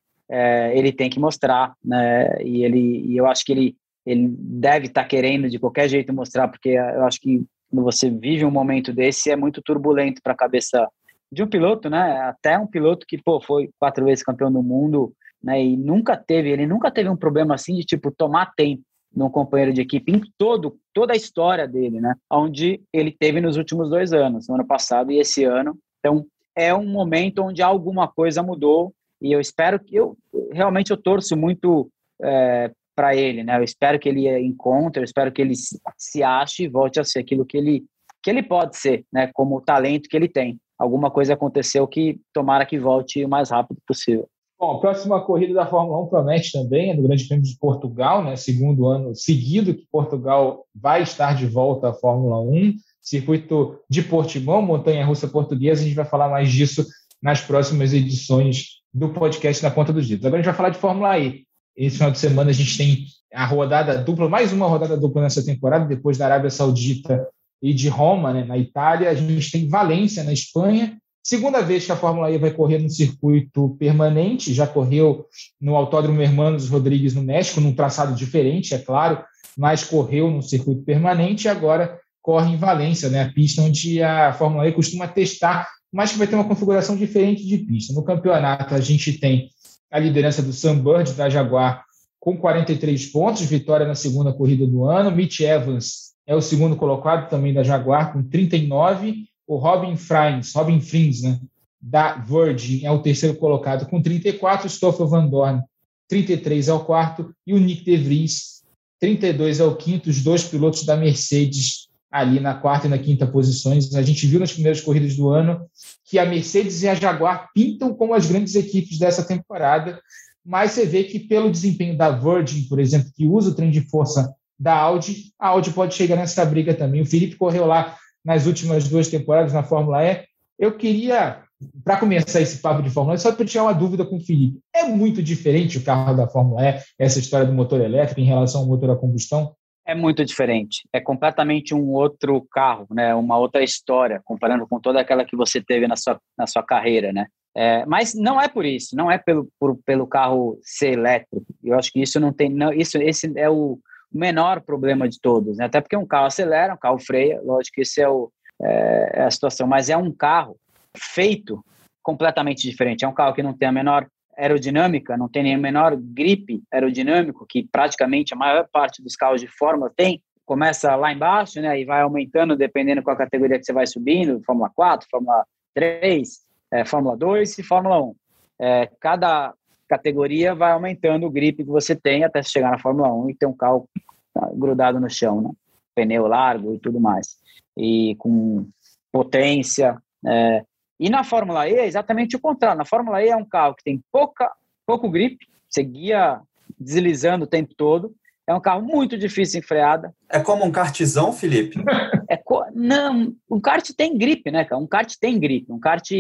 ele 0.73 0.91
tem 0.91 1.11
que 1.11 1.21
mostrar. 1.21 1.75
Né, 1.85 2.43
e, 2.43 2.65
ele, 2.65 3.05
e 3.07 3.17
eu 3.17 3.27
acho 3.27 3.45
que 3.45 3.53
ele, 3.53 3.77
ele 4.05 4.35
deve 4.37 4.87
estar 4.87 5.03
tá 5.03 5.09
querendo 5.09 5.49
de 5.49 5.59
qualquer 5.59 5.87
jeito 5.87 6.13
mostrar, 6.13 6.49
porque 6.49 6.71
eu 6.71 7.05
acho 7.05 7.21
que 7.21 7.45
quando 7.75 7.83
você 7.83 8.09
vive 8.09 8.45
um 8.45 8.53
momento 8.53 8.93
desse, 8.93 9.33
é 9.33 9.37
muito 9.37 9.61
turbulento 9.61 10.23
para 10.23 10.33
a 10.33 10.37
cabeça 10.37 10.89
de 11.31 11.43
um 11.43 11.49
piloto, 11.49 11.91
né? 11.91 12.21
Até 12.21 12.57
um 12.57 12.69
piloto 12.69 13.05
que, 13.05 13.21
pô, 13.21 13.41
foi 13.41 13.69
quatro 13.81 14.05
vezes 14.05 14.23
campeão 14.23 14.53
do 14.53 14.63
mundo, 14.63 15.13
né? 15.43 15.61
E 15.61 15.77
nunca 15.77 16.17
teve, 16.17 16.51
ele 16.51 16.67
nunca 16.67 16.89
teve 16.89 17.09
um 17.09 17.17
problema 17.17 17.55
assim 17.55 17.75
de, 17.75 17.83
tipo, 17.83 18.13
tomar 18.13 18.53
tempo 18.55 18.83
num 19.13 19.29
companheiro 19.29 19.73
de 19.73 19.81
equipe 19.81 20.13
em 20.13 20.21
todo, 20.39 20.77
toda 20.93 21.15
a 21.15 21.17
história 21.17 21.67
dele, 21.67 22.01
né? 22.01 22.15
Onde 22.31 22.81
ele 22.93 23.11
teve 23.11 23.41
nos 23.41 23.57
últimos 23.57 23.91
dois 23.91 24.13
anos, 24.13 24.47
no 24.49 24.55
ano 24.55 24.67
passado 24.67 25.11
e 25.11 25.19
esse 25.19 25.43
ano. 25.43 25.77
Então, 25.99 26.25
é 26.55 26.73
um 26.73 26.87
momento 26.87 27.43
onde 27.43 27.61
alguma 27.61 28.07
coisa 28.07 28.41
mudou 28.41 28.95
e 29.21 29.33
eu 29.33 29.41
espero 29.41 29.81
que 29.81 29.97
eu 29.97 30.17
realmente 30.53 30.93
eu 30.93 30.97
torço 30.97 31.37
muito 31.37 31.91
é, 32.23 32.71
para 32.95 33.15
ele, 33.15 33.43
né? 33.43 33.59
Eu 33.59 33.65
espero 33.65 33.99
que 33.99 34.09
ele 34.09 34.29
encontre, 34.39 35.01
eu 35.01 35.05
espero 35.05 35.33
que 35.33 35.43
ele 35.43 35.55
se 35.99 36.23
ache 36.23 36.65
e 36.65 36.69
volte 36.69 37.01
a 37.01 37.05
ser 37.05 37.21
aquilo 37.21 37.45
que 37.45 37.57
ele 37.57 37.85
que 38.23 38.31
ele 38.31 38.43
pode 38.43 38.79
ser, 38.79 39.05
né? 39.13 39.31
Como 39.35 39.57
o 39.57 39.61
talento 39.61 40.09
que 40.09 40.17
ele 40.17 40.29
tem. 40.29 40.59
Alguma 40.79 41.11
coisa 41.11 41.35
aconteceu 41.35 41.87
que 41.87 42.19
tomara 42.33 42.65
que 42.65 42.79
volte 42.79 43.23
o 43.23 43.29
mais 43.29 43.51
rápido 43.51 43.79
possível. 43.87 44.27
Bom, 44.59 44.77
a 44.77 44.81
próxima 44.81 45.21
corrida 45.21 45.53
da 45.53 45.67
Fórmula 45.67 46.01
1 46.05 46.07
promete 46.07 46.53
também, 46.53 46.91
é 46.91 46.95
no 46.95 47.03
Grande 47.03 47.27
Prêmio 47.27 47.45
de 47.45 47.59
Portugal, 47.59 48.25
né? 48.25 48.35
Segundo 48.35 48.87
ano 48.87 49.15
seguido 49.15 49.75
que 49.75 49.87
Portugal 49.91 50.65
vai 50.75 51.03
estar 51.03 51.35
de 51.35 51.47
volta 51.47 51.91
à 51.91 51.93
Fórmula 51.93 52.41
1. 52.41 52.75
Circuito 53.03 53.79
de 53.91 54.03
Portimão, 54.03 54.63
montanha-russa 54.63 55.29
portuguesa. 55.29 55.83
A 55.83 55.85
gente 55.85 55.97
vai 55.97 56.07
falar 56.07 56.31
mais 56.31 56.51
disso 56.51 56.87
nas 57.23 57.43
próximas 57.43 57.93
edições 57.93 58.81
do 58.93 59.11
podcast 59.11 59.63
na 59.63 59.71
Ponta 59.71 59.93
dos 59.93 60.09
Dedos. 60.09 60.25
Agora 60.25 60.41
a 60.41 60.43
gente 60.43 60.51
vai 60.51 60.57
falar 60.57 60.71
de 60.71 60.79
Fórmula 60.79 61.19
E. 61.19 61.45
Esse 61.77 61.97
final 61.97 62.11
de 62.11 62.19
semana 62.19 62.51
a 62.51 62.55
gente 62.55 62.77
tem 62.77 63.07
a 63.33 63.45
rodada 63.45 63.99
dupla, 63.99 64.29
mais 64.29 64.53
uma 64.53 64.67
rodada 64.67 64.97
dupla 64.97 65.23
nessa 65.23 65.45
temporada, 65.45 65.87
depois 65.87 66.17
da 66.17 66.27
Arábia 66.27 66.51
Saudita 66.51 67.27
e 67.61 67.75
de 67.75 67.89
Roma, 67.89 68.33
né, 68.33 68.45
na 68.45 68.57
Itália. 68.57 69.11
A 69.11 69.15
gente 69.15 69.51
tem 69.51 69.69
Valência, 69.69 70.23
na 70.23 70.33
Espanha. 70.33 70.97
Segunda 71.23 71.63
vez 71.63 71.87
que 71.87 71.91
a 71.91 71.97
Fórmula 71.97 72.31
E 72.31 72.39
vai 72.39 72.51
correr 72.51 72.79
no 72.79 72.91
circuito 72.91 73.77
permanente, 73.79 74.53
já 74.53 74.67
correu 74.67 75.27
no 75.61 75.75
Autódromo 75.75 76.21
Hermanos 76.21 76.69
Rodrigues, 76.69 77.15
no 77.15 77.23
México, 77.23 77.61
num 77.61 77.75
traçado 77.75 78.15
diferente, 78.15 78.75
é 78.75 78.79
claro, 78.79 79.25
mas 79.57 79.83
correu 79.83 80.31
no 80.31 80.43
circuito 80.43 80.83
permanente 80.83 81.47
e 81.47 81.49
agora 81.49 81.99
corre 82.21 82.53
em 82.53 82.59
Valência, 82.59 83.09
né, 83.09 83.23
a 83.23 83.33
pista 83.33 83.63
onde 83.63 84.03
a 84.03 84.33
Fórmula 84.35 84.69
E 84.69 84.73
costuma 84.73 85.09
testar, 85.09 85.67
mas 85.91 86.13
que 86.13 86.19
vai 86.19 86.27
ter 86.27 86.35
uma 86.35 86.49
configuração 86.49 86.95
diferente 86.95 87.47
de 87.47 87.59
pista. 87.59 87.95
No 87.95 88.05
campeonato, 88.05 88.75
a 88.75 88.81
gente 88.81 89.15
tem 89.15 89.49
a 89.95 90.01
liderança 90.01 90.43
do 90.43 90.53
Sam 90.53 90.81
Bird, 90.81 91.13
da 91.13 91.31
Jaguar, 91.31 91.85
com 92.19 92.37
43 92.37 93.07
pontos, 93.13 93.43
vitória 93.43 93.87
na 93.87 93.95
segunda 93.95 94.33
corrida 94.33 94.67
do 94.67 94.85
ano. 94.85 95.13
Mitch 95.13 95.39
Evans 95.39 96.15
é 96.27 96.35
o 96.35 96.41
segundo 96.41 96.75
colocado 96.75 97.31
também 97.31 97.55
da 97.55 97.63
Jaguar, 97.63 98.13
com 98.13 98.21
39. 98.21 99.25
O 99.47 99.55
Robin 99.57 99.95
Frins, 99.97 100.53
Robin 100.53 100.81
Frins, 100.81 101.23
né, 101.23 101.39
da 101.81 102.17
Virgin, 102.17 102.85
é 102.85 102.91
o 102.91 102.99
terceiro 102.99 103.37
colocado, 103.37 103.89
com 103.89 104.03
34. 104.03 104.69
Stoffel 104.69 105.07
Van 105.07 105.29
Dorn, 105.29 105.63
33 106.09 106.67
é 106.67 106.73
o 106.73 106.81
quarto. 106.81 107.33
E 107.47 107.55
o 107.55 107.61
Nick 107.61 107.85
De 107.85 107.97
Vries, 107.97 108.65
32 108.99 109.61
é 109.61 109.65
o 109.65 109.77
quinto. 109.77 110.11
Os 110.11 110.25
dois 110.25 110.43
pilotos 110.43 110.85
da 110.85 110.97
Mercedes 110.97 111.89
ali 112.15 112.39
na 112.39 112.55
quarta 112.55 112.87
e 112.87 112.91
na 112.91 112.97
quinta 112.97 113.27
posições. 113.27 113.93
A 113.93 114.03
gente 114.03 114.25
viu 114.25 114.39
nas 114.39 114.53
primeiras 114.53 114.81
corridas 114.81 115.17
do 115.17 115.31
ano 115.31 115.67
que 116.05 116.17
a 116.17 116.25
Mercedes 116.25 116.81
e 116.81 116.89
a 116.89 116.95
Jaguar 116.95 117.49
pintam 117.53 117.93
como 117.93 118.15
as 118.15 118.25
grandes 118.25 118.55
equipes 118.55 119.01
dessa 119.01 119.25
temporada, 119.25 120.01
mas 120.47 120.71
você 120.71 120.87
vê 120.87 121.03
que 121.03 121.19
pelo 121.19 121.51
desempenho 121.51 121.99
da 121.99 122.13
Virgin, 122.13 122.69
por 122.69 122.79
exemplo, 122.79 123.11
que 123.17 123.27
usa 123.27 123.51
o 123.51 123.55
trem 123.55 123.69
de 123.69 123.81
força 123.81 124.33
da 124.57 124.77
Audi, 124.77 125.33
a 125.37 125.49
Audi 125.49 125.73
pode 125.73 125.97
chegar 125.97 126.15
nessa 126.15 126.45
briga 126.45 126.73
também. 126.73 127.01
O 127.01 127.07
Felipe 127.07 127.35
correu 127.35 127.67
lá 127.67 127.97
nas 128.25 128.47
últimas 128.47 128.87
duas 128.87 129.09
temporadas 129.09 129.53
na 129.53 129.65
Fórmula 129.65 130.05
E. 130.05 130.23
Eu 130.57 130.77
queria, 130.77 131.43
para 131.83 131.97
começar 131.97 132.41
esse 132.41 132.59
papo 132.59 132.81
de 132.81 132.91
Fórmula 132.91 133.17
E, 133.17 133.19
só 133.19 133.33
para 133.33 133.45
tirar 133.45 133.65
uma 133.65 133.75
dúvida 133.75 134.05
com 134.05 134.19
o 134.19 134.25
Felipe. 134.25 134.61
É 134.73 134.85
muito 134.85 135.21
diferente 135.21 135.79
o 135.79 135.83
carro 135.83 136.17
da 136.17 136.29
Fórmula 136.29 136.63
E, 136.63 136.81
essa 136.97 137.19
história 137.19 137.45
do 137.45 137.53
motor 137.53 137.81
elétrico 137.81 138.21
em 138.21 138.25
relação 138.25 138.61
ao 138.61 138.69
motor 138.69 138.91
a 138.91 138.97
combustão? 138.97 139.53
É 139.87 139.95
muito 139.95 140.25
diferente. 140.25 140.89
É 140.93 141.01
completamente 141.01 141.75
um 141.75 141.93
outro 141.93 142.41
carro, 142.51 142.87
né? 142.91 143.15
Uma 143.15 143.37
outra 143.37 143.63
história, 143.63 144.21
comparando 144.25 144.67
com 144.67 144.81
toda 144.81 145.01
aquela 145.01 145.25
que 145.25 145.37
você 145.37 145.61
teve 145.63 145.87
na 145.87 145.97
sua, 145.97 146.19
na 146.39 146.47
sua 146.47 146.63
carreira, 146.63 147.13
né? 147.13 147.27
É, 147.57 147.87
mas 147.87 148.15
não 148.15 148.41
é 148.41 148.49
por 148.49 148.65
isso, 148.65 148.97
não 148.97 149.09
é 149.11 149.17
pelo, 149.17 149.49
por, 149.61 149.79
pelo 149.85 150.07
carro 150.07 150.59
ser 150.63 150.95
elétrico. 150.95 151.47
Eu 151.63 151.79
acho 151.79 151.93
que 151.93 152.03
isso 152.03 152.19
não 152.19 152.33
tem, 152.33 152.49
não, 152.49 152.73
isso, 152.73 152.99
esse 152.99 153.33
é 153.37 153.49
o 153.49 153.79
menor 154.13 154.61
problema 154.61 155.09
de 155.09 155.21
todos, 155.21 155.59
né? 155.59 155.67
Até 155.67 155.81
porque 155.81 155.97
um 155.97 156.07
carro 156.07 156.27
acelera, 156.27 156.75
um 156.75 156.79
carro 156.79 156.99
freia, 156.99 157.41
lógico 157.43 157.75
que 157.77 157.83
esse 157.83 158.01
é, 158.01 158.09
o, 158.09 158.31
é, 158.61 159.21
é 159.21 159.23
a 159.25 159.31
situação, 159.31 159.67
mas 159.67 159.89
é 159.89 159.97
um 159.97 160.11
carro 160.11 160.57
feito 160.97 161.65
completamente 162.03 162.69
diferente. 162.69 163.05
É 163.05 163.09
um 163.09 163.15
carro 163.15 163.35
que 163.35 163.43
não 163.43 163.57
tem 163.57 163.69
a 163.69 163.73
menor 163.73 164.07
aerodinâmica, 164.37 165.17
não 165.17 165.29
tem 165.29 165.43
nem 165.43 165.57
menor 165.57 165.97
grip 165.97 166.63
aerodinâmico, 166.73 167.47
que 167.49 167.67
praticamente 167.71 168.35
a 168.35 168.37
maior 168.37 168.69
parte 168.73 169.03
dos 169.03 169.17
carros 169.17 169.41
de 169.41 169.47
Fórmula 169.47 169.93
tem, 169.97 170.23
começa 170.45 170.95
lá 170.95 171.13
embaixo, 171.13 171.61
né, 171.61 171.81
e 171.81 171.85
vai 171.85 172.03
aumentando 172.03 172.57
dependendo 172.57 173.03
qual 173.03 173.17
categoria 173.17 173.59
que 173.59 173.65
você 173.65 173.73
vai 173.73 173.87
subindo, 173.87 174.43
Fórmula 174.45 174.71
4, 174.75 175.09
Fórmula 175.11 175.45
3, 175.75 176.41
é, 176.73 176.85
Fórmula 176.85 177.17
2 177.17 177.59
e 177.59 177.63
Fórmula 177.63 178.03
1. 178.03 178.15
É, 178.61 178.91
cada 179.01 179.55
categoria 179.89 180.55
vai 180.55 180.73
aumentando 180.73 181.27
o 181.27 181.31
grip 181.31 181.59
que 181.59 181.71
você 181.71 181.95
tem 181.95 182.25
até 182.25 182.43
chegar 182.43 182.71
na 182.71 182.79
Fórmula 182.79 183.13
1 183.13 183.31
e 183.31 183.35
ter 183.35 183.47
um 183.47 183.57
carro 183.57 183.89
tá, 184.33 184.51
grudado 184.55 185.01
no 185.01 185.09
chão, 185.09 185.41
né, 185.41 185.51
pneu 185.95 186.27
largo 186.27 186.75
e 186.75 186.79
tudo 186.79 187.01
mais, 187.01 187.37
e 187.77 188.15
com 188.17 188.69
potência, 189.13 189.97
é, 190.27 190.65
e 190.99 191.11
na 191.11 191.25
Fórmula 191.25 191.69
E 191.69 191.75
é 191.75 191.87
exatamente 191.87 192.37
o 192.37 192.41
contrário. 192.41 192.79
Na 192.79 192.85
Fórmula 192.85 193.23
E 193.23 193.29
é 193.29 193.37
um 193.37 193.45
carro 193.45 193.75
que 193.75 193.85
tem 193.85 194.03
pouca, 194.13 194.51
pouco 194.87 195.11
grip, 195.11 195.39
você 195.69 195.83
guia 195.83 196.41
deslizando 196.79 197.45
o 197.45 197.49
tempo 197.49 197.75
todo. 197.75 198.15
É 198.47 198.55
um 198.55 198.61
carro 198.61 198.83
muito 198.83 199.17
difícil 199.17 199.61
em 199.61 199.63
freada. 199.63 200.15
É 200.29 200.39
como 200.39 200.65
um 200.65 200.71
kartzão, 200.71 201.33
Felipe? 201.33 201.83
É 202.27 202.39
co... 202.39 202.65
Não, 202.75 203.35
um 203.51 203.61
kart 203.61 203.87
tem 203.95 204.17
grip, 204.17 204.51
né, 204.51 204.65
cara? 204.65 204.81
Um 204.81 204.87
kart 204.87 205.13
tem 205.21 205.39
grip. 205.39 205.71
Um 205.71 205.79
kart, 205.79 206.11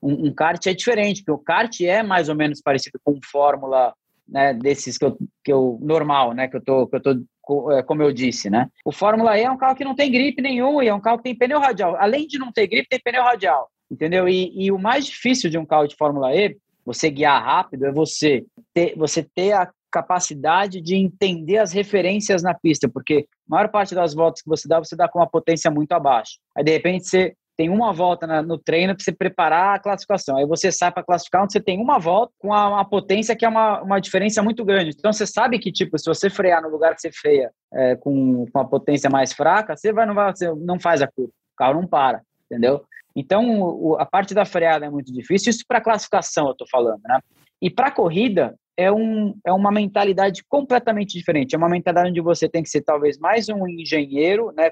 um, 0.00 0.28
um 0.28 0.32
kart 0.32 0.64
é 0.66 0.72
diferente, 0.72 1.24
porque 1.24 1.32
o 1.32 1.44
kart 1.44 1.80
é 1.80 2.00
mais 2.00 2.28
ou 2.28 2.36
menos 2.36 2.62
parecido 2.62 2.98
com 3.02 3.18
Fórmula, 3.24 3.92
né, 4.26 4.54
desses 4.54 4.96
que 4.96 5.04
eu, 5.04 5.18
que 5.42 5.52
eu 5.52 5.76
normal, 5.82 6.32
né, 6.32 6.46
que 6.46 6.56
eu 6.56 6.62
tô, 6.62 6.86
que 6.86 6.94
eu 6.94 7.02
tô 7.02 7.72
é, 7.72 7.82
como 7.82 8.02
eu 8.02 8.12
disse, 8.12 8.48
né? 8.48 8.68
O 8.84 8.92
Fórmula 8.92 9.36
E 9.36 9.42
é 9.42 9.50
um 9.50 9.56
carro 9.56 9.74
que 9.74 9.84
não 9.84 9.96
tem 9.96 10.12
grip 10.12 10.40
nenhum 10.40 10.80
e 10.80 10.86
é 10.86 10.94
um 10.94 11.00
carro 11.00 11.16
que 11.16 11.24
tem 11.24 11.34
pneu 11.34 11.58
radial. 11.58 11.96
Além 11.96 12.26
de 12.26 12.38
não 12.38 12.52
ter 12.52 12.68
grip, 12.68 12.86
tem 12.88 13.00
pneu 13.02 13.24
radial 13.24 13.68
entendeu? 13.90 14.28
E, 14.28 14.52
e, 14.54 14.72
o 14.72 14.78
mais 14.78 15.06
difícil 15.06 15.50
de 15.50 15.58
um 15.58 15.66
carro 15.66 15.86
de 15.86 15.96
Fórmula 15.96 16.34
E, 16.34 16.56
você 16.84 17.10
guiar 17.10 17.42
rápido, 17.42 17.86
é 17.86 17.92
você 17.92 18.44
ter, 18.72 18.96
você 18.96 19.22
ter 19.22 19.52
a 19.52 19.70
capacidade 19.90 20.80
de 20.80 20.94
entender 20.96 21.58
as 21.58 21.72
referências 21.72 22.42
na 22.42 22.54
pista, 22.54 22.88
porque 22.88 23.26
a 23.48 23.54
maior 23.54 23.68
parte 23.68 23.94
das 23.94 24.14
voltas 24.14 24.42
que 24.42 24.48
você 24.48 24.68
dá, 24.68 24.78
você 24.78 24.94
dá 24.94 25.08
com 25.08 25.18
uma 25.18 25.28
potência 25.28 25.70
muito 25.70 25.92
abaixo. 25.92 26.38
Aí, 26.56 26.62
de 26.62 26.72
repente, 26.72 27.08
você 27.08 27.34
tem 27.58 27.68
uma 27.68 27.92
volta 27.92 28.24
na, 28.24 28.40
no 28.40 28.56
treino 28.56 28.94
para 28.94 29.02
você 29.02 29.10
preparar 29.10 29.74
a 29.74 29.78
classificação. 29.80 30.36
Aí 30.36 30.46
você 30.46 30.70
sai 30.70 30.92
para 30.92 31.02
classificar 31.02 31.42
onde 31.42 31.52
você 31.52 31.60
tem 31.60 31.80
uma 31.80 31.98
volta 31.98 32.32
com 32.38 32.54
a, 32.54 32.68
uma 32.68 32.84
potência 32.84 33.34
que 33.34 33.44
é 33.44 33.48
uma, 33.48 33.82
uma 33.82 33.98
diferença 33.98 34.40
muito 34.44 34.64
grande. 34.64 34.94
Então 34.96 35.12
você 35.12 35.26
sabe 35.26 35.58
que, 35.58 35.72
tipo, 35.72 35.98
se 35.98 36.04
você 36.06 36.30
frear 36.30 36.62
no 36.62 36.68
lugar 36.68 36.94
que 36.94 37.00
você 37.00 37.10
freia 37.10 37.50
é, 37.74 37.96
com, 37.96 38.46
com 38.52 38.60
a 38.60 38.64
potência 38.64 39.10
mais 39.10 39.32
fraca, 39.32 39.76
você, 39.76 39.92
vai, 39.92 40.06
não, 40.06 40.14
vai, 40.14 40.32
você 40.32 40.54
não 40.54 40.78
faz 40.78 41.02
a 41.02 41.08
curva. 41.08 41.32
O 41.32 41.56
carro 41.56 41.80
não 41.80 41.88
para, 41.88 42.22
entendeu? 42.48 42.84
Então, 43.14 43.96
a 43.98 44.06
parte 44.06 44.34
da 44.34 44.44
freada 44.44 44.86
é 44.86 44.90
muito 44.90 45.12
difícil. 45.12 45.50
Isso 45.50 45.64
para 45.66 45.80
classificação 45.80 46.46
eu 46.46 46.52
estou 46.52 46.66
falando, 46.70 47.00
né? 47.04 47.20
E 47.60 47.68
para 47.68 47.90
corrida 47.90 48.54
é, 48.76 48.92
um, 48.92 49.34
é 49.44 49.52
uma 49.52 49.72
mentalidade 49.72 50.44
completamente 50.48 51.18
diferente. 51.18 51.54
É 51.54 51.58
uma 51.58 51.68
mentalidade 51.68 52.10
onde 52.10 52.20
você 52.20 52.48
tem 52.48 52.62
que 52.62 52.68
ser 52.68 52.82
talvez 52.82 53.18
mais 53.18 53.48
um 53.48 53.66
engenheiro, 53.66 54.52
né? 54.56 54.70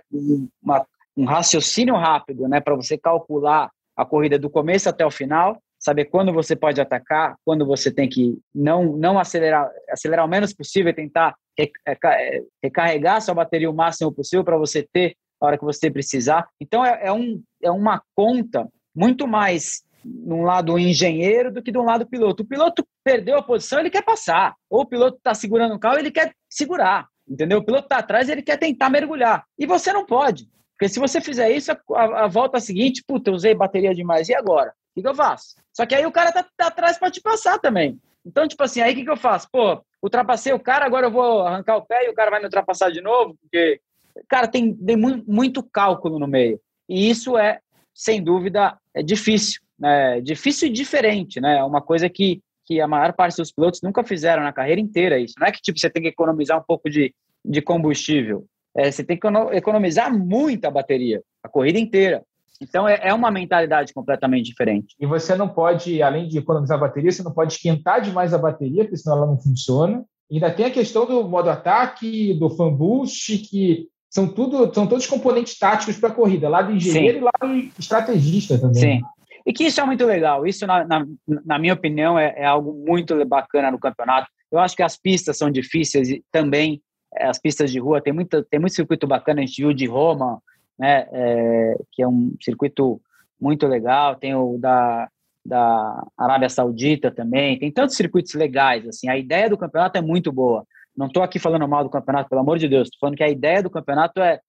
Uma, 0.62 0.86
um 1.16 1.24
raciocínio 1.24 1.96
rápido, 1.96 2.46
né? 2.46 2.60
Para 2.60 2.76
você 2.76 2.96
calcular 2.96 3.70
a 3.96 4.04
corrida 4.04 4.38
do 4.38 4.50
começo 4.50 4.88
até 4.88 5.04
o 5.04 5.10
final, 5.10 5.58
saber 5.78 6.06
quando 6.06 6.32
você 6.32 6.54
pode 6.54 6.80
atacar, 6.80 7.36
quando 7.44 7.66
você 7.66 7.90
tem 7.90 8.08
que 8.08 8.38
não 8.54 8.96
não 8.96 9.18
acelerar, 9.18 9.70
acelerar 9.90 10.24
o 10.24 10.28
menos 10.28 10.52
possível, 10.52 10.90
e 10.90 10.94
tentar 10.94 11.34
é, 11.58 11.70
é, 11.88 12.42
recarregar 12.62 13.20
sua 13.22 13.34
bateria 13.34 13.70
o 13.70 13.74
máximo 13.74 14.12
possível 14.12 14.44
para 14.44 14.58
você 14.58 14.86
ter 14.92 15.16
a 15.40 15.46
hora 15.46 15.58
que 15.58 15.64
você 15.64 15.90
precisar. 15.90 16.48
Então, 16.60 16.84
é, 16.84 17.06
é, 17.06 17.12
um, 17.12 17.42
é 17.62 17.70
uma 17.70 18.02
conta 18.14 18.68
muito 18.94 19.26
mais 19.26 19.82
num 20.04 20.42
lado 20.42 20.78
engenheiro 20.78 21.52
do 21.52 21.62
que 21.62 21.72
de 21.72 21.78
um 21.78 21.84
lado 21.84 22.06
piloto. 22.06 22.42
O 22.42 22.46
piloto 22.46 22.86
perdeu 23.04 23.36
a 23.38 23.42
posição, 23.42 23.80
ele 23.80 23.90
quer 23.90 24.02
passar. 24.02 24.54
Ou 24.70 24.82
o 24.82 24.86
piloto 24.86 25.16
está 25.16 25.34
segurando 25.34 25.74
o 25.74 25.78
carro, 25.78 25.98
ele 25.98 26.10
quer 26.10 26.32
segurar. 26.48 27.08
Entendeu? 27.28 27.58
O 27.58 27.64
piloto 27.64 27.84
está 27.84 27.98
atrás, 27.98 28.28
ele 28.28 28.42
quer 28.42 28.56
tentar 28.56 28.88
mergulhar. 28.88 29.44
E 29.58 29.66
você 29.66 29.92
não 29.92 30.06
pode. 30.06 30.48
Porque 30.72 30.88
se 30.88 31.00
você 31.00 31.20
fizer 31.20 31.50
isso, 31.50 31.72
a, 31.72 32.24
a 32.24 32.28
volta 32.28 32.60
seguinte, 32.60 33.02
puta, 33.06 33.30
eu 33.30 33.34
usei 33.34 33.54
bateria 33.54 33.94
demais, 33.94 34.28
e 34.28 34.34
agora? 34.34 34.72
O 34.94 35.00
que, 35.00 35.08
eu 35.08 35.14
faço? 35.14 35.56
Só 35.72 35.84
que 35.84 35.94
aí 35.94 36.06
o 36.06 36.12
cara 36.12 36.30
tá, 36.32 36.46
tá 36.56 36.66
atrás 36.68 36.98
para 36.98 37.10
te 37.10 37.20
passar 37.20 37.58
também. 37.58 37.98
Então, 38.24 38.46
tipo 38.46 38.62
assim, 38.62 38.80
aí 38.80 38.92
o 38.92 38.96
que, 38.96 39.04
que 39.04 39.10
eu 39.10 39.16
faço? 39.16 39.48
Pô, 39.50 39.82
ultrapassei 40.02 40.52
o 40.52 40.60
cara, 40.60 40.84
agora 40.84 41.06
eu 41.06 41.10
vou 41.10 41.42
arrancar 41.42 41.76
o 41.76 41.86
pé 41.86 42.06
e 42.06 42.10
o 42.10 42.14
cara 42.14 42.30
vai 42.30 42.40
me 42.40 42.46
ultrapassar 42.46 42.90
de 42.90 43.00
novo, 43.00 43.36
porque 43.40 43.80
cara, 44.28 44.48
tem, 44.48 44.74
tem 44.74 44.96
muito 44.96 45.62
cálculo 45.62 46.18
no 46.18 46.26
meio. 46.26 46.60
E 46.88 47.10
isso 47.10 47.36
é, 47.36 47.60
sem 47.94 48.22
dúvida, 48.22 48.76
é 48.94 49.02
difícil. 49.02 49.60
Né? 49.78 50.20
Difícil 50.20 50.68
e 50.68 50.72
diferente, 50.72 51.40
né? 51.40 51.58
É 51.58 51.64
uma 51.64 51.82
coisa 51.82 52.08
que, 52.08 52.40
que 52.64 52.80
a 52.80 52.88
maior 52.88 53.12
parte 53.12 53.36
dos 53.36 53.52
pilotos 53.52 53.82
nunca 53.82 54.02
fizeram 54.04 54.42
na 54.42 54.52
carreira 54.52 54.80
inteira. 54.80 55.18
Isso 55.18 55.34
não 55.38 55.46
é 55.46 55.52
que 55.52 55.60
tipo 55.60 55.78
você 55.78 55.90
tem 55.90 56.02
que 56.02 56.08
economizar 56.08 56.58
um 56.58 56.64
pouco 56.66 56.88
de, 56.88 57.14
de 57.44 57.60
combustível. 57.60 58.44
É, 58.76 58.90
você 58.90 59.02
tem 59.02 59.18
que 59.18 59.26
economizar 59.52 60.12
muita 60.12 60.70
bateria, 60.70 61.22
a 61.42 61.48
corrida 61.48 61.78
inteira. 61.78 62.22
Então 62.60 62.88
é, 62.88 63.00
é 63.02 63.14
uma 63.14 63.30
mentalidade 63.30 63.92
completamente 63.92 64.46
diferente. 64.46 64.94
E 64.98 65.06
você 65.06 65.34
não 65.34 65.48
pode, 65.48 66.02
além 66.02 66.28
de 66.28 66.38
economizar 66.38 66.78
bateria, 66.78 67.10
você 67.10 67.22
não 67.22 67.32
pode 67.32 67.54
esquentar 67.54 68.00
demais 68.00 68.32
a 68.32 68.38
bateria, 68.38 68.84
porque 68.84 68.96
senão 68.96 69.16
ela 69.16 69.26
não 69.26 69.38
funciona. 69.38 70.04
Ainda 70.30 70.50
tem 70.50 70.66
a 70.66 70.70
questão 70.70 71.06
do 71.06 71.28
modo 71.28 71.50
ataque, 71.50 72.34
do 72.34 72.50
fan 72.50 72.72
boost, 72.72 73.38
que 73.38 73.88
são 74.10 74.28
tudo 74.28 74.72
são 74.72 74.86
todos 74.86 75.06
componentes 75.06 75.58
táticos 75.58 75.98
para 75.98 76.08
a 76.08 76.14
corrida, 76.14 76.48
lado 76.48 76.72
engenheiro 76.72 77.18
Sim. 77.18 77.24
e 77.24 77.24
lado 77.24 77.70
estrategista 77.78 78.58
também. 78.58 79.00
Sim. 79.00 79.02
E 79.46 79.52
que 79.52 79.64
isso 79.64 79.80
é 79.80 79.84
muito 79.84 80.04
legal. 80.04 80.44
Isso, 80.44 80.66
na, 80.66 80.84
na, 80.84 81.06
na 81.44 81.58
minha 81.58 81.74
opinião, 81.74 82.18
é, 82.18 82.34
é, 82.36 82.44
algo 82.44 82.72
muito 82.72 83.24
bacana 83.24 83.70
no 83.70 83.78
campeonato. 83.78 84.28
Eu 84.50 84.58
acho 84.58 84.74
que 84.74 84.82
as 84.82 84.96
pistas 84.96 85.38
são 85.38 85.48
difíceis 85.50 86.10
e 86.10 86.24
também 86.32 86.82
é, 87.14 87.26
as 87.26 87.38
pistas 87.38 87.70
de 87.70 87.78
rua 87.78 88.00
tem 88.00 88.12
muito, 88.12 88.42
tem 88.42 88.58
muito 88.58 88.74
circuito 88.74 89.06
bacana. 89.06 89.40
A 89.40 89.46
gente 89.46 89.62
viu 89.62 89.72
de 89.72 89.86
Roma, 89.86 90.42
né, 90.76 91.06
é, 91.12 91.76
que 91.92 92.02
é 92.02 92.08
um 92.08 92.34
circuito 92.42 93.00
muito 93.40 93.68
legal. 93.68 94.16
Tem 94.16 94.34
o 94.34 94.58
da, 94.58 95.08
da 95.44 96.04
Arábia 96.18 96.48
Saudita 96.48 97.12
também. 97.12 97.56
Tem 97.56 97.70
tantos 97.70 97.94
circuitos 97.94 98.34
legais. 98.34 98.86
Assim, 98.88 99.08
a 99.08 99.16
ideia 99.16 99.48
do 99.48 99.56
campeonato 99.56 99.96
é 99.96 100.02
muito 100.02 100.32
boa. 100.32 100.66
Não 100.96 101.06
estou 101.06 101.22
aqui 101.22 101.38
falando 101.38 101.68
mal 101.68 101.84
do 101.84 101.90
campeonato, 101.90 102.28
pelo 102.28 102.40
amor 102.40 102.58
de 102.58 102.68
Deus. 102.68 102.88
Estou 102.88 103.00
falando 103.00 103.16
que 103.16 103.24
a 103.24 103.28
ideia 103.28 103.62
do 103.62 103.70
campeonato 103.70 104.20
é, 104.20 104.40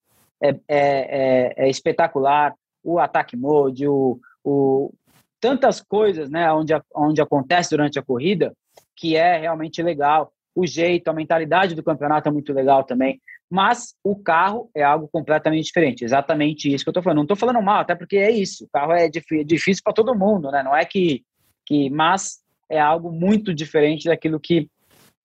é, 0.41 0.49
é, 0.49 0.55
é, 0.69 1.53
é 1.57 1.69
espetacular. 1.69 2.53
O 2.83 2.99
ataque 2.99 3.35
mode, 3.35 3.87
o, 3.87 4.19
o, 4.43 4.93
tantas 5.41 5.81
coisas 5.81 6.29
né, 6.29 6.51
onde, 6.53 6.73
onde 6.95 7.21
acontece 7.21 7.71
durante 7.71 7.99
a 7.99 8.03
corrida 8.03 8.53
que 8.95 9.15
é 9.15 9.37
realmente 9.37 9.81
legal. 9.81 10.31
O 10.55 10.65
jeito, 10.65 11.07
a 11.07 11.13
mentalidade 11.13 11.75
do 11.75 11.83
campeonato 11.83 12.29
é 12.29 12.31
muito 12.31 12.51
legal 12.51 12.83
também. 12.83 13.21
Mas 13.49 13.93
o 14.03 14.15
carro 14.15 14.69
é 14.75 14.83
algo 14.83 15.07
completamente 15.07 15.65
diferente. 15.65 16.03
Exatamente 16.03 16.73
isso 16.73 16.83
que 16.83 16.89
eu 16.89 16.91
estou 16.91 17.03
falando. 17.03 17.17
Não 17.17 17.23
estou 17.23 17.37
falando 17.37 17.61
mal, 17.61 17.81
até 17.81 17.95
porque 17.95 18.17
é 18.17 18.31
isso. 18.31 18.65
O 18.65 18.69
carro 18.69 18.93
é 18.93 19.07
difícil 19.07 19.81
para 19.83 19.93
todo 19.93 20.17
mundo, 20.17 20.51
né? 20.51 20.63
Não 20.63 20.75
é 20.75 20.83
que, 20.83 21.23
que. 21.65 21.89
Mas 21.89 22.39
é 22.69 22.79
algo 22.79 23.11
muito 23.11 23.53
diferente 23.53 24.05
daquilo 24.05 24.39
que, 24.39 24.67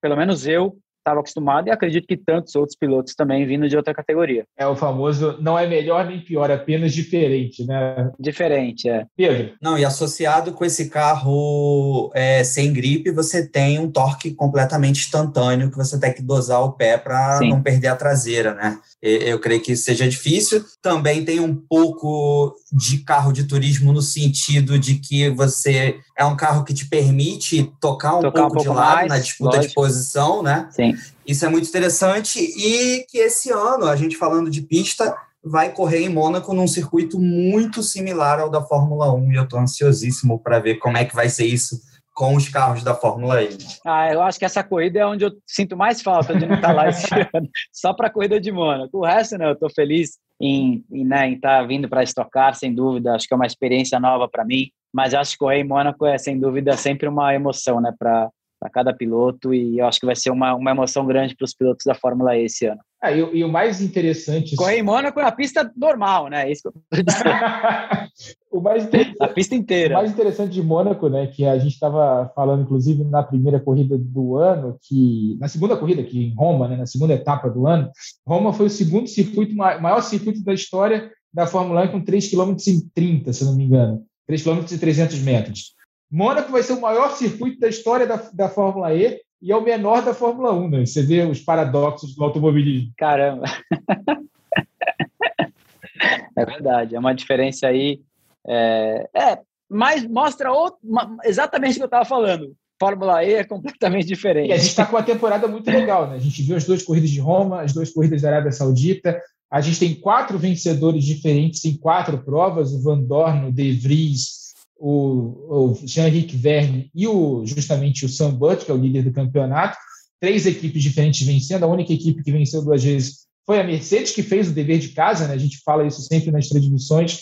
pelo 0.00 0.16
menos 0.16 0.46
eu, 0.46 0.78
estava 1.02 1.20
acostumado 1.20 1.68
e 1.68 1.70
acredito 1.70 2.06
que 2.06 2.16
tantos 2.16 2.54
outros 2.54 2.76
pilotos 2.76 3.14
também 3.14 3.44
vindo 3.44 3.68
de 3.68 3.76
outra 3.76 3.92
categoria. 3.92 4.44
É 4.56 4.66
o 4.66 4.76
famoso 4.76 5.36
não 5.40 5.58
é 5.58 5.66
melhor 5.66 6.06
nem 6.06 6.20
pior, 6.20 6.48
é 6.48 6.54
apenas 6.54 6.92
diferente, 6.92 7.66
né? 7.66 8.10
Diferente, 8.18 8.88
é. 8.88 9.04
Pedro. 9.16 9.52
Não, 9.60 9.76
e 9.76 9.84
associado 9.84 10.52
com 10.52 10.64
esse 10.64 10.88
carro 10.88 12.10
é, 12.14 12.42
sem 12.44 12.72
gripe, 12.72 13.10
você 13.10 13.46
tem 13.46 13.78
um 13.78 13.90
torque 13.90 14.30
completamente 14.32 15.00
instantâneo 15.00 15.70
que 15.70 15.76
você 15.76 15.98
tem 15.98 16.12
que 16.12 16.22
dosar 16.22 16.62
o 16.62 16.72
pé 16.72 16.96
para 16.96 17.40
não 17.42 17.62
perder 17.62 17.88
a 17.88 17.96
traseira, 17.96 18.54
né? 18.54 18.78
Eu 19.02 19.40
creio 19.40 19.60
que 19.60 19.72
isso 19.72 19.84
seja 19.84 20.08
difícil. 20.08 20.64
Também 20.80 21.24
tem 21.24 21.40
um 21.40 21.54
pouco 21.54 22.54
de 22.72 22.98
carro 22.98 23.32
de 23.32 23.44
turismo 23.44 23.92
no 23.92 24.00
sentido 24.00 24.78
de 24.78 24.94
que 24.94 25.28
você 25.30 25.96
é 26.16 26.24
um 26.24 26.36
carro 26.36 26.64
que 26.64 26.72
te 26.72 26.86
permite 26.86 27.72
tocar 27.80 28.16
um, 28.16 28.20
tocar 28.20 28.42
pouco, 28.42 28.54
um 28.54 28.56
pouco, 28.56 28.70
de 28.70 28.76
lado 28.76 28.94
mais, 28.96 29.08
na 29.08 29.18
disputa 29.18 29.56
lógico. 29.56 29.68
de 29.68 29.74
posição, 29.74 30.42
né? 30.42 30.68
Sim 30.70 30.91
Sim. 30.96 31.12
Isso 31.26 31.44
é 31.44 31.48
muito 31.48 31.68
interessante 31.68 32.38
e 32.40 33.04
que 33.08 33.18
esse 33.18 33.50
ano, 33.50 33.86
a 33.86 33.96
gente 33.96 34.16
falando 34.16 34.50
de 34.50 34.62
pista, 34.62 35.14
vai 35.44 35.72
correr 35.72 36.00
em 36.00 36.08
Mônaco 36.08 36.54
num 36.54 36.68
circuito 36.68 37.18
muito 37.18 37.82
similar 37.82 38.40
ao 38.40 38.50
da 38.50 38.62
Fórmula 38.62 39.12
1 39.12 39.32
e 39.32 39.36
eu 39.36 39.44
estou 39.44 39.58
ansiosíssimo 39.58 40.38
para 40.38 40.58
ver 40.58 40.76
como 40.76 40.96
é 40.96 41.04
que 41.04 41.14
vai 41.14 41.28
ser 41.28 41.46
isso 41.46 41.80
com 42.14 42.36
os 42.36 42.48
carros 42.48 42.84
da 42.84 42.94
Fórmula 42.94 43.42
E. 43.42 43.56
Ah, 43.84 44.12
eu 44.12 44.20
acho 44.22 44.38
que 44.38 44.44
essa 44.44 44.62
corrida 44.62 45.00
é 45.00 45.06
onde 45.06 45.24
eu 45.24 45.32
sinto 45.46 45.76
mais 45.76 46.02
falta 46.02 46.34
de 46.34 46.46
não 46.46 46.56
estar 46.56 46.72
lá 46.72 46.88
esse 46.88 47.06
ano, 47.34 47.48
só 47.72 47.92
para 47.94 48.08
a 48.08 48.10
corrida 48.10 48.38
de 48.38 48.52
Mônaco. 48.52 48.98
O 48.98 49.04
resto, 49.04 49.38
não, 49.38 49.46
eu 49.46 49.54
estou 49.54 49.70
feliz 49.70 50.18
em 50.40 50.84
estar 50.92 51.04
né, 51.04 51.28
em 51.28 51.40
tá 51.40 51.62
vindo 51.62 51.88
para 51.88 52.02
estocar, 52.02 52.54
sem 52.54 52.74
dúvida, 52.74 53.14
acho 53.14 53.26
que 53.26 53.32
é 53.32 53.36
uma 53.36 53.46
experiência 53.46 53.98
nova 53.98 54.28
para 54.28 54.44
mim, 54.44 54.70
mas 54.92 55.14
acho 55.14 55.32
que 55.32 55.38
correr 55.38 55.60
em 55.60 55.66
Mônaco 55.66 56.04
é, 56.04 56.18
sem 56.18 56.38
dúvida, 56.38 56.76
sempre 56.76 57.08
uma 57.08 57.34
emoção 57.34 57.80
né, 57.80 57.92
para 57.98 58.28
cada 58.70 58.92
piloto 58.92 59.52
e 59.54 59.78
eu 59.78 59.86
acho 59.86 60.00
que 60.00 60.06
vai 60.06 60.16
ser 60.16 60.30
uma, 60.30 60.54
uma 60.54 60.70
emoção 60.70 61.06
grande 61.06 61.34
para 61.36 61.44
os 61.44 61.54
pilotos 61.54 61.84
da 61.84 61.94
Fórmula 61.94 62.36
E 62.36 62.44
esse 62.44 62.66
ano. 62.66 62.80
Ah, 63.02 63.10
e, 63.10 63.18
e, 63.18 63.42
o 63.42 63.48
mais 63.48 63.80
interessante. 63.80 64.54
Correr 64.54 64.78
em 64.78 64.82
Mônaco 64.82 65.18
é 65.18 65.24
uma 65.24 65.32
pista 65.32 65.68
normal, 65.76 66.28
né? 66.28 66.50
Isso 66.50 66.72
o 68.50 68.60
mais 68.60 68.88
a 69.18 69.28
pista 69.28 69.56
inteira. 69.56 69.94
O 69.94 69.98
mais 69.98 70.12
interessante 70.12 70.52
de 70.52 70.62
Mônaco, 70.62 71.08
né? 71.08 71.26
Que 71.26 71.44
a 71.44 71.58
gente 71.58 71.72
estava 71.72 72.30
falando, 72.32 72.62
inclusive, 72.62 73.02
na 73.02 73.22
primeira 73.24 73.58
corrida 73.58 73.98
do 73.98 74.36
ano, 74.36 74.78
que 74.80 75.36
na 75.40 75.48
segunda 75.48 75.76
corrida 75.76 76.00
aqui 76.00 76.26
em 76.26 76.34
Roma, 76.34 76.68
né? 76.68 76.76
Na 76.76 76.86
segunda 76.86 77.14
etapa 77.14 77.50
do 77.50 77.66
ano, 77.66 77.90
Roma 78.24 78.52
foi 78.52 78.66
o 78.66 78.70
segundo 78.70 79.08
circuito, 79.08 79.56
maior 79.56 80.00
circuito 80.00 80.44
da 80.44 80.54
história 80.54 81.10
da 81.34 81.46
Fórmula 81.46 81.82
1 81.84 81.88
com 81.88 82.00
3 82.04 82.30
km 82.30 82.54
e 82.68 82.88
30, 82.94 83.32
se 83.32 83.44
não 83.44 83.56
me 83.56 83.64
engano. 83.64 84.04
3 84.28 84.42
km 84.44 84.60
e 84.70 84.78
300 84.78 85.18
metros. 85.22 85.74
Mônaco 86.12 86.52
vai 86.52 86.62
ser 86.62 86.74
o 86.74 86.80
maior 86.80 87.16
circuito 87.16 87.58
da 87.58 87.68
história 87.68 88.06
da, 88.06 88.16
da 88.34 88.48
Fórmula 88.50 88.94
E 88.94 89.18
e 89.40 89.50
é 89.50 89.56
o 89.56 89.62
menor 89.62 90.02
da 90.02 90.12
Fórmula 90.12 90.52
1, 90.52 90.68
né? 90.68 90.86
Você 90.86 91.02
vê 91.02 91.22
os 91.22 91.40
paradoxos 91.40 92.14
do 92.14 92.22
automobilismo. 92.22 92.92
Caramba! 92.98 93.46
é 96.36 96.44
verdade, 96.44 96.94
é 96.94 96.98
uma 96.98 97.14
diferença 97.14 97.66
aí. 97.66 98.02
É, 98.46 99.08
é 99.14 99.38
mas 99.68 100.06
mostra 100.06 100.52
outro, 100.52 100.78
exatamente 101.24 101.72
o 101.72 101.76
que 101.76 101.82
eu 101.82 101.86
estava 101.86 102.04
falando. 102.04 102.54
Fórmula 102.78 103.24
E 103.24 103.34
é 103.34 103.44
completamente 103.44 104.06
diferente. 104.06 104.50
E 104.50 104.52
a 104.52 104.58
gente 104.58 104.68
está 104.68 104.84
com 104.84 104.96
uma 104.96 105.02
temporada 105.02 105.48
muito 105.48 105.70
legal, 105.70 106.08
né? 106.08 106.16
A 106.16 106.18
gente 106.18 106.42
viu 106.42 106.56
as 106.56 106.64
duas 106.64 106.82
corridas 106.82 107.08
de 107.08 107.20
Roma, 107.20 107.62
as 107.62 107.72
duas 107.72 107.90
corridas 107.90 108.20
da 108.20 108.28
Arábia 108.28 108.52
Saudita. 108.52 109.18
A 109.50 109.62
gente 109.62 109.78
tem 109.78 109.94
quatro 109.94 110.38
vencedores 110.38 111.04
diferentes 111.04 111.64
em 111.64 111.76
quatro 111.76 112.18
provas: 112.18 112.72
o 112.72 112.82
Van 112.82 113.00
Dorn, 113.00 113.48
o 113.48 113.52
De 113.52 113.72
Vries, 113.72 114.41
o, 114.84 115.46
o 115.48 115.86
Jean-Henrique 115.86 116.36
Verne 116.36 116.90
e 116.92 117.06
o, 117.06 117.46
justamente 117.46 118.04
o 118.04 118.08
Sam 118.08 118.34
Butt, 118.34 118.64
que 118.64 118.70
é 118.70 118.74
o 118.74 118.76
líder 118.76 119.04
do 119.04 119.12
campeonato. 119.12 119.78
Três 120.20 120.44
equipes 120.44 120.82
diferentes 120.82 121.24
vencendo. 121.24 121.62
A 121.62 121.68
única 121.68 121.92
equipe 121.92 122.20
que 122.20 122.32
venceu 122.32 122.64
duas 122.64 122.82
vezes 122.82 123.28
foi 123.46 123.60
a 123.60 123.64
Mercedes, 123.64 124.10
que 124.10 124.24
fez 124.24 124.48
o 124.48 124.52
dever 124.52 124.80
de 124.80 124.88
casa, 124.88 125.28
né? 125.28 125.34
a 125.34 125.38
gente 125.38 125.60
fala 125.64 125.86
isso 125.86 126.02
sempre 126.02 126.32
nas 126.32 126.48
transmissões. 126.48 127.20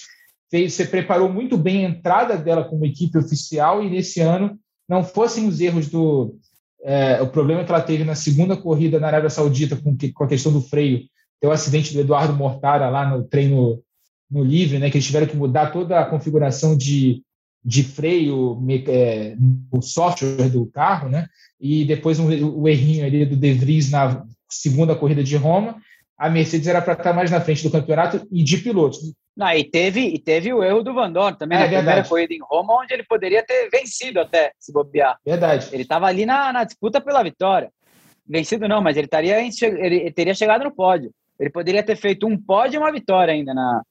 Fez, 0.50 0.72
você 0.72 0.86
preparou 0.86 1.30
muito 1.30 1.58
bem 1.58 1.84
a 1.84 1.90
entrada 1.90 2.34
dela 2.38 2.64
como 2.64 2.86
equipe 2.86 3.18
oficial 3.18 3.84
e 3.84 3.90
nesse 3.90 4.20
ano 4.20 4.58
não 4.88 5.04
fossem 5.04 5.46
os 5.46 5.60
erros 5.60 5.86
do. 5.88 6.34
É, 6.82 7.20
o 7.20 7.28
problema 7.28 7.62
que 7.62 7.70
ela 7.70 7.82
teve 7.82 8.04
na 8.04 8.14
segunda 8.14 8.56
corrida 8.56 8.98
na 8.98 9.08
Arábia 9.08 9.28
Saudita 9.28 9.76
com, 9.76 9.94
com 10.14 10.24
a 10.24 10.28
questão 10.28 10.50
do 10.50 10.62
freio, 10.62 11.00
tem 11.38 11.50
o 11.50 11.52
acidente 11.52 11.92
do 11.92 12.00
Eduardo 12.00 12.32
Mortara 12.32 12.88
lá 12.88 13.06
no 13.06 13.22
treino 13.22 13.82
no 14.30 14.42
livre, 14.42 14.78
né, 14.78 14.88
que 14.88 14.96
eles 14.96 15.06
tiveram 15.06 15.26
que 15.26 15.36
mudar 15.36 15.72
toda 15.72 16.00
a 16.00 16.06
configuração 16.06 16.76
de, 16.76 17.22
de 17.64 17.82
freio, 17.82 18.58
é, 18.88 19.36
o 19.70 19.82
software 19.82 20.48
do 20.48 20.66
carro, 20.66 21.08
né? 21.08 21.26
E 21.60 21.84
depois 21.84 22.18
um, 22.18 22.26
o 22.58 22.68
errinho 22.68 23.04
ali 23.04 23.26
do 23.26 23.36
De 23.36 23.52
Vries 23.52 23.90
na 23.90 24.24
segunda 24.48 24.94
corrida 24.94 25.22
de 25.22 25.36
Roma. 25.36 25.76
A 26.16 26.28
Mercedes 26.28 26.66
era 26.66 26.82
para 26.82 26.94
estar 26.94 27.12
mais 27.12 27.30
na 27.30 27.40
frente 27.40 27.62
do 27.62 27.70
campeonato 27.70 28.26
e 28.30 28.42
de 28.42 28.58
pilotos. 28.58 28.98
Não, 29.36 29.50
e 29.52 29.64
teve, 29.64 30.00
e 30.00 30.18
teve 30.18 30.52
o 30.52 30.62
erro 30.62 30.82
do 30.82 30.92
Van 30.92 31.10
Dorn 31.10 31.36
também 31.38 31.56
é, 31.56 31.62
na 31.62 31.66
verdade. 31.66 31.86
primeira 31.86 32.08
corrida 32.08 32.34
em 32.34 32.40
Roma, 32.42 32.82
onde 32.82 32.92
ele 32.92 33.04
poderia 33.04 33.42
ter 33.42 33.70
vencido 33.70 34.20
até, 34.20 34.52
se 34.58 34.72
bobear. 34.72 35.18
Verdade. 35.24 35.68
Ele 35.72 35.82
estava 35.82 36.06
ali 36.06 36.26
na, 36.26 36.52
na, 36.52 36.64
disputa 36.64 37.00
pela 37.00 37.22
vitória. 37.22 37.70
Vencido 38.28 38.68
não, 38.68 38.82
mas 38.82 38.96
ele, 38.96 39.06
taria, 39.06 39.38
ele 39.40 40.10
teria 40.10 40.34
chegado 40.34 40.64
no 40.64 40.74
pódio. 40.74 41.10
Ele 41.38 41.48
poderia 41.48 41.82
ter 41.82 41.96
feito 41.96 42.26
um 42.26 42.36
pódio 42.36 42.76
e 42.76 42.78
uma 42.78 42.92
vitória 42.92 43.32
ainda 43.32 43.54
na, 43.54 43.82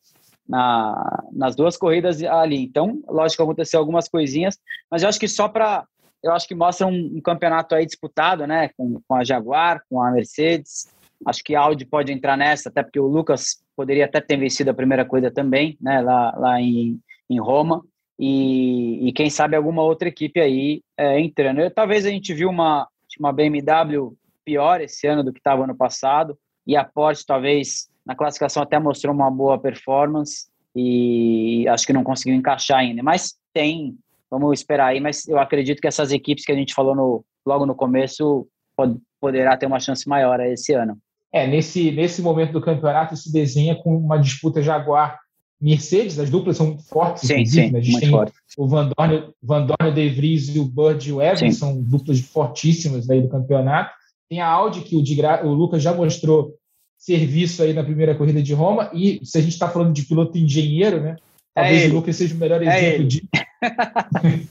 na, 0.49 1.23
nas 1.31 1.55
duas 1.55 1.77
corridas 1.77 2.23
ali. 2.23 2.63
Então, 2.63 3.01
lógico 3.07 3.37
que 3.37 3.43
aconteceu 3.43 3.79
algumas 3.79 4.09
coisinhas, 4.09 4.57
mas 4.89 5.03
eu 5.03 5.09
acho 5.09 5.19
que 5.19 5.27
só 5.27 5.47
para. 5.47 5.85
Eu 6.21 6.33
acho 6.33 6.47
que 6.47 6.55
mostra 6.55 6.85
um, 6.85 7.13
um, 7.15 7.21
campeonato 7.21 7.75
aí 7.75 7.85
disputado, 7.85 8.45
né? 8.47 8.69
Com, 8.75 8.99
com 9.07 9.15
a 9.15 9.23
Jaguar, 9.23 9.81
com 9.89 10.01
a 10.01 10.11
Mercedes. 10.11 10.87
Acho 11.25 11.43
que 11.43 11.55
a 11.55 11.61
Audi 11.61 11.85
pode 11.85 12.11
entrar 12.11 12.35
nessa, 12.35 12.69
até 12.69 12.83
porque 12.83 12.99
o 12.99 13.07
Lucas 13.07 13.63
poderia 13.75 14.05
até 14.05 14.19
ter 14.19 14.37
vencido 14.37 14.71
a 14.71 14.73
primeira 14.73 15.05
corrida 15.05 15.31
também, 15.31 15.77
né? 15.79 16.01
Lá, 16.01 16.35
lá 16.35 16.59
em, 16.59 16.99
em 17.29 17.39
Roma. 17.39 17.83
E, 18.17 19.07
e 19.07 19.13
quem 19.13 19.29
sabe 19.29 19.55
alguma 19.55 19.81
outra 19.81 20.09
equipe 20.09 20.41
aí 20.41 20.81
é, 20.97 21.19
entrando. 21.19 21.61
Eu, 21.61 21.71
talvez 21.71 22.05
a 22.05 22.09
gente 22.09 22.33
viu 22.33 22.49
uma, 22.49 22.85
uma 23.17 23.31
BMW 23.31 24.13
pior 24.43 24.81
esse 24.81 25.07
ano 25.07 25.23
do 25.23 25.31
que 25.31 25.39
estava 25.39 25.63
ano 25.63 25.75
passado, 25.75 26.37
e 26.67 26.75
a 26.75 26.83
Porsche 26.83 27.25
talvez 27.25 27.87
na 28.09 28.15
classificação 28.15 28.63
até 28.63 28.79
mostrou 28.79 29.13
uma 29.13 29.29
boa 29.29 29.59
performance 29.59 30.47
e 30.75 31.67
acho 31.67 31.85
que 31.85 31.93
não 31.93 32.03
conseguiu 32.03 32.35
encaixar 32.35 32.79
ainda. 32.79 33.03
Mas 33.03 33.35
tem, 33.53 33.95
vamos 34.31 34.59
esperar 34.59 34.87
aí. 34.87 34.99
Mas 34.99 35.27
eu 35.27 35.37
acredito 35.37 35.79
que 35.79 35.87
essas 35.87 36.11
equipes 36.11 36.43
que 36.43 36.51
a 36.51 36.55
gente 36.55 36.73
falou 36.73 36.95
no, 36.95 37.23
logo 37.45 37.67
no 37.67 37.75
começo 37.75 38.47
pod, 38.75 38.97
poderá 39.21 39.55
ter 39.55 39.67
uma 39.67 39.79
chance 39.79 40.09
maior 40.09 40.39
esse 40.39 40.73
ano. 40.73 40.97
É, 41.31 41.45
nesse, 41.45 41.91
nesse 41.91 42.19
momento 42.23 42.51
do 42.51 42.61
campeonato 42.61 43.15
se 43.15 43.31
desenha 43.31 43.75
com 43.75 43.95
uma 43.95 44.17
disputa 44.17 44.63
Jaguar 44.63 45.19
Mercedes, 45.61 46.17
as 46.17 46.31
duplas 46.31 46.57
são 46.57 46.65
muito 46.67 46.87
fortes. 46.87 47.27
Sim, 47.27 47.45
sim, 47.45 47.69
né? 47.69 47.77
A 47.77 47.81
gente 47.81 47.91
muito 47.91 48.01
tem 48.01 48.09
forte. 48.09 48.33
o 48.57 48.67
Van 48.67 48.89
Dorn, 48.97 49.29
Van 49.43 49.67
Dorn, 49.67 49.93
De 49.93 50.09
Vries 50.09 50.55
e 50.55 50.57
o 50.57 50.65
Bird 50.65 51.07
e 51.07 51.13
o 51.13 51.21
Evans, 51.21 51.39
sim. 51.39 51.51
são 51.51 51.79
duplas 51.79 52.19
fortíssimas 52.21 53.07
aí 53.07 53.21
do 53.21 53.29
campeonato. 53.29 53.93
Tem 54.27 54.41
a 54.41 54.47
Audi, 54.47 54.81
que 54.81 54.95
o, 54.95 55.03
de, 55.03 55.15
o 55.43 55.49
Lucas 55.49 55.83
já 55.83 55.93
mostrou 55.93 56.55
serviço 56.99 57.63
aí 57.63 57.73
na 57.73 57.83
primeira 57.83 58.13
corrida 58.13 58.43
de 58.43 58.53
Roma. 58.53 58.91
E 58.93 59.21
se 59.23 59.37
a 59.37 59.41
gente 59.41 59.53
está 59.53 59.69
falando 59.69 59.93
de 59.93 60.03
piloto 60.03 60.37
engenheiro, 60.37 61.01
né? 61.01 61.15
Talvez 61.55 61.83
é 61.83 61.87
o 61.87 61.93
Lucas 61.93 62.15
seja 62.15 62.35
o 62.35 62.37
melhor 62.37 62.61
é 62.61 62.77
exemplo 62.77 63.07
de. 63.07 63.27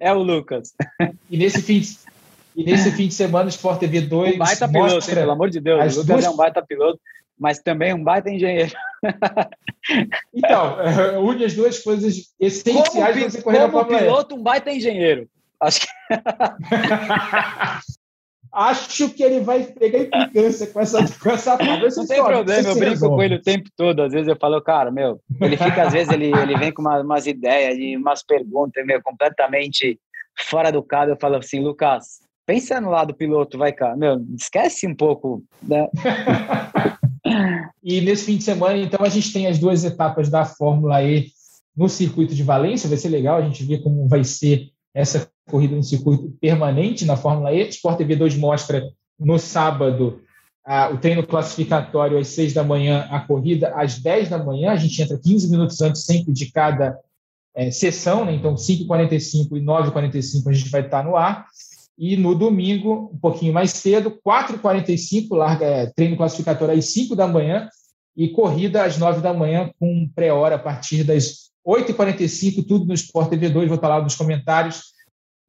é 0.00 0.12
o 0.12 0.22
Lucas. 0.22 0.72
E 1.28 1.36
nesse 1.36 1.60
fim 1.60 1.80
de, 1.80 1.98
e 2.56 2.64
nesse 2.64 2.90
fim 2.92 3.08
de 3.08 3.14
semana, 3.14 3.46
o 3.46 3.48
Sport 3.50 3.80
TV 3.80 4.00
2. 4.00 4.34
Um 4.34 4.38
baita 4.38 4.66
mostra 4.66 4.88
piloto, 4.88 5.10
hein, 5.10 5.14
pelo 5.16 5.30
amor 5.32 5.50
de 5.50 5.60
Deus. 5.60 5.96
O 5.96 6.00
Lucas 6.00 6.06
duas... 6.06 6.24
é 6.24 6.30
um 6.30 6.36
baita 6.36 6.64
piloto, 6.64 7.00
mas 7.38 7.58
também 7.58 7.92
um 7.92 8.02
baita 8.02 8.30
engenheiro. 8.30 8.72
Então, 10.34 10.76
une 11.24 11.44
as 11.44 11.54
duas 11.54 11.78
coisas 11.78 12.34
essenciais 12.38 13.16
para 13.16 13.30
você 13.30 13.40
correr 13.40 13.70
como 13.70 13.90
na 13.90 13.98
piloto, 13.98 14.34
um 14.34 14.42
baita 14.42 14.70
engenheiro. 14.70 15.26
Acho 15.58 15.80
que. 15.80 15.86
acho 18.52 19.10
que 19.10 19.22
ele 19.22 19.40
vai 19.40 19.64
pegar 19.64 19.98
implicância 20.00 20.66
com 20.68 20.80
essa, 20.80 20.98
com 21.18 21.30
essa 21.30 21.56
prova. 21.56 21.88
Não 21.88 22.06
tem 22.06 22.22
problema, 22.22 22.68
eu 22.68 22.76
brinco 22.76 23.08
com 23.08 23.22
ele 23.22 23.34
o 23.36 23.42
tempo 23.42 23.68
todo. 23.76 24.02
Às 24.02 24.12
vezes 24.12 24.28
eu 24.28 24.36
falo, 24.36 24.60
cara, 24.62 24.90
meu, 24.90 25.20
ele 25.40 25.56
fica, 25.56 25.82
às 25.82 25.92
vezes, 25.92 26.12
ele, 26.12 26.32
ele 26.36 26.56
vem 26.56 26.72
com 26.72 26.82
uma, 26.82 27.00
umas 27.00 27.26
ideias, 27.26 27.76
de 27.76 27.96
umas 27.96 28.22
perguntas, 28.22 28.84
meu, 28.86 29.02
completamente 29.02 29.98
fora 30.38 30.70
do 30.70 30.82
cadro. 30.82 31.14
Eu 31.14 31.18
falo 31.20 31.36
assim, 31.36 31.60
Lucas, 31.60 32.20
pensa 32.46 32.80
no 32.80 32.90
lado 32.90 33.14
piloto, 33.14 33.58
vai 33.58 33.72
cá, 33.72 33.96
meu, 33.96 34.24
esquece 34.38 34.86
um 34.86 34.94
pouco, 34.94 35.42
né? 35.62 35.88
e 37.82 38.00
nesse 38.00 38.24
fim 38.24 38.36
de 38.36 38.44
semana, 38.44 38.78
então, 38.78 39.04
a 39.04 39.08
gente 39.08 39.32
tem 39.32 39.46
as 39.46 39.58
duas 39.58 39.84
etapas 39.84 40.28
da 40.28 40.44
Fórmula 40.44 41.02
E 41.02 41.26
no 41.78 41.88
circuito 41.88 42.34
de 42.34 42.42
Valência. 42.42 42.88
Vai 42.88 42.98
ser 42.98 43.08
legal 43.08 43.38
a 43.38 43.42
gente 43.42 43.64
ver 43.64 43.80
como 43.82 44.08
vai 44.08 44.24
ser 44.24 44.70
essa 44.92 45.30
corrida 45.48 45.74
no 45.74 45.82
circuito 45.82 46.30
permanente 46.40 47.04
na 47.04 47.16
Fórmula 47.16 47.52
E. 47.52 47.68
Sport 47.68 47.98
TV 47.98 48.16
2 48.16 48.36
mostra 48.36 48.82
no 49.18 49.38
sábado 49.38 50.20
o 50.92 50.98
treino 50.98 51.26
classificatório 51.26 52.18
às 52.18 52.28
6 52.28 52.52
da 52.52 52.62
manhã, 52.62 53.06
a 53.10 53.20
corrida 53.20 53.72
às 53.74 53.98
10 53.98 54.28
da 54.28 54.38
manhã. 54.38 54.70
A 54.70 54.76
gente 54.76 55.00
entra 55.00 55.18
15 55.18 55.50
minutos 55.50 55.80
antes 55.80 56.04
sempre 56.04 56.30
de 56.32 56.52
cada 56.52 56.98
é, 57.54 57.70
sessão, 57.70 58.24
né? 58.24 58.34
então 58.34 58.54
5h45 58.54 59.56
e 59.56 59.60
9h45 59.60 60.48
a 60.48 60.52
gente 60.52 60.70
vai 60.70 60.82
estar 60.82 61.02
no 61.02 61.16
ar. 61.16 61.46
E 61.96 62.16
no 62.16 62.34
domingo, 62.34 63.10
um 63.12 63.18
pouquinho 63.18 63.52
mais 63.52 63.72
cedo, 63.72 64.18
4h45, 64.24 65.34
larga 65.34 65.64
é, 65.64 65.86
treino 65.86 66.16
classificatório 66.16 66.78
às 66.78 66.84
5 66.90 67.16
da 67.16 67.26
manhã 67.26 67.68
e 68.14 68.28
corrida 68.28 68.84
às 68.84 68.98
9 68.98 69.20
da 69.20 69.32
manhã 69.32 69.70
com 69.80 70.08
pré-hora 70.14 70.56
a 70.56 70.58
partir 70.58 71.02
das 71.02 71.48
8h45, 71.66 72.64
tudo 72.66 72.84
no 72.84 72.94
Sport 72.94 73.30
TV 73.30 73.48
2, 73.48 73.68
vou 73.68 73.76
estar 73.76 73.88
lá 73.88 74.02
nos 74.02 74.14
comentários 74.14 74.97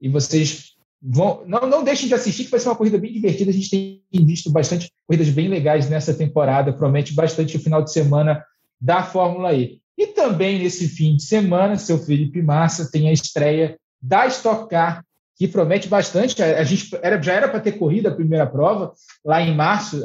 e 0.01 0.09
vocês 0.09 0.73
vão. 1.01 1.43
Não, 1.45 1.61
não 1.67 1.83
deixem 1.83 2.07
de 2.07 2.13
assistir, 2.13 2.45
que 2.45 2.51
vai 2.51 2.59
ser 2.59 2.69
uma 2.69 2.75
corrida 2.75 2.97
bem 2.97 3.13
divertida. 3.13 3.51
A 3.51 3.53
gente 3.53 3.69
tem 3.69 4.25
visto 4.25 4.51
bastante 4.51 4.91
corridas 5.07 5.29
bem 5.29 5.47
legais 5.47 5.89
nessa 5.89 6.13
temporada, 6.13 6.73
promete 6.73 7.13
bastante 7.13 7.57
o 7.57 7.59
final 7.59 7.83
de 7.83 7.91
semana 7.91 8.43
da 8.79 9.03
Fórmula 9.03 9.53
E. 9.53 9.79
E 9.97 10.07
também 10.07 10.59
nesse 10.59 10.87
fim 10.87 11.15
de 11.15 11.23
semana, 11.23 11.77
seu 11.77 11.99
Felipe 11.99 12.41
Massa 12.41 12.89
tem 12.89 13.09
a 13.09 13.13
estreia 13.13 13.77
da 14.01 14.25
Stock 14.27 14.69
Car 14.69 15.03
que 15.39 15.47
promete 15.47 15.87
bastante. 15.87 16.43
A, 16.43 16.63
gente 16.63 16.93
era, 17.01 17.21
já 17.21 17.33
era 17.33 17.47
para 17.47 17.61
ter 17.61 17.73
corrido 17.73 18.07
a 18.07 18.15
primeira 18.15 18.45
prova, 18.45 18.93
lá 19.23 19.41
em 19.41 19.55
março, 19.55 20.01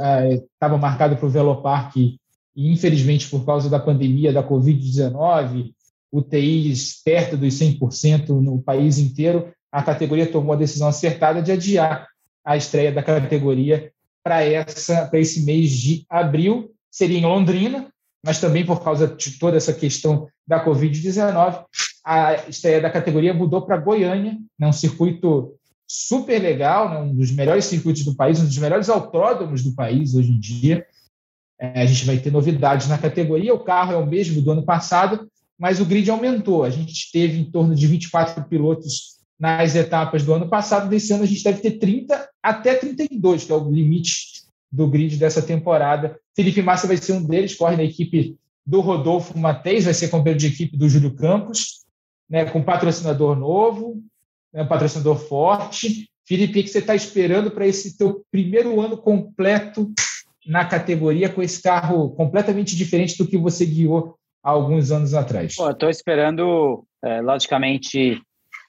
estava 0.55 0.79
marcado 0.79 1.17
para 1.17 1.27
o 1.27 1.31
Velopark, 1.31 1.97
e 1.97 2.73
infelizmente, 2.73 3.29
por 3.29 3.45
causa 3.45 3.69
da 3.69 3.81
pandemia 3.81 4.33
da 4.33 4.49
Covid-19, 4.49 5.73
UTIs 6.13 7.03
perto 7.05 7.37
dos 7.37 7.55
100% 7.55 8.29
no 8.29 8.63
país 8.63 8.99
inteiro, 8.99 9.53
a 9.75 9.83
categoria 9.83 10.31
tomou 10.31 10.53
a 10.53 10.57
decisão 10.57 10.87
acertada 10.87 11.43
de 11.43 11.51
adiar 11.51 12.07
a 12.45 12.57
estreia 12.57 12.93
da 12.93 13.03
categoria 13.03 13.91
para 14.23 14.41
esse 15.19 15.45
mês 15.45 15.73
de 15.73 16.07
abril. 16.09 16.71
Seria 16.89 17.19
em 17.19 17.27
Londrina, 17.27 17.89
mas 18.25 18.39
também 18.39 18.65
por 18.65 18.85
causa 18.85 19.09
de 19.09 19.37
toda 19.37 19.57
essa 19.57 19.73
questão 19.73 20.29
da 20.47 20.65
Covid-19, 20.65 21.65
a 22.05 22.35
estreia 22.49 22.81
da 22.81 22.89
categoria 22.89 23.35
mudou 23.35 23.63
para 23.63 23.77
Goiânia, 23.77 24.39
né, 24.57 24.69
um 24.69 24.73
circuito 24.73 25.57
super 25.89 26.41
legal, 26.41 26.89
né, 26.89 26.99
um 26.99 27.13
dos 27.13 27.33
melhores 27.33 27.65
circuitos 27.65 28.05
do 28.05 28.15
país, 28.15 28.39
um 28.39 28.47
dos 28.47 28.59
melhores 28.59 28.89
autódromos 28.89 29.65
do 29.65 29.75
país 29.75 30.15
hoje 30.15 30.31
em 30.31 30.39
dia. 30.39 30.87
É, 31.59 31.83
a 31.83 31.87
gente 31.87 32.05
vai 32.05 32.19
ter 32.19 32.31
novidades 32.31 32.87
na 32.87 32.97
categoria, 32.97 33.53
o 33.53 33.65
carro 33.65 33.93
é 33.93 33.97
o 33.97 34.07
mesmo 34.07 34.41
do 34.41 34.53
ano 34.53 34.65
passado, 34.65 35.29
mas 35.59 35.81
o 35.81 35.85
grid 35.85 36.09
aumentou. 36.09 36.63
A 36.63 36.71
gente 36.71 37.11
teve 37.11 37.41
em 37.41 37.51
torno 37.51 37.75
de 37.75 37.89
24 37.89 38.45
pilotos 38.45 39.14
nas 39.39 39.75
etapas 39.75 40.25
do 40.25 40.35
ano 40.35 40.49
passado. 40.49 40.89
Desse 40.89 41.13
ano 41.13 41.25
a 41.25 41.27
gente 41.27 41.45
deve 41.45 41.61
ter 41.61 41.73
30 41.73 42.29
até 42.43 42.75
32, 42.75 43.45
que 43.45 43.53
é 43.53 43.55
o 43.55 43.71
limite 43.71 44.45
do 44.71 44.89
grid 44.89 45.17
dessa 45.17 45.43
temporada. 45.43 46.19
Felipe 46.35 46.63
Massa 46.63 46.87
vai 46.87 46.97
ser 46.97 47.13
um 47.13 47.25
deles, 47.25 47.55
corre 47.55 47.77
na 47.77 47.85
equipe 47.85 48.37
do 48.67 48.81
Rodolfo 48.81 49.39
Mateis, 49.39 49.85
vai 49.85 49.95
ser 49.95 50.09
companheiro 50.09 50.41
de 50.41 50.49
equipe 50.49 50.77
do 50.77 50.89
Júlio 50.89 51.15
Campos, 51.15 51.85
né, 52.29 52.45
com 52.47 52.63
patrocinador 52.63 53.37
novo, 53.37 54.03
né, 54.53 54.63
um 54.63 54.67
patrocinador 54.67 55.17
forte. 55.17 56.09
Felipe, 56.27 56.61
o 56.61 56.63
que 56.63 56.69
você 56.69 56.79
está 56.79 56.95
esperando 56.95 57.51
para 57.51 57.67
esse 57.67 57.97
teu 57.99 58.25
primeiro 58.31 58.81
ano 58.81 58.97
completo 58.97 59.93
na 60.47 60.65
categoria 60.65 61.29
com 61.29 61.43
esse 61.43 61.63
carro 61.63 62.11
completamente 62.11 62.75
diferente 62.75 63.17
do 63.17 63.27
que 63.27 63.37
você 63.37 63.65
guiou 63.65 64.17
há 64.43 64.51
alguns 64.51 64.91
anos 64.91 65.15
atrás? 65.15 65.57
Estou 65.59 65.91
esperando, 65.91 66.85
é, 67.03 67.21
logicamente, 67.21 68.21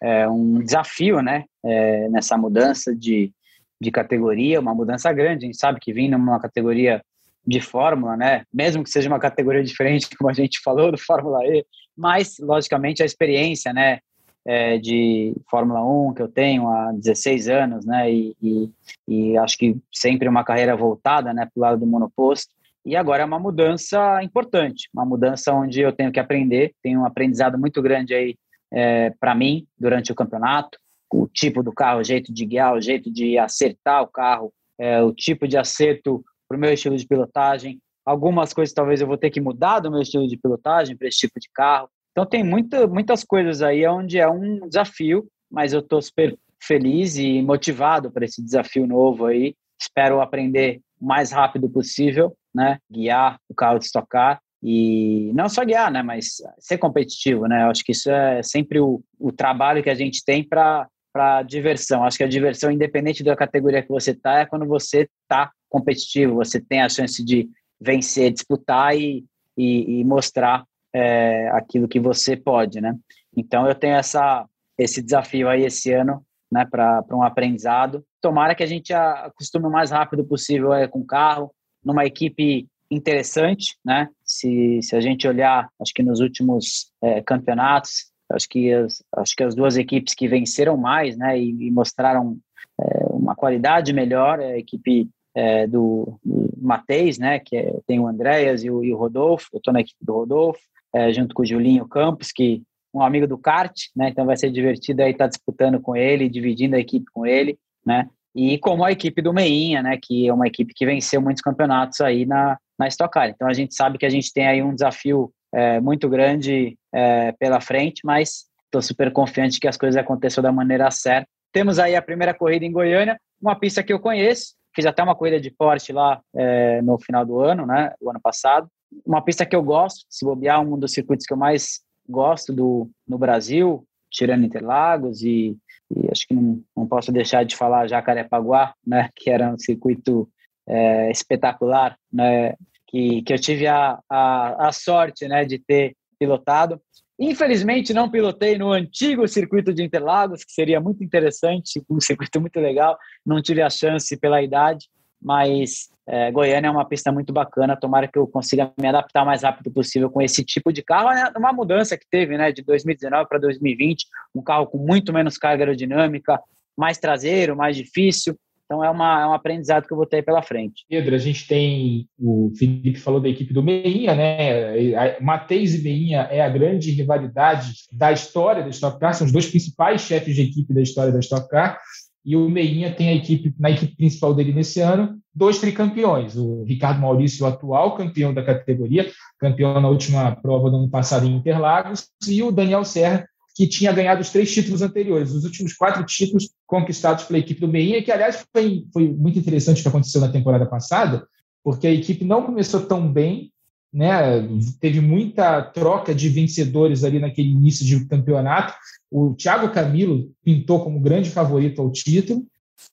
é, 0.02 0.28
um 0.28 0.60
desafio 0.60 1.22
né, 1.22 1.46
é, 1.64 2.10
nessa 2.10 2.38
mudança 2.38 2.96
de, 2.96 3.32
de 3.80 3.92
categoria, 3.92 4.60
uma 4.60 4.74
mudança 4.74 5.12
grande. 5.12 5.46
A 5.46 5.48
gente 5.48 5.58
sabe 5.58 5.80
que 5.80 5.94
vindo 5.94 6.18
numa 6.18 6.40
categoria 6.40 7.02
de 7.46 7.62
Fórmula, 7.62 8.18
né, 8.18 8.44
mesmo 8.54 8.84
que 8.84 8.90
seja 8.90 9.08
uma 9.08 9.20
categoria 9.20 9.64
diferente, 9.64 10.10
como 10.18 10.30
a 10.30 10.34
gente 10.34 10.60
falou, 10.64 10.92
do 10.92 10.98
Fórmula 10.98 11.46
E, 11.46 11.66
mas, 11.96 12.38
logicamente, 12.40 13.04
a 13.04 13.06
experiência 13.06 13.72
né, 13.72 14.00
é, 14.46 14.78
de 14.78 15.36
Fórmula 15.50 15.84
1 15.84 16.14
que 16.14 16.22
eu 16.22 16.28
tenho 16.28 16.68
há 16.68 16.92
16 16.92 17.48
anos, 17.48 17.86
né, 17.86 18.12
e, 18.12 18.36
e, 18.42 18.72
e 19.08 19.38
acho 19.38 19.58
que 19.58 19.78
sempre 19.94 20.28
uma 20.28 20.44
carreira 20.44 20.76
voltada 20.76 21.34
né, 21.34 21.46
para 21.46 21.60
o 21.60 21.62
lado 21.62 21.80
do 21.80 21.88
monoposto. 21.88 22.54
E 22.86 22.96
agora 22.96 23.24
é 23.24 23.26
uma 23.26 23.40
mudança 23.40 24.22
importante, 24.22 24.88
uma 24.94 25.04
mudança 25.04 25.52
onde 25.52 25.82
eu 25.82 25.92
tenho 25.92 26.12
que 26.12 26.20
aprender, 26.20 26.72
tenho 26.84 27.02
um 27.02 27.06
aprendizado 27.06 27.58
muito 27.58 27.82
grande 27.82 28.14
aí 28.14 28.36
é, 28.72 29.12
para 29.20 29.36
mim 29.36 29.66
durante 29.78 30.12
o 30.12 30.16
campeonato. 30.16 30.78
O 31.12 31.28
tipo 31.28 31.64
do 31.64 31.72
carro, 31.72 32.00
o 32.00 32.04
jeito 32.04 32.34
de 32.34 32.46
guiar, 32.46 32.74
o 32.74 32.82
jeito 32.82 33.12
de 33.12 33.38
acertar 33.38 34.02
o 34.02 34.08
carro, 34.08 34.52
é, 34.78 35.02
o 35.02 35.14
tipo 35.14 35.48
de 35.48 35.58
acerto 35.58 36.24
para 36.48 36.58
o 36.58 36.60
meu 36.60 36.74
estilo 36.74 36.98
de 36.98 37.08
pilotagem. 37.08 37.80
Algumas 38.06 38.54
coisas 38.54 38.74
talvez 38.74 39.02
eu 39.02 39.08
vou 39.08 39.18
ter 39.18 39.30
que 39.30 39.42
mudar 39.42 39.80
do 39.80 39.90
meu 39.90 40.02
estilo 40.02 40.28
de 40.28 40.38
pilotagem 40.38 40.96
para 40.96 41.08
esse 41.08 41.20
tipo 41.20 41.40
de 41.40 41.50
carro. 41.54 41.90
Então 42.12 42.26
tem 42.26 42.44
muita, 42.44 42.88
muitas 42.88 43.24
coisas 43.24 43.62
aí 43.62 43.86
onde 43.88 44.20
é 44.20 44.28
um 44.28 44.68
desafio, 44.68 45.28
mas 45.52 45.74
eu 45.74 45.80
estou 45.80 46.02
super 46.02 46.38
feliz 46.62 47.18
e 47.18 47.42
motivado 47.42 48.12
para 48.12 48.26
esse 48.26 48.44
desafio 48.44 48.88
novo 48.88 49.26
aí. 49.26 49.56
Espero 49.80 50.22
aprender 50.22 50.82
o 51.00 51.06
mais 51.06 51.32
rápido 51.32 51.70
possível, 51.70 52.36
né? 52.54 52.80
Guiar 52.92 53.38
o 53.50 53.54
carro 53.54 53.80
de 53.80 53.86
estocar 53.86 54.40
e 54.68 55.32
não 55.36 55.48
só 55.48 55.64
guiar, 55.64 55.92
né, 55.92 56.02
mas 56.02 56.38
ser 56.58 56.80
competitivo, 56.80 57.46
né? 57.46 57.62
Eu 57.62 57.70
acho 57.70 57.84
que 57.84 57.92
isso 57.92 58.10
é 58.10 58.42
sempre 58.42 58.80
o, 58.80 59.00
o 59.20 59.32
trabalho 59.32 59.84
que 59.84 59.92
a 59.92 59.96
gente 59.96 60.26
tem 60.26 60.44
para 60.44 60.88
para 61.14 61.44
diversão. 61.44 62.04
Acho 62.04 62.18
que 62.18 62.26
a 62.26 62.28
diversão, 62.28 62.70
independente 62.70 63.24
da 63.24 63.38
categoria 63.38 63.82
que 63.82 63.88
você 63.88 64.14
tá, 64.14 64.40
é 64.40 64.46
quando 64.46 64.66
você 64.66 65.08
tá 65.30 65.50
competitivo, 65.70 66.36
você 66.36 66.60
tem 66.60 66.82
a 66.82 66.90
chance 66.90 67.24
de 67.24 67.48
vencer, 67.80 68.34
disputar 68.34 68.98
e, 68.98 69.24
e, 69.56 70.00
e 70.00 70.04
mostrar 70.04 70.66
é, 70.94 71.48
aquilo 71.54 71.88
que 71.88 72.02
você 72.02 72.36
pode, 72.36 72.82
né? 72.82 72.94
Então 73.38 73.68
eu 73.68 73.76
tenho 73.76 73.96
essa 73.96 74.46
esse 74.78 75.02
desafio 75.02 75.48
aí 75.48 75.64
esse 75.64 75.94
ano, 75.94 76.26
né, 76.52 76.66
para 76.66 77.06
um 77.12 77.22
aprendizado. 77.22 78.04
Tomara 78.20 78.56
que 78.56 78.64
a 78.64 78.68
gente 78.68 78.92
acostume 78.94 79.68
o 79.68 79.72
mais 79.72 79.92
rápido 79.92 80.26
possível 80.26 80.74
é, 80.74 80.88
com 80.88 81.00
o 81.00 81.06
carro, 81.06 81.54
numa 81.84 82.04
equipe 82.04 82.68
interessante, 82.90 83.78
né? 83.84 84.10
Se, 84.40 84.82
se 84.82 84.96
a 84.96 85.02
gente 85.02 85.28
olhar, 85.28 85.70
acho 85.82 85.94
que 85.94 86.04
nos 86.04 86.20
últimos 86.20 86.92
é, 87.02 87.22
campeonatos, 87.22 88.12
acho 88.32 88.48
que 88.50 88.72
as, 88.74 89.04
acho 89.16 89.36
que 89.36 89.44
as 89.44 89.56
duas 89.56 89.78
equipes 89.78 90.14
que 90.14 90.28
venceram 90.28 90.78
mais, 90.78 91.18
né, 91.18 91.40
e, 91.40 91.68
e 91.68 91.72
mostraram 91.72 92.38
é, 92.80 93.06
uma 93.12 93.36
qualidade 93.36 93.94
melhor, 93.94 94.40
é 94.40 94.54
a 94.54 94.58
equipe 94.58 95.08
é, 95.34 95.68
do, 95.68 96.20
do 96.24 96.54
Mateis, 96.58 97.18
né, 97.18 97.40
que 97.40 97.56
é, 97.56 97.74
tem 97.88 98.00
o 98.00 98.08
Andréas 98.08 98.64
e 98.64 98.68
e 98.68 98.70
o 98.70 98.98
Rodolfo, 98.98 99.50
eu 99.54 99.58
estou 99.58 99.74
na 99.74 99.82
equipe 99.82 100.00
do 100.02 100.14
Rodolfo, 100.14 100.62
é, 100.94 101.12
junto 101.12 101.34
com 101.34 101.44
o 101.44 101.46
Julinho 101.46 101.88
Campos, 101.88 102.32
que 102.32 102.64
um 102.94 103.02
amigo 103.02 103.28
do 103.28 103.38
kart, 103.38 103.74
né, 103.96 104.10
então 104.10 104.26
vai 104.26 104.38
ser 104.38 104.50
divertido 104.50 105.02
aí 105.02 105.12
estar 105.12 105.26
tá 105.26 105.30
disputando 105.30 105.80
com 105.80 105.96
ele, 105.96 106.30
dividindo 106.30 106.76
a 106.76 106.80
equipe 106.80 107.06
com 107.14 107.26
ele, 107.26 107.58
né, 107.86 108.10
e 108.36 108.58
como 108.58 108.84
a 108.84 108.92
equipe 108.92 109.22
do 109.22 109.34
Meinha, 109.34 109.82
né, 109.82 109.98
que 110.02 110.28
é 110.28 110.34
uma 110.34 110.46
equipe 110.46 110.74
que 110.76 110.86
venceu 110.86 111.22
muitos 111.22 111.42
campeonatos 111.42 112.02
aí 112.02 112.26
na, 112.26 112.58
na 112.78 112.88
Stock 112.90 113.14
Car. 113.14 113.30
Então 113.30 113.48
a 113.48 113.54
gente 113.54 113.74
sabe 113.74 113.98
que 113.98 114.06
a 114.06 114.10
gente 114.10 114.34
tem 114.34 114.46
aí 114.46 114.62
um 114.62 114.74
desafio 114.74 115.32
é, 115.54 115.80
muito 115.80 116.10
grande 116.10 116.78
é, 116.94 117.32
pela 117.34 117.62
frente, 117.62 118.02
mas 118.04 118.46
estou 118.66 118.82
super 118.82 119.12
confiante 119.14 119.60
que 119.60 119.68
as 119.70 119.78
coisas 119.78 119.98
aconteçam 119.98 120.44
da 120.44 120.52
maneira 120.52 120.92
certa. 120.92 121.30
Temos 121.54 121.80
aí 121.80 121.96
a 121.96 122.02
primeira 122.02 122.34
corrida 122.34 122.66
em 122.66 122.72
Goiânia, 122.72 123.18
uma 123.42 123.58
pista 123.58 123.82
que 123.82 123.94
eu 123.94 124.00
conheço, 124.00 124.56
fiz 124.76 124.86
até 124.86 125.02
uma 125.02 125.16
corrida 125.16 125.40
de 125.40 125.50
Porsche 125.50 125.94
lá 125.94 126.20
é, 126.36 126.82
no 126.82 127.00
final 127.00 127.26
do 127.26 127.40
ano, 127.40 127.66
né, 127.66 127.94
o 128.02 128.10
ano 128.10 128.20
passado. 128.22 128.68
Uma 129.06 129.22
pista 129.22 129.46
que 129.46 129.56
eu 129.56 129.64
gosto, 129.64 130.06
se 130.10 130.26
bobear, 130.26 130.62
um 130.62 130.78
dos 130.78 130.92
circuitos 130.92 131.26
que 131.26 131.34
eu 131.34 131.38
mais 131.38 131.80
gosto 132.08 132.52
do, 132.52 132.90
no 133.08 133.18
Brasil, 133.18 133.88
tirando 134.12 134.46
Interlagos 134.46 135.24
e 135.24 135.58
e 135.90 136.10
acho 136.12 136.28
que 136.28 136.34
não, 136.34 136.62
não 136.76 136.88
posso 136.88 137.12
deixar 137.12 137.44
de 137.44 137.56
falar 137.56 137.88
Jacarepaguá, 137.88 138.74
né, 138.86 139.10
que 139.16 139.30
era 139.30 139.54
um 139.54 139.58
circuito 139.58 140.30
é, 140.68 141.12
espetacular, 141.12 141.98
né, 142.12 142.56
que, 142.88 143.22
que 143.22 143.34
eu 143.34 143.40
tive 143.40 143.68
a, 143.68 144.00
a, 144.10 144.68
a 144.68 144.72
sorte 144.72 145.28
né, 145.28 145.46
de 145.46 145.60
ter 145.60 145.96
pilotado. 146.18 146.82
Infelizmente, 147.20 147.94
não 147.94 148.10
pilotei 148.10 148.58
no 148.58 148.72
antigo 148.72 149.28
circuito 149.28 149.74
de 149.74 149.84
Interlagos, 149.84 150.44
que 150.44 150.52
seria 150.52 150.82
muito 150.82 151.04
interessante, 151.04 151.82
um 151.90 152.00
circuito 152.00 152.42
muito 152.42 152.60
legal. 152.60 152.98
Não 153.26 153.42
tive 153.42 153.62
a 153.62 153.70
chance 153.70 154.18
pela 154.18 154.42
idade, 154.42 154.88
mas 155.22 155.90
é, 156.08 156.32
Goiânia 156.32 156.68
é 156.68 156.72
uma 156.72 156.86
pista 156.86 157.12
muito 157.12 157.34
bacana. 157.34 157.76
Tomara 157.76 158.08
que 158.08 158.18
eu 158.18 158.28
consiga 158.28 158.72
me 158.80 158.88
adaptar 158.88 159.24
o 159.24 159.26
mais 159.26 159.44
rápido 159.44 159.72
possível 159.72 160.10
com 160.10 160.22
esse 160.22 160.44
tipo 160.44 160.72
de 160.72 160.84
carro. 160.84 161.10
É 161.10 161.38
uma 161.38 161.52
mudança 161.52 161.98
que 161.98 162.06
teve 162.10 162.38
né, 162.38 162.52
de 162.52 162.62
2019 162.64 163.28
para 163.28 163.40
2020, 163.40 164.06
um 164.36 164.42
carro 164.42 164.68
com 164.68 164.78
muito 164.78 165.12
menos 165.12 165.38
carga 165.38 165.64
aerodinâmica, 165.64 166.40
mais 166.78 166.98
traseiro, 166.98 167.56
mais 167.56 167.76
difícil. 167.76 168.38
Então 168.66 168.84
é, 168.84 168.90
uma, 168.90 169.22
é 169.22 169.28
um 169.28 169.34
aprendizado 169.34 169.86
que 169.86 169.94
eu 169.94 169.98
vou 169.98 170.08
ter 170.08 170.24
pela 170.24 170.42
frente. 170.42 170.86
Pedro, 170.90 171.14
a 171.14 171.20
gente 171.20 171.48
tem. 171.48 172.08
O 172.18 172.52
Felipe 172.58 173.00
falou 173.00 173.20
da 173.20 173.30
equipe 173.30 173.54
do 173.54 173.62
Meinha, 173.62 174.16
né? 174.16 175.20
Mateis 175.22 175.76
e 175.76 175.84
Meinha 175.84 176.22
é 176.32 176.42
a 176.42 176.50
grande 176.50 176.90
rivalidade 176.92 177.74
da 177.92 178.12
história 178.12 178.64
da 178.64 178.70
Stock 178.70 179.00
Car, 179.00 179.14
são 179.14 179.28
os 179.28 179.32
dois 179.32 179.48
principais 179.48 180.02
chefes 180.02 180.36
de 180.36 180.42
equipe 180.42 180.74
da 180.74 180.82
história 180.82 181.14
da 181.14 181.20
Stock 181.20 181.48
Car. 181.48 181.80
E 182.26 182.36
o 182.36 182.50
Meinha 182.50 182.92
tem 182.92 183.10
a 183.10 183.14
equipe, 183.14 183.54
na 183.60 183.70
equipe 183.70 183.96
principal 183.96 184.34
dele 184.34 184.52
nesse 184.52 184.80
ano, 184.80 185.20
dois 185.34 185.60
tricampeões. 185.60 186.36
O 186.36 186.64
Ricardo 186.64 187.00
Maurício, 187.00 187.46
o 187.46 187.48
atual 187.48 187.96
campeão 187.96 188.34
da 188.34 188.44
categoria, 188.44 189.12
campeão 189.40 189.80
na 189.80 189.88
última 189.88 190.36
prova 190.36 190.72
do 190.72 190.78
ano 190.78 190.90
passado 190.90 191.28
em 191.28 191.36
Interlagos, 191.36 192.08
e 192.28 192.42
o 192.42 192.52
Daniel 192.52 192.84
Serra, 192.84 193.28
que 193.56 193.68
tinha 193.68 193.94
ganhado 193.94 194.22
os 194.22 194.32
três 194.32 194.52
títulos 194.52 194.82
anteriores, 194.82 195.32
os 195.32 195.46
últimos 195.46 195.74
quatro 195.74 196.04
títulos 196.04 196.50
conquistados 196.66 197.26
pela 197.26 197.40
equipe 197.40 197.62
do 197.62 197.68
Meinha, 197.68 198.04
que, 198.04 198.12
aliás, 198.12 198.46
foi, 198.52 198.86
foi 198.92 199.08
muito 199.14 199.38
interessante 199.38 199.80
o 199.80 199.82
que 199.84 199.88
aconteceu 199.88 200.20
na 200.20 200.28
temporada 200.28 200.66
passada, 200.66 201.28
porque 201.64 201.88
a 201.88 201.92
equipe 201.92 202.26
não 202.26 202.44
começou 202.44 202.82
tão 202.82 203.12
bem, 203.12 203.52
né? 203.96 204.46
teve 204.82 205.00
muita 205.00 205.62
troca 205.62 206.14
de 206.14 206.28
vencedores 206.28 207.06
ali 207.06 207.18
naquele 207.18 207.50
início 207.50 207.86
de 207.86 208.06
campeonato, 208.06 208.74
o 209.10 209.34
Thiago 209.34 209.72
Camilo 209.72 210.30
pintou 210.44 210.84
como 210.84 211.00
grande 211.00 211.30
favorito 211.30 211.82
ao 211.82 211.90
título, 211.90 212.46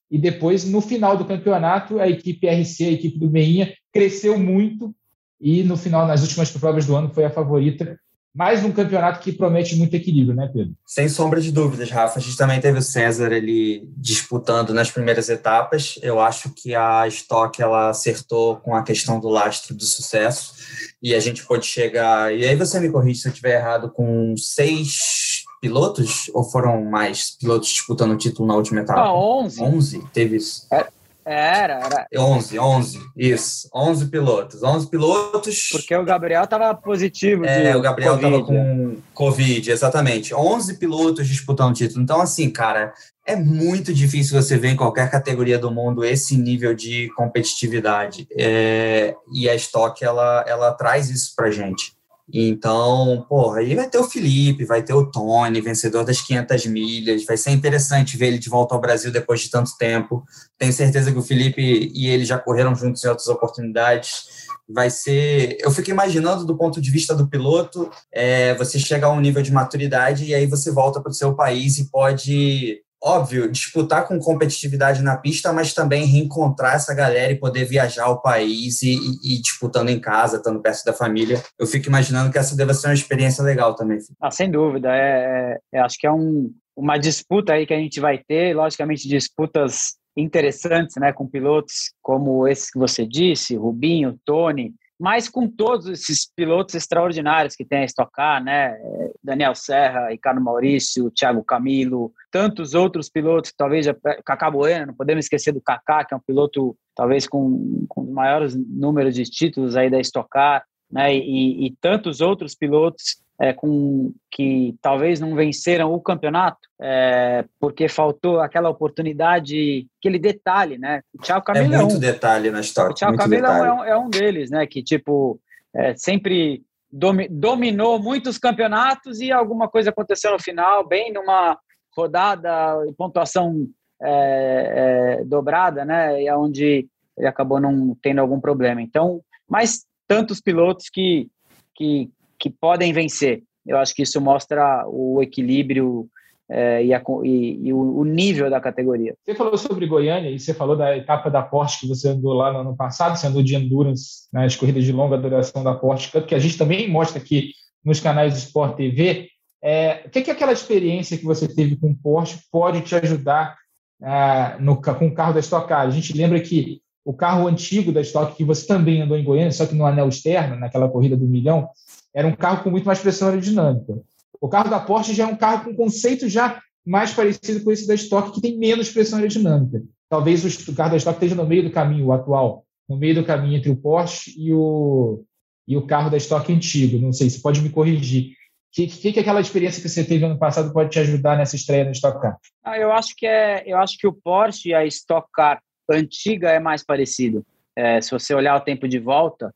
e 0.08 0.16
depois, 0.16 0.64
no 0.64 0.80
final 0.80 1.16
do 1.16 1.24
campeonato, 1.24 1.98
a 1.98 2.08
equipe 2.08 2.46
RC, 2.46 2.84
a 2.84 2.92
equipe 2.92 3.18
do 3.18 3.28
Meinha, 3.28 3.74
cresceu 3.92 4.38
muito 4.38 4.94
e 5.40 5.64
no 5.64 5.76
final, 5.76 6.06
nas 6.06 6.22
últimas 6.22 6.52
provas 6.52 6.86
do 6.86 6.94
ano, 6.94 7.12
foi 7.12 7.24
a 7.24 7.30
favorita 7.30 7.98
mais 8.34 8.64
um 8.64 8.72
campeonato 8.72 9.20
que 9.20 9.32
promete 9.32 9.76
muito 9.76 9.94
equilíbrio, 9.94 10.34
né, 10.34 10.50
Pedro? 10.52 10.74
Sem 10.86 11.08
sombra 11.08 11.40
de 11.40 11.52
dúvidas, 11.52 11.90
Rafa. 11.90 12.18
A 12.18 12.22
gente 12.22 12.36
também 12.36 12.60
teve 12.60 12.78
o 12.78 12.82
César 12.82 13.32
ali 13.32 13.86
disputando 13.96 14.72
nas 14.72 14.90
primeiras 14.90 15.28
etapas. 15.28 15.98
Eu 16.02 16.18
acho 16.18 16.50
que 16.50 16.74
a 16.74 17.06
Stock 17.08 17.60
ela 17.60 17.90
acertou 17.90 18.56
com 18.56 18.74
a 18.74 18.82
questão 18.82 19.20
do 19.20 19.28
lastro 19.28 19.74
do 19.74 19.84
sucesso 19.84 20.54
e 21.02 21.14
a 21.14 21.20
gente 21.20 21.44
pode 21.46 21.66
chegar. 21.66 22.34
E 22.34 22.46
aí 22.46 22.56
você 22.56 22.80
me 22.80 22.90
corrige 22.90 23.20
se 23.20 23.28
eu 23.28 23.32
estiver 23.32 23.58
errado 23.58 23.90
com 23.90 24.34
seis 24.36 25.44
pilotos 25.60 26.30
ou 26.34 26.42
foram 26.42 26.84
mais 26.84 27.36
pilotos 27.38 27.68
disputando 27.68 28.12
o 28.12 28.16
título 28.16 28.48
na 28.48 28.56
última 28.56 28.80
etapa? 28.80 29.00
Ah, 29.00 29.14
11. 29.14 29.62
11? 29.62 30.06
Teve 30.12 30.36
isso. 30.36 30.66
É, 30.72 30.88
era, 31.24 31.74
era. 31.74 32.06
11, 32.16 32.58
11, 32.58 33.00
isso. 33.16 33.68
11 33.74 34.06
pilotos. 34.06 34.62
11 34.62 34.90
pilotos. 34.90 35.68
Porque 35.70 35.94
o 35.94 36.04
Gabriel 36.04 36.44
estava 36.44 36.74
positivo. 36.74 37.44
É, 37.44 37.76
o 37.76 37.80
Gabriel 37.80 38.16
estava 38.16 38.42
com 38.44 38.52
né? 38.52 38.96
Covid, 39.14 39.70
exatamente. 39.70 40.34
11 40.34 40.78
pilotos 40.78 41.26
disputando 41.26 41.70
o 41.70 41.74
título. 41.74 42.02
Então, 42.02 42.20
assim, 42.20 42.50
cara, 42.50 42.92
é 43.26 43.36
muito 43.36 43.94
difícil 43.94 44.40
você 44.40 44.56
ver 44.58 44.70
em 44.70 44.76
qualquer 44.76 45.10
categoria 45.10 45.58
do 45.58 45.70
mundo 45.70 46.04
esse 46.04 46.36
nível 46.36 46.74
de 46.74 47.08
competitividade. 47.16 48.26
É, 48.36 49.14
e 49.32 49.48
a 49.48 49.54
Stock, 49.54 50.04
ela, 50.04 50.44
ela 50.46 50.72
traz 50.72 51.08
isso 51.08 51.32
pra 51.36 51.50
gente. 51.50 51.92
Então, 52.32 53.26
porra, 53.28 53.58
aí 53.58 53.74
vai 53.74 53.88
ter 53.90 53.98
o 53.98 54.08
Felipe, 54.08 54.64
vai 54.64 54.82
ter 54.82 54.94
o 54.94 55.10
Tony, 55.10 55.60
vencedor 55.60 56.02
das 56.02 56.22
500 56.22 56.66
milhas. 56.66 57.26
Vai 57.26 57.36
ser 57.36 57.50
interessante 57.50 58.16
ver 58.16 58.28
ele 58.28 58.38
de 58.38 58.48
volta 58.48 58.74
ao 58.74 58.80
Brasil 58.80 59.12
depois 59.12 59.42
de 59.42 59.50
tanto 59.50 59.76
tempo. 59.76 60.24
Tenho 60.56 60.72
certeza 60.72 61.12
que 61.12 61.18
o 61.18 61.22
Felipe 61.22 61.90
e 61.94 62.08
ele 62.08 62.24
já 62.24 62.38
correram 62.38 62.74
juntos 62.74 63.04
em 63.04 63.08
outras 63.08 63.28
oportunidades. 63.28 64.24
Vai 64.66 64.88
ser. 64.88 65.58
Eu 65.60 65.70
fico 65.70 65.90
imaginando 65.90 66.46
do 66.46 66.56
ponto 66.56 66.80
de 66.80 66.90
vista 66.90 67.14
do 67.14 67.28
piloto, 67.28 67.90
é, 68.10 68.54
você 68.54 68.78
chegar 68.78 69.08
a 69.08 69.12
um 69.12 69.20
nível 69.20 69.42
de 69.42 69.52
maturidade 69.52 70.24
e 70.24 70.34
aí 70.34 70.46
você 70.46 70.70
volta 70.70 71.02
para 71.02 71.10
o 71.10 71.14
seu 71.14 71.34
país 71.34 71.76
e 71.76 71.90
pode 71.90 72.80
óbvio, 73.02 73.50
disputar 73.50 74.06
com 74.06 74.18
competitividade 74.18 75.02
na 75.02 75.16
pista, 75.16 75.52
mas 75.52 75.74
também 75.74 76.06
reencontrar 76.06 76.76
essa 76.76 76.94
galera 76.94 77.32
e 77.32 77.38
poder 77.38 77.64
viajar 77.64 78.04
ao 78.04 78.22
país 78.22 78.80
e, 78.82 78.94
e, 78.94 79.34
e 79.34 79.42
disputando 79.42 79.88
em 79.88 79.98
casa, 79.98 80.36
estando 80.36 80.60
perto 80.60 80.84
da 80.84 80.92
família. 80.92 81.42
Eu 81.58 81.66
fico 81.66 81.88
imaginando 81.88 82.30
que 82.30 82.38
essa 82.38 82.56
deve 82.56 82.72
ser 82.74 82.86
uma 82.86 82.94
experiência 82.94 83.42
legal 83.42 83.74
também. 83.74 83.98
Ah, 84.20 84.30
sem 84.30 84.50
dúvida. 84.50 84.94
É, 84.94 85.58
é, 85.72 85.80
acho 85.80 85.98
que 85.98 86.06
é 86.06 86.12
um, 86.12 86.52
uma 86.76 86.96
disputa 86.96 87.54
aí 87.54 87.66
que 87.66 87.74
a 87.74 87.78
gente 87.78 87.98
vai 87.98 88.18
ter, 88.18 88.54
logicamente, 88.54 89.08
disputas 89.08 89.96
interessantes, 90.16 90.96
né, 90.96 91.12
com 91.12 91.26
pilotos 91.26 91.92
como 92.02 92.46
esse 92.46 92.70
que 92.70 92.78
você 92.78 93.06
disse, 93.06 93.56
Rubinho, 93.56 94.18
Tony, 94.24 94.74
mas 94.98 95.28
com 95.28 95.48
todos 95.48 95.86
esses 95.86 96.26
pilotos 96.26 96.74
extraordinários 96.74 97.56
que 97.56 97.64
tem 97.64 97.80
a 97.80 97.84
estocar, 97.84 98.42
né? 98.42 98.78
Daniel 99.22 99.54
Serra, 99.54 100.08
Ricardo 100.08 100.40
Maurício, 100.40 101.10
Thiago 101.10 101.42
Camilo, 101.44 102.12
tantos 102.30 102.74
outros 102.74 103.08
pilotos, 103.08 103.52
talvez 103.56 103.86
Cacá 104.24 104.50
Bueno, 104.50 104.86
não 104.86 104.94
podemos 104.94 105.24
esquecer 105.24 105.52
do 105.52 105.60
Cacá, 105.60 106.04
que 106.04 106.14
é 106.14 106.16
um 106.16 106.20
piloto 106.20 106.76
talvez 106.94 107.26
com, 107.26 107.84
com 107.88 108.02
os 108.02 108.10
maiores 108.10 108.54
números 108.54 109.14
de 109.14 109.24
títulos 109.24 109.76
aí 109.76 109.90
da 109.90 109.98
estocar, 109.98 110.64
né? 110.90 111.14
E, 111.14 111.66
e 111.66 111.76
tantos 111.80 112.20
outros 112.20 112.54
pilotos 112.54 113.21
é, 113.40 113.52
com 113.52 114.12
que 114.30 114.76
talvez 114.80 115.20
não 115.20 115.34
venceram 115.34 115.92
o 115.92 116.00
campeonato 116.00 116.60
é, 116.80 117.44
porque 117.58 117.88
faltou 117.88 118.40
aquela 118.40 118.68
oportunidade, 118.68 119.86
aquele 119.98 120.18
detalhe, 120.18 120.78
né? 120.78 121.02
O 121.14 121.22
Thiago 121.22 121.44
é 121.52 121.62
muito 121.62 121.96
é 121.96 121.98
detalhe 121.98 122.50
na 122.50 122.60
história. 122.60 122.92
O 122.92 122.94
Thiago 122.94 123.16
Camilo 123.16 123.46
é 123.46 123.72
um, 123.72 123.84
é 123.84 123.96
um, 123.96 124.10
deles, 124.10 124.50
né? 124.50 124.66
Que 124.66 124.82
tipo 124.82 125.40
é, 125.74 125.94
sempre 125.96 126.62
domi, 126.90 127.28
dominou 127.28 127.98
muitos 127.98 128.38
campeonatos 128.38 129.20
e 129.20 129.32
alguma 129.32 129.68
coisa 129.68 129.90
aconteceu 129.90 130.32
no 130.32 130.40
final, 130.40 130.86
bem 130.86 131.12
numa 131.12 131.58
rodada 131.96 132.76
pontuação 132.96 133.66
é, 134.02 135.18
é, 135.20 135.24
dobrada, 135.24 135.84
né? 135.84 136.22
E 136.22 136.30
onde 136.32 136.86
ele 137.16 137.26
acabou 137.26 137.60
não 137.60 137.96
tendo 138.02 138.20
algum 138.20 138.40
problema. 138.40 138.80
Então, 138.80 139.20
mas 139.48 139.84
tantos 140.06 140.40
pilotos 140.40 140.88
que 140.90 141.28
que 141.74 142.10
que 142.42 142.50
podem 142.50 142.92
vencer. 142.92 143.44
Eu 143.64 143.78
acho 143.78 143.94
que 143.94 144.02
isso 144.02 144.20
mostra 144.20 144.84
o 144.88 145.22
equilíbrio 145.22 146.08
é, 146.50 146.84
e, 146.84 146.92
a, 146.92 147.00
e, 147.22 147.68
e 147.68 147.72
o, 147.72 148.04
nível 148.04 148.50
da 148.50 148.60
categoria. 148.60 149.14
Você 149.24 149.32
falou 149.32 149.56
sobre 149.56 149.86
Goiânia 149.86 150.28
e 150.28 150.40
você 150.40 150.52
falou 150.52 150.76
da 150.76 150.96
etapa 150.96 151.30
da 151.30 151.40
Porsche 151.40 151.80
que 151.80 151.88
você 151.88 152.08
andou 152.08 152.32
lá 152.34 152.52
no 152.52 152.58
ano 152.58 152.76
passado, 152.76 153.16
você 153.16 153.28
andou 153.28 153.44
de 153.44 153.54
endurance 153.54 154.28
nas 154.32 154.56
corridas 154.56 154.84
de 154.84 154.90
longa 154.90 155.16
duração 155.16 155.62
da 155.62 155.72
Porsche 155.72 156.10
que 156.22 156.34
a 156.34 156.38
gente 156.40 156.58
também 156.58 156.90
mostra 156.90 157.22
aqui 157.22 157.52
nos 157.84 158.00
canais 158.00 158.32
do 158.32 158.38
Sport 158.38 158.76
TV. 158.76 159.28
É, 159.62 160.02
o 160.04 160.10
que, 160.10 160.18
é 160.18 160.22
que 160.22 160.30
aquela 160.32 160.52
experiência 160.52 161.16
que 161.16 161.24
você 161.24 161.46
teve 161.46 161.76
com 161.76 161.92
o 161.92 161.96
Porsche 161.96 162.40
pode 162.50 162.80
te 162.80 162.96
ajudar 162.96 163.56
ah, 164.02 164.56
no, 164.58 164.82
com 164.82 165.06
o 165.06 165.14
carro 165.14 165.32
da 165.32 165.40
Stock 165.40 165.68
Car? 165.68 165.86
A 165.86 165.90
gente 165.90 166.12
lembra 166.12 166.40
que 166.40 166.81
o 167.04 167.12
carro 167.12 167.48
antigo 167.48 167.92
da 167.92 168.00
Stock, 168.00 168.36
que 168.36 168.44
você 168.44 168.66
também 168.66 169.02
andou 169.02 169.16
em 169.16 169.24
Goiânia, 169.24 169.52
só 169.52 169.66
que 169.66 169.74
no 169.74 169.86
anel 169.86 170.08
externo, 170.08 170.56
naquela 170.56 170.88
corrida 170.88 171.16
do 171.16 171.26
milhão, 171.26 171.68
era 172.14 172.26
um 172.26 172.34
carro 172.34 172.62
com 172.62 172.70
muito 172.70 172.84
mais 172.84 173.00
pressão 173.00 173.28
aerodinâmica. 173.28 174.00
O 174.40 174.48
carro 174.48 174.70
da 174.70 174.80
Porsche 174.80 175.14
já 175.14 175.24
é 175.24 175.26
um 175.26 175.36
carro 175.36 175.64
com 175.64 175.74
conceito 175.74 176.28
já 176.28 176.60
mais 176.84 177.12
parecido 177.12 177.62
com 177.64 177.70
esse 177.70 177.86
da 177.86 177.94
Stock, 177.94 178.32
que 178.32 178.40
tem 178.40 178.58
menos 178.58 178.90
pressão 178.90 179.18
aerodinâmica. 179.18 179.82
Talvez 180.08 180.44
o 180.44 180.74
carro 180.74 180.90
da 180.90 180.96
Stock 180.96 181.16
esteja 181.16 181.34
no 181.34 181.46
meio 181.46 181.62
do 181.62 181.70
caminho, 181.70 182.06
o 182.06 182.12
atual, 182.12 182.64
no 182.88 182.96
meio 182.96 183.14
do 183.14 183.24
caminho 183.24 183.56
entre 183.56 183.70
o 183.70 183.76
Porsche 183.76 184.34
e 184.36 184.52
o, 184.52 185.24
e 185.66 185.76
o 185.76 185.86
carro 185.86 186.10
da 186.10 186.16
Stock 186.16 186.52
antigo. 186.52 186.98
Não 186.98 187.12
sei, 187.12 187.30
você 187.30 187.40
pode 187.40 187.60
me 187.60 187.70
corrigir. 187.70 188.32
O 188.32 188.74
que, 188.74 188.86
que, 188.86 189.12
que 189.12 189.20
aquela 189.20 189.40
experiência 189.40 189.82
que 189.82 189.88
você 189.88 190.02
teve 190.02 190.24
ano 190.24 190.38
passado 190.38 190.72
pode 190.72 190.90
te 190.90 190.98
ajudar 190.98 191.36
nessa 191.36 191.56
estreia 191.56 191.84
no 191.84 191.92
Stock 191.92 192.20
Car? 192.20 192.38
Ah, 192.64 192.78
eu 192.78 192.90
acho 192.92 193.14
que 193.16 193.26
é, 193.26 193.62
eu 193.66 193.76
acho 193.78 193.98
que 193.98 194.06
o 194.06 194.12
Porsche 194.12 194.70
e 194.70 194.74
a 194.74 194.84
Stock 194.86 195.28
Car 195.32 195.62
antiga 195.90 196.50
é 196.50 196.58
mais 196.58 196.84
parecido. 196.84 197.44
É, 197.76 198.00
se 198.00 198.10
você 198.10 198.34
olhar 198.34 198.56
o 198.56 198.60
tempo 198.60 198.86
de 198.86 198.98
volta, 198.98 199.54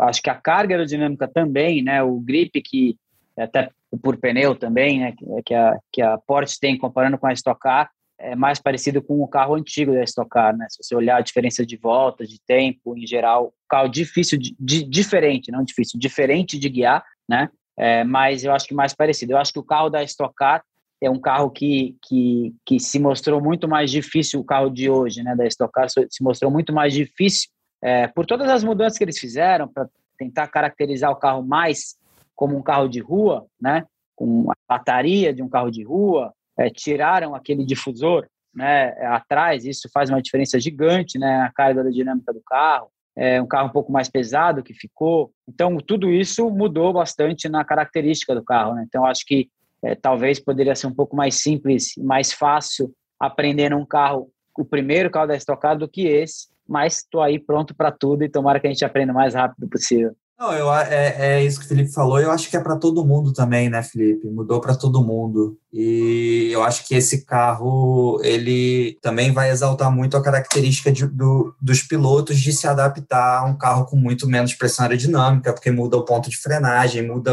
acho 0.00 0.22
que 0.22 0.30
a 0.30 0.34
carga 0.34 0.74
aerodinâmica 0.74 1.28
também, 1.28 1.82
né, 1.82 2.02
o 2.02 2.18
grip 2.20 2.60
que 2.62 2.96
até 3.38 3.70
por 4.02 4.16
pneu 4.16 4.54
também, 4.54 5.00
né, 5.00 5.14
que 5.44 5.54
a 5.54 5.78
que 5.92 6.02
a 6.02 6.18
Porsche 6.18 6.58
tem 6.58 6.76
comparando 6.76 7.18
com 7.18 7.26
a 7.26 7.32
Stock 7.32 7.60
Car, 7.60 7.90
é 8.18 8.34
mais 8.34 8.58
parecido 8.58 9.02
com 9.02 9.20
o 9.20 9.28
carro 9.28 9.54
antigo 9.54 9.92
da 9.92 10.02
Stock 10.02 10.28
Car, 10.28 10.56
né? 10.56 10.66
Se 10.70 10.82
você 10.82 10.94
olhar 10.94 11.18
a 11.18 11.20
diferença 11.20 11.66
de 11.66 11.76
volta, 11.76 12.26
de 12.26 12.40
tempo, 12.46 12.96
em 12.96 13.06
geral, 13.06 13.52
carro 13.68 13.88
difícil 13.88 14.38
de, 14.38 14.56
de 14.58 14.82
diferente, 14.84 15.52
não 15.52 15.62
difícil, 15.62 16.00
diferente 16.00 16.58
de 16.58 16.68
guiar, 16.68 17.04
né? 17.28 17.50
É, 17.78 18.04
mas 18.04 18.42
eu 18.42 18.52
acho 18.52 18.66
que 18.66 18.74
mais 18.74 18.94
parecido. 18.94 19.32
Eu 19.32 19.38
acho 19.38 19.52
que 19.52 19.58
o 19.58 19.64
carro 19.64 19.90
da 19.90 20.02
Stock 20.02 20.34
Car 20.34 20.64
é 21.00 21.10
um 21.10 21.20
carro 21.20 21.50
que, 21.50 21.96
que, 22.02 22.54
que 22.64 22.80
se 22.80 22.98
mostrou 22.98 23.40
muito 23.40 23.68
mais 23.68 23.90
difícil, 23.90 24.40
o 24.40 24.44
carro 24.44 24.70
de 24.70 24.88
hoje, 24.88 25.22
né, 25.22 25.34
da 25.36 25.46
Stock 25.46 25.72
Car, 25.72 25.88
se 25.88 26.22
mostrou 26.22 26.50
muito 26.50 26.72
mais 26.72 26.92
difícil 26.92 27.50
é, 27.82 28.06
por 28.08 28.24
todas 28.24 28.48
as 28.48 28.64
mudanças 28.64 28.96
que 28.96 29.04
eles 29.04 29.18
fizeram 29.18 29.68
para 29.68 29.88
tentar 30.18 30.48
caracterizar 30.48 31.10
o 31.10 31.16
carro 31.16 31.42
mais 31.42 31.96
como 32.34 32.56
um 32.56 32.62
carro 32.62 32.88
de 32.88 33.00
rua, 33.00 33.46
né, 33.60 33.84
com 34.14 34.50
a 34.50 34.54
bateria 34.68 35.32
de 35.32 35.42
um 35.42 35.48
carro 35.48 35.70
de 35.70 35.82
rua, 35.82 36.32
é, 36.58 36.70
tiraram 36.70 37.34
aquele 37.34 37.64
difusor 37.64 38.26
né, 38.54 38.88
atrás, 39.06 39.66
isso 39.66 39.88
faz 39.92 40.08
uma 40.08 40.22
diferença 40.22 40.58
gigante 40.58 41.18
né, 41.18 41.38
na 41.38 41.52
carga 41.52 41.80
aerodinâmica 41.80 42.32
do 42.32 42.40
carro. 42.40 42.88
É 43.14 43.40
um 43.40 43.46
carro 43.46 43.68
um 43.68 43.72
pouco 43.72 43.90
mais 43.90 44.10
pesado 44.10 44.62
que 44.62 44.74
ficou. 44.74 45.30
Então, 45.48 45.76
tudo 45.78 46.10
isso 46.10 46.50
mudou 46.50 46.92
bastante 46.92 47.48
na 47.48 47.64
característica 47.64 48.34
do 48.34 48.44
carro. 48.44 48.74
Né? 48.74 48.84
Então, 48.86 49.06
acho 49.06 49.24
que 49.26 49.48
é, 49.86 49.94
talvez 49.94 50.40
poderia 50.40 50.74
ser 50.74 50.88
um 50.88 50.94
pouco 50.94 51.14
mais 51.14 51.36
simples, 51.36 51.92
mais 51.98 52.32
fácil 52.32 52.92
aprender 53.20 53.70
num 53.70 53.86
carro, 53.86 54.28
o 54.58 54.64
primeiro 54.64 55.10
carro 55.10 55.28
da 55.28 55.36
Stock 55.36 55.62
do 55.78 55.88
que 55.88 56.06
esse, 56.06 56.48
mas 56.68 56.98
estou 56.98 57.22
aí 57.22 57.38
pronto 57.38 57.74
para 57.74 57.92
tudo 57.92 58.24
e 58.24 58.28
tomara 58.28 58.58
que 58.58 58.66
a 58.66 58.70
gente 58.70 58.84
aprenda 58.84 59.12
o 59.12 59.14
mais 59.14 59.34
rápido 59.34 59.68
possível. 59.68 60.14
Não, 60.38 60.52
eu, 60.52 60.70
é, 60.74 61.16
é 61.18 61.44
isso 61.44 61.58
que 61.58 61.64
o 61.64 61.68
Felipe 61.68 61.90
falou. 61.92 62.20
Eu 62.20 62.30
acho 62.30 62.50
que 62.50 62.56
é 62.58 62.60
para 62.60 62.76
todo 62.76 63.06
mundo 63.06 63.32
também, 63.32 63.70
né, 63.70 63.82
Felipe? 63.82 64.28
Mudou 64.28 64.60
para 64.60 64.74
todo 64.74 65.02
mundo. 65.02 65.56
E 65.72 66.50
eu 66.52 66.62
acho 66.62 66.86
que 66.86 66.94
esse 66.94 67.24
carro 67.24 68.20
ele 68.22 68.98
também 69.00 69.32
vai 69.32 69.50
exaltar 69.50 69.90
muito 69.90 70.14
a 70.14 70.22
característica 70.22 70.92
de, 70.92 71.06
do, 71.06 71.54
dos 71.58 71.80
pilotos 71.82 72.38
de 72.38 72.52
se 72.52 72.66
adaptar 72.66 73.40
a 73.40 73.44
um 73.46 73.56
carro 73.56 73.86
com 73.86 73.96
muito 73.96 74.28
menos 74.28 74.52
pressão 74.52 74.84
aerodinâmica, 74.84 75.54
porque 75.54 75.70
muda 75.70 75.96
o 75.96 76.04
ponto 76.04 76.28
de 76.28 76.36
frenagem, 76.36 77.06
muda 77.06 77.32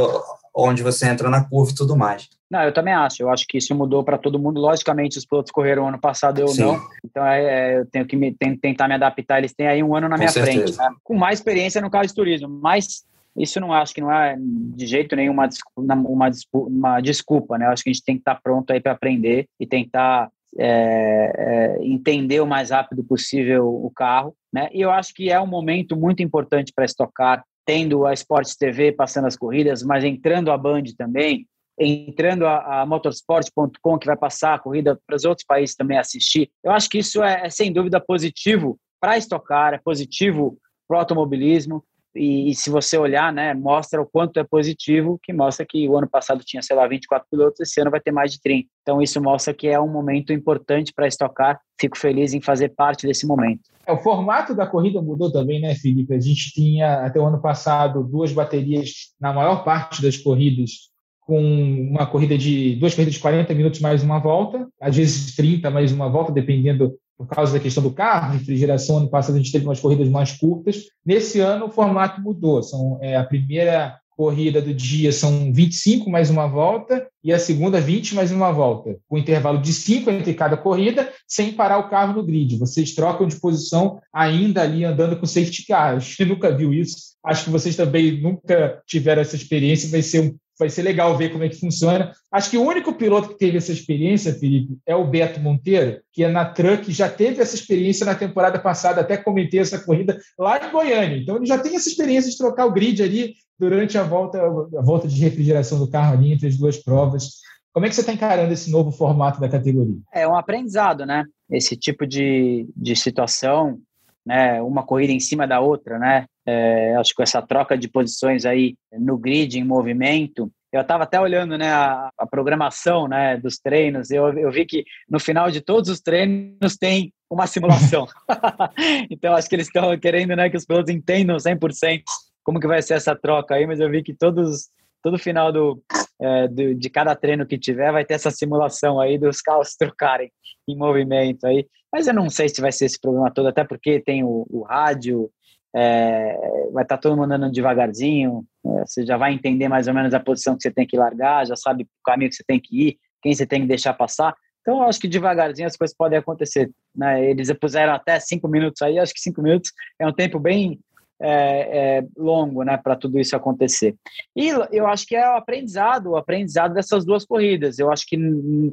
onde 0.55 0.81
você 0.81 1.07
entra 1.07 1.29
na 1.29 1.43
curva 1.43 1.71
e 1.71 1.75
tudo 1.75 1.97
mais. 1.97 2.29
Não, 2.53 2.61
eu 2.61 2.71
também 2.71 2.93
acho. 2.93 3.23
Eu 3.23 3.31
acho 3.31 3.47
que 3.47 3.57
isso 3.57 3.73
mudou 3.73 4.03
para 4.03 4.15
todo 4.15 4.37
mundo. 4.37 4.61
Logicamente, 4.61 5.17
os 5.17 5.25
pilotos 5.25 5.51
correram 5.51 5.87
ano 5.87 5.99
passado, 5.99 6.39
eu 6.39 6.47
Sim. 6.49 6.61
não. 6.61 6.79
Então, 7.03 7.25
é, 7.25 7.41
é, 7.41 7.79
eu 7.79 7.85
tenho 7.87 8.05
que 8.05 8.15
me, 8.15 8.31
tem, 8.31 8.55
tentar 8.55 8.87
me 8.87 8.93
adaptar. 8.93 9.39
Eles 9.39 9.55
têm 9.55 9.65
aí 9.65 9.81
um 9.81 9.95
ano 9.95 10.07
na 10.07 10.17
minha 10.17 10.31
frente, 10.31 10.77
né? 10.77 10.89
com 11.03 11.15
mais 11.15 11.39
experiência 11.39 11.81
no 11.81 11.89
carro 11.89 12.05
de 12.05 12.13
turismo. 12.13 12.47
Mas 12.47 13.05
isso 13.35 13.59
não 13.59 13.73
acho 13.73 13.91
que 13.91 14.01
não 14.01 14.11
é 14.11 14.35
de 14.37 14.85
jeito 14.85 15.15
nenhum 15.15 15.33
uma, 15.33 15.49
uma, 15.75 16.43
uma 16.53 17.01
desculpa, 17.01 17.57
né? 17.57 17.65
Eu 17.65 17.71
acho 17.71 17.83
que 17.83 17.89
a 17.89 17.93
gente 17.93 18.05
tem 18.05 18.17
que 18.17 18.21
estar 18.21 18.35
tá 18.35 18.41
pronto 18.43 18.71
aí 18.71 18.79
para 18.79 18.91
aprender 18.91 19.47
e 19.59 19.65
tentar 19.65 20.29
é, 20.55 21.33
é, 21.35 21.77
entender 21.81 22.39
o 22.39 22.45
mais 22.45 22.69
rápido 22.69 23.03
possível 23.03 23.67
o 23.67 23.89
carro, 23.89 24.35
né? 24.53 24.69
E 24.71 24.79
eu 24.79 24.91
acho 24.91 25.11
que 25.11 25.31
é 25.31 25.41
um 25.41 25.47
momento 25.47 25.97
muito 25.97 26.21
importante 26.21 26.71
para 26.71 26.85
estocar 26.85 27.43
tendo 27.65 28.05
a 28.05 28.13
Sport 28.13 28.47
TV 28.59 28.91
passando 28.91 29.25
as 29.25 29.35
corridas, 29.35 29.81
mas 29.81 30.03
entrando 30.03 30.51
a 30.51 30.57
Band 30.57 30.83
também, 30.95 31.47
entrando 31.77 32.45
a, 32.45 32.81
a 32.81 32.85
motorsport.com, 32.85 33.97
que 33.97 34.05
vai 34.05 34.17
passar 34.17 34.55
a 34.55 34.59
corrida 34.59 34.99
para 35.05 35.15
os 35.15 35.25
outros 35.25 35.45
países 35.45 35.75
também 35.75 35.97
assistir. 35.97 36.49
Eu 36.63 36.71
acho 36.71 36.89
que 36.89 36.99
isso 36.99 37.23
é, 37.23 37.45
é 37.45 37.49
sem 37.49 37.71
dúvida 37.71 37.99
positivo 37.99 38.79
para 38.99 39.13
a 39.13 39.17
Stock 39.17 39.45
Car, 39.45 39.73
é 39.73 39.77
positivo 39.77 40.57
para 40.87 40.97
o 40.97 40.99
automobilismo. 40.99 41.83
E, 42.15 42.51
e, 42.51 42.55
se 42.55 42.69
você 42.69 42.95
olhar, 42.95 43.33
né, 43.33 43.55
mostra 43.55 43.99
o 43.99 44.05
quanto 44.05 44.39
é 44.39 44.43
positivo, 44.43 45.19
que 45.23 45.33
mostra 45.33 45.65
que 45.67 45.89
o 45.89 45.97
ano 45.97 46.07
passado 46.07 46.43
tinha, 46.45 46.61
sei 46.61 46.75
lá, 46.75 46.87
24 46.87 47.27
pilotos, 47.29 47.59
esse 47.59 47.81
ano 47.81 47.89
vai 47.89 47.99
ter 47.99 48.11
mais 48.11 48.31
de 48.31 48.39
30. 48.39 48.69
Então 48.83 49.01
isso 49.01 49.19
mostra 49.19 49.51
que 49.51 49.67
é 49.67 49.79
um 49.79 49.87
momento 49.87 50.31
importante 50.31 50.93
para 50.93 51.07
estocar. 51.07 51.59
Fico 51.79 51.97
feliz 51.97 52.33
em 52.33 52.39
fazer 52.39 52.69
parte 52.69 53.07
desse 53.07 53.25
momento. 53.25 53.61
É, 53.87 53.91
o 53.91 53.97
formato 53.97 54.53
da 54.53 54.67
corrida 54.67 55.01
mudou 55.01 55.31
também, 55.31 55.59
né, 55.59 55.73
Felipe? 55.73 56.13
A 56.13 56.19
gente 56.19 56.53
tinha 56.53 57.03
até 57.03 57.19
o 57.19 57.25
ano 57.25 57.41
passado 57.41 58.03
duas 58.03 58.31
baterias 58.31 58.91
na 59.19 59.33
maior 59.33 59.63
parte 59.63 59.99
das 60.01 60.15
corridas 60.15 60.92
com 61.25 61.41
uma 61.41 62.05
corrida 62.05 62.37
de 62.37 62.75
duas 62.75 62.93
corridas 62.93 63.13
de 63.13 63.19
40 63.19 63.53
minutos 63.53 63.79
mais 63.79 64.03
uma 64.03 64.19
volta, 64.19 64.67
às 64.79 64.95
vezes 64.95 65.35
30 65.35 65.69
mais 65.69 65.91
uma 65.91 66.09
volta, 66.09 66.31
dependendo 66.31 66.93
por 67.17 67.27
causa 67.27 67.53
da 67.53 67.59
questão 67.59 67.81
do 67.81 67.91
carro, 67.91 68.33
refrigeração. 68.33 68.97
Ano 68.97 69.09
passado 69.09 69.35
a 69.35 69.37
gente 69.37 69.51
teve 69.51 69.65
umas 69.65 69.79
corridas 69.79 70.09
mais 70.09 70.31
curtas. 70.33 70.83
Nesse 71.05 71.39
ano 71.39 71.65
o 71.65 71.71
formato 71.71 72.21
mudou. 72.21 72.61
São 72.63 72.97
é, 73.01 73.15
a 73.15 73.23
primeira 73.23 73.97
corrida 74.15 74.61
do 74.61 74.73
dia 74.73 75.11
são 75.11 75.51
25 75.51 76.09
mais 76.09 76.29
uma 76.29 76.47
volta 76.47 77.07
e 77.23 77.33
a 77.33 77.39
segunda 77.39 77.81
20 77.81 78.13
mais 78.13 78.31
uma 78.31 78.51
volta, 78.51 78.97
com 79.07 79.17
intervalo 79.17 79.59
de 79.59 79.73
5 79.73 80.09
entre 80.11 80.33
cada 80.33 80.55
corrida, 80.55 81.11
sem 81.27 81.51
parar 81.51 81.79
o 81.79 81.89
carro 81.89 82.13
no 82.13 82.23
grid. 82.23 82.57
Vocês 82.57 82.93
trocam 82.93 83.27
de 83.27 83.39
posição 83.39 83.99
ainda 84.13 84.61
ali 84.61 84.83
andando 84.83 85.17
com 85.17 85.25
safety 85.25 85.65
car. 85.65 85.99
Você 86.01 86.25
nunca 86.25 86.55
viu 86.55 86.73
isso. 86.73 87.13
Acho 87.25 87.45
que 87.45 87.49
vocês 87.51 87.77
também 87.77 88.21
nunca 88.21 88.81
tiveram 88.85 89.21
essa 89.21 89.37
experiência. 89.37 89.89
Vai 89.89 90.01
ser 90.01 90.19
um 90.19 90.35
vai 90.57 90.69
ser 90.69 90.83
legal 90.83 91.17
ver 91.17 91.31
como 91.31 91.43
é 91.43 91.49
que 91.49 91.59
funciona. 91.59 92.11
Acho 92.31 92.49
que 92.49 92.57
o 92.57 92.63
único 92.63 92.93
piloto 92.93 93.29
que 93.29 93.37
teve 93.37 93.57
essa 93.57 93.71
experiência, 93.71 94.33
Felipe, 94.33 94.77
é 94.85 94.95
o 94.95 95.07
Beto 95.07 95.39
Monteiro, 95.39 95.99
que 96.11 96.23
é 96.23 96.29
na 96.29 96.45
Truck, 96.45 96.91
já 96.91 97.09
teve 97.09 97.41
essa 97.41 97.55
experiência 97.55 98.05
na 98.05 98.15
temporada 98.15 98.59
passada, 98.59 99.01
até 99.01 99.17
comentei 99.17 99.59
essa 99.59 99.79
corrida 99.79 100.19
lá 100.37 100.65
em 100.65 100.71
Goiânia. 100.71 101.17
Então 101.17 101.37
ele 101.37 101.45
já 101.45 101.57
tem 101.57 101.75
essa 101.75 101.89
experiência 101.89 102.29
de 102.29 102.37
trocar 102.37 102.65
o 102.65 102.71
grid 102.71 103.01
ali 103.01 103.33
durante 103.57 103.97
a 103.97 104.03
volta, 104.03 104.39
a 104.41 104.81
volta 104.81 105.07
de 105.07 105.19
refrigeração 105.19 105.79
do 105.79 105.89
carro 105.89 106.13
ali 106.13 106.33
entre 106.33 106.47
as 106.47 106.57
duas 106.57 106.77
provas. 106.77 107.41
Como 107.71 107.85
é 107.85 107.89
que 107.89 107.95
você 107.95 108.01
está 108.01 108.13
encarando 108.13 108.53
esse 108.53 108.69
novo 108.69 108.91
formato 108.91 109.41
da 109.41 109.49
categoria? 109.49 109.97
É 110.13 110.27
um 110.27 110.35
aprendizado, 110.35 111.05
né? 111.05 111.25
Esse 111.49 111.75
tipo 111.75 112.05
de, 112.05 112.67
de 112.75 112.95
situação, 112.95 113.79
né? 114.23 114.61
Uma 114.61 114.83
corrida 114.83 115.11
em 115.11 115.19
cima 115.19 115.47
da 115.47 115.59
outra, 115.59 115.97
né? 115.97 116.25
É, 116.45 116.95
acho 116.95 117.11
que 117.11 117.15
com 117.17 117.23
essa 117.23 117.41
troca 117.41 117.77
de 117.77 117.87
posições 117.87 118.45
aí 118.45 118.75
no 118.91 119.17
grid, 119.17 119.57
em 119.57 119.63
movimento, 119.63 120.51
eu 120.73 120.81
estava 120.81 121.03
até 121.03 121.19
olhando 121.19 121.57
né, 121.57 121.71
a, 121.71 122.09
a, 122.17 122.25
programação 122.25 123.07
né, 123.07 123.37
dos 123.37 123.59
treinos, 123.59 124.09
eu, 124.09 124.27
eu 124.37 124.51
vi 124.51 124.65
que 124.65 124.83
no 125.07 125.19
final 125.19 125.51
de 125.51 125.61
todos 125.61 125.89
os 125.89 126.01
treinos 126.01 126.75
tem 126.77 127.13
uma 127.29 127.45
simulação. 127.45 128.07
então, 129.09 129.35
acho 129.35 129.47
que 129.47 129.55
eles 129.55 129.67
estão 129.67 129.97
querendo 129.99 130.35
né, 130.35 130.49
que 130.49 130.57
os 130.57 130.65
pilotos 130.65 130.93
entendam 130.93 131.37
100% 131.37 132.01
como 132.43 132.59
que 132.59 132.67
vai 132.67 132.81
ser 132.81 132.95
essa 132.95 133.15
troca 133.15 133.55
aí, 133.55 133.65
mas 133.65 133.79
eu 133.79 133.89
vi 133.89 134.03
que 134.03 134.13
todos, 134.13 134.69
todo 135.01 135.17
final 135.19 135.51
do, 135.51 135.81
é, 136.19 136.47
do, 136.47 136.75
de 136.75 136.89
cada 136.89 137.15
treino 137.15 137.45
que 137.45 137.57
tiver 137.57 137.91
vai 137.91 138.03
ter 138.03 138.15
essa 138.15 138.31
simulação 138.31 138.99
aí 138.99 139.17
dos 139.17 139.41
carros 139.41 139.75
trocarem 139.77 140.31
em 140.67 140.75
movimento 140.75 141.45
aí. 141.45 141.67
Mas 141.91 142.07
eu 142.07 142.13
não 142.13 142.29
sei 142.29 142.49
se 142.49 142.59
vai 142.59 142.71
ser 142.71 142.85
esse 142.85 142.99
problema 142.99 143.31
todo, 143.31 143.47
até 143.47 143.63
porque 143.63 144.01
tem 144.01 144.23
o, 144.23 144.45
o 144.49 144.63
rádio, 144.63 145.29
é, 145.75 146.37
vai 146.71 146.83
estar 146.83 146.97
tá 146.97 147.01
todo 147.01 147.17
mundo 147.17 147.33
andando 147.33 147.51
devagarzinho, 147.51 148.45
é, 148.65 148.85
você 148.85 149.05
já 149.05 149.17
vai 149.17 149.33
entender 149.33 149.67
mais 149.67 149.87
ou 149.87 149.93
menos 149.93 150.13
a 150.13 150.19
posição 150.19 150.55
que 150.55 150.63
você 150.63 150.71
tem 150.71 150.85
que 150.85 150.97
largar, 150.97 151.45
já 151.45 151.55
sabe 151.55 151.83
o 151.83 151.87
caminho 152.05 152.29
que 152.29 152.35
você 152.35 152.43
tem 152.45 152.59
que 152.59 152.87
ir, 152.87 152.97
quem 153.21 153.33
você 153.33 153.45
tem 153.45 153.61
que 153.61 153.67
deixar 153.67 153.93
passar. 153.93 154.35
Então, 154.61 154.77
eu 154.77 154.83
acho 154.83 154.99
que 154.99 155.07
devagarzinho 155.07 155.67
as 155.67 155.75
coisas 155.75 155.95
podem 155.95 156.17
acontecer. 156.17 156.71
Né? 156.95 157.29
Eles 157.29 157.51
puseram 157.59 157.93
até 157.93 158.19
cinco 158.19 158.47
minutos 158.47 158.81
aí, 158.81 158.97
acho 158.97 159.13
que 159.13 159.19
cinco 159.19 159.41
minutos 159.41 159.71
é 159.99 160.07
um 160.07 160.13
tempo 160.13 160.39
bem 160.39 160.79
é, 161.21 161.99
é, 161.99 162.05
longo 162.17 162.63
né, 162.63 162.77
para 162.77 162.95
tudo 162.95 163.19
isso 163.19 163.35
acontecer. 163.35 163.95
E 164.35 164.49
eu 164.71 164.87
acho 164.87 165.05
que 165.05 165.15
é 165.15 165.29
o 165.29 165.35
aprendizado, 165.35 166.11
o 166.11 166.17
aprendizado 166.17 166.73
dessas 166.73 167.05
duas 167.05 167.25
corridas. 167.25 167.77
Eu 167.77 167.91
acho 167.91 168.05
que 168.07 168.17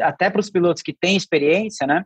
até 0.01 0.31
para 0.31 0.41
os 0.41 0.51
pilotos 0.51 0.83
que 0.83 0.93
têm 0.93 1.17
experiência, 1.17 1.87
né, 1.87 2.05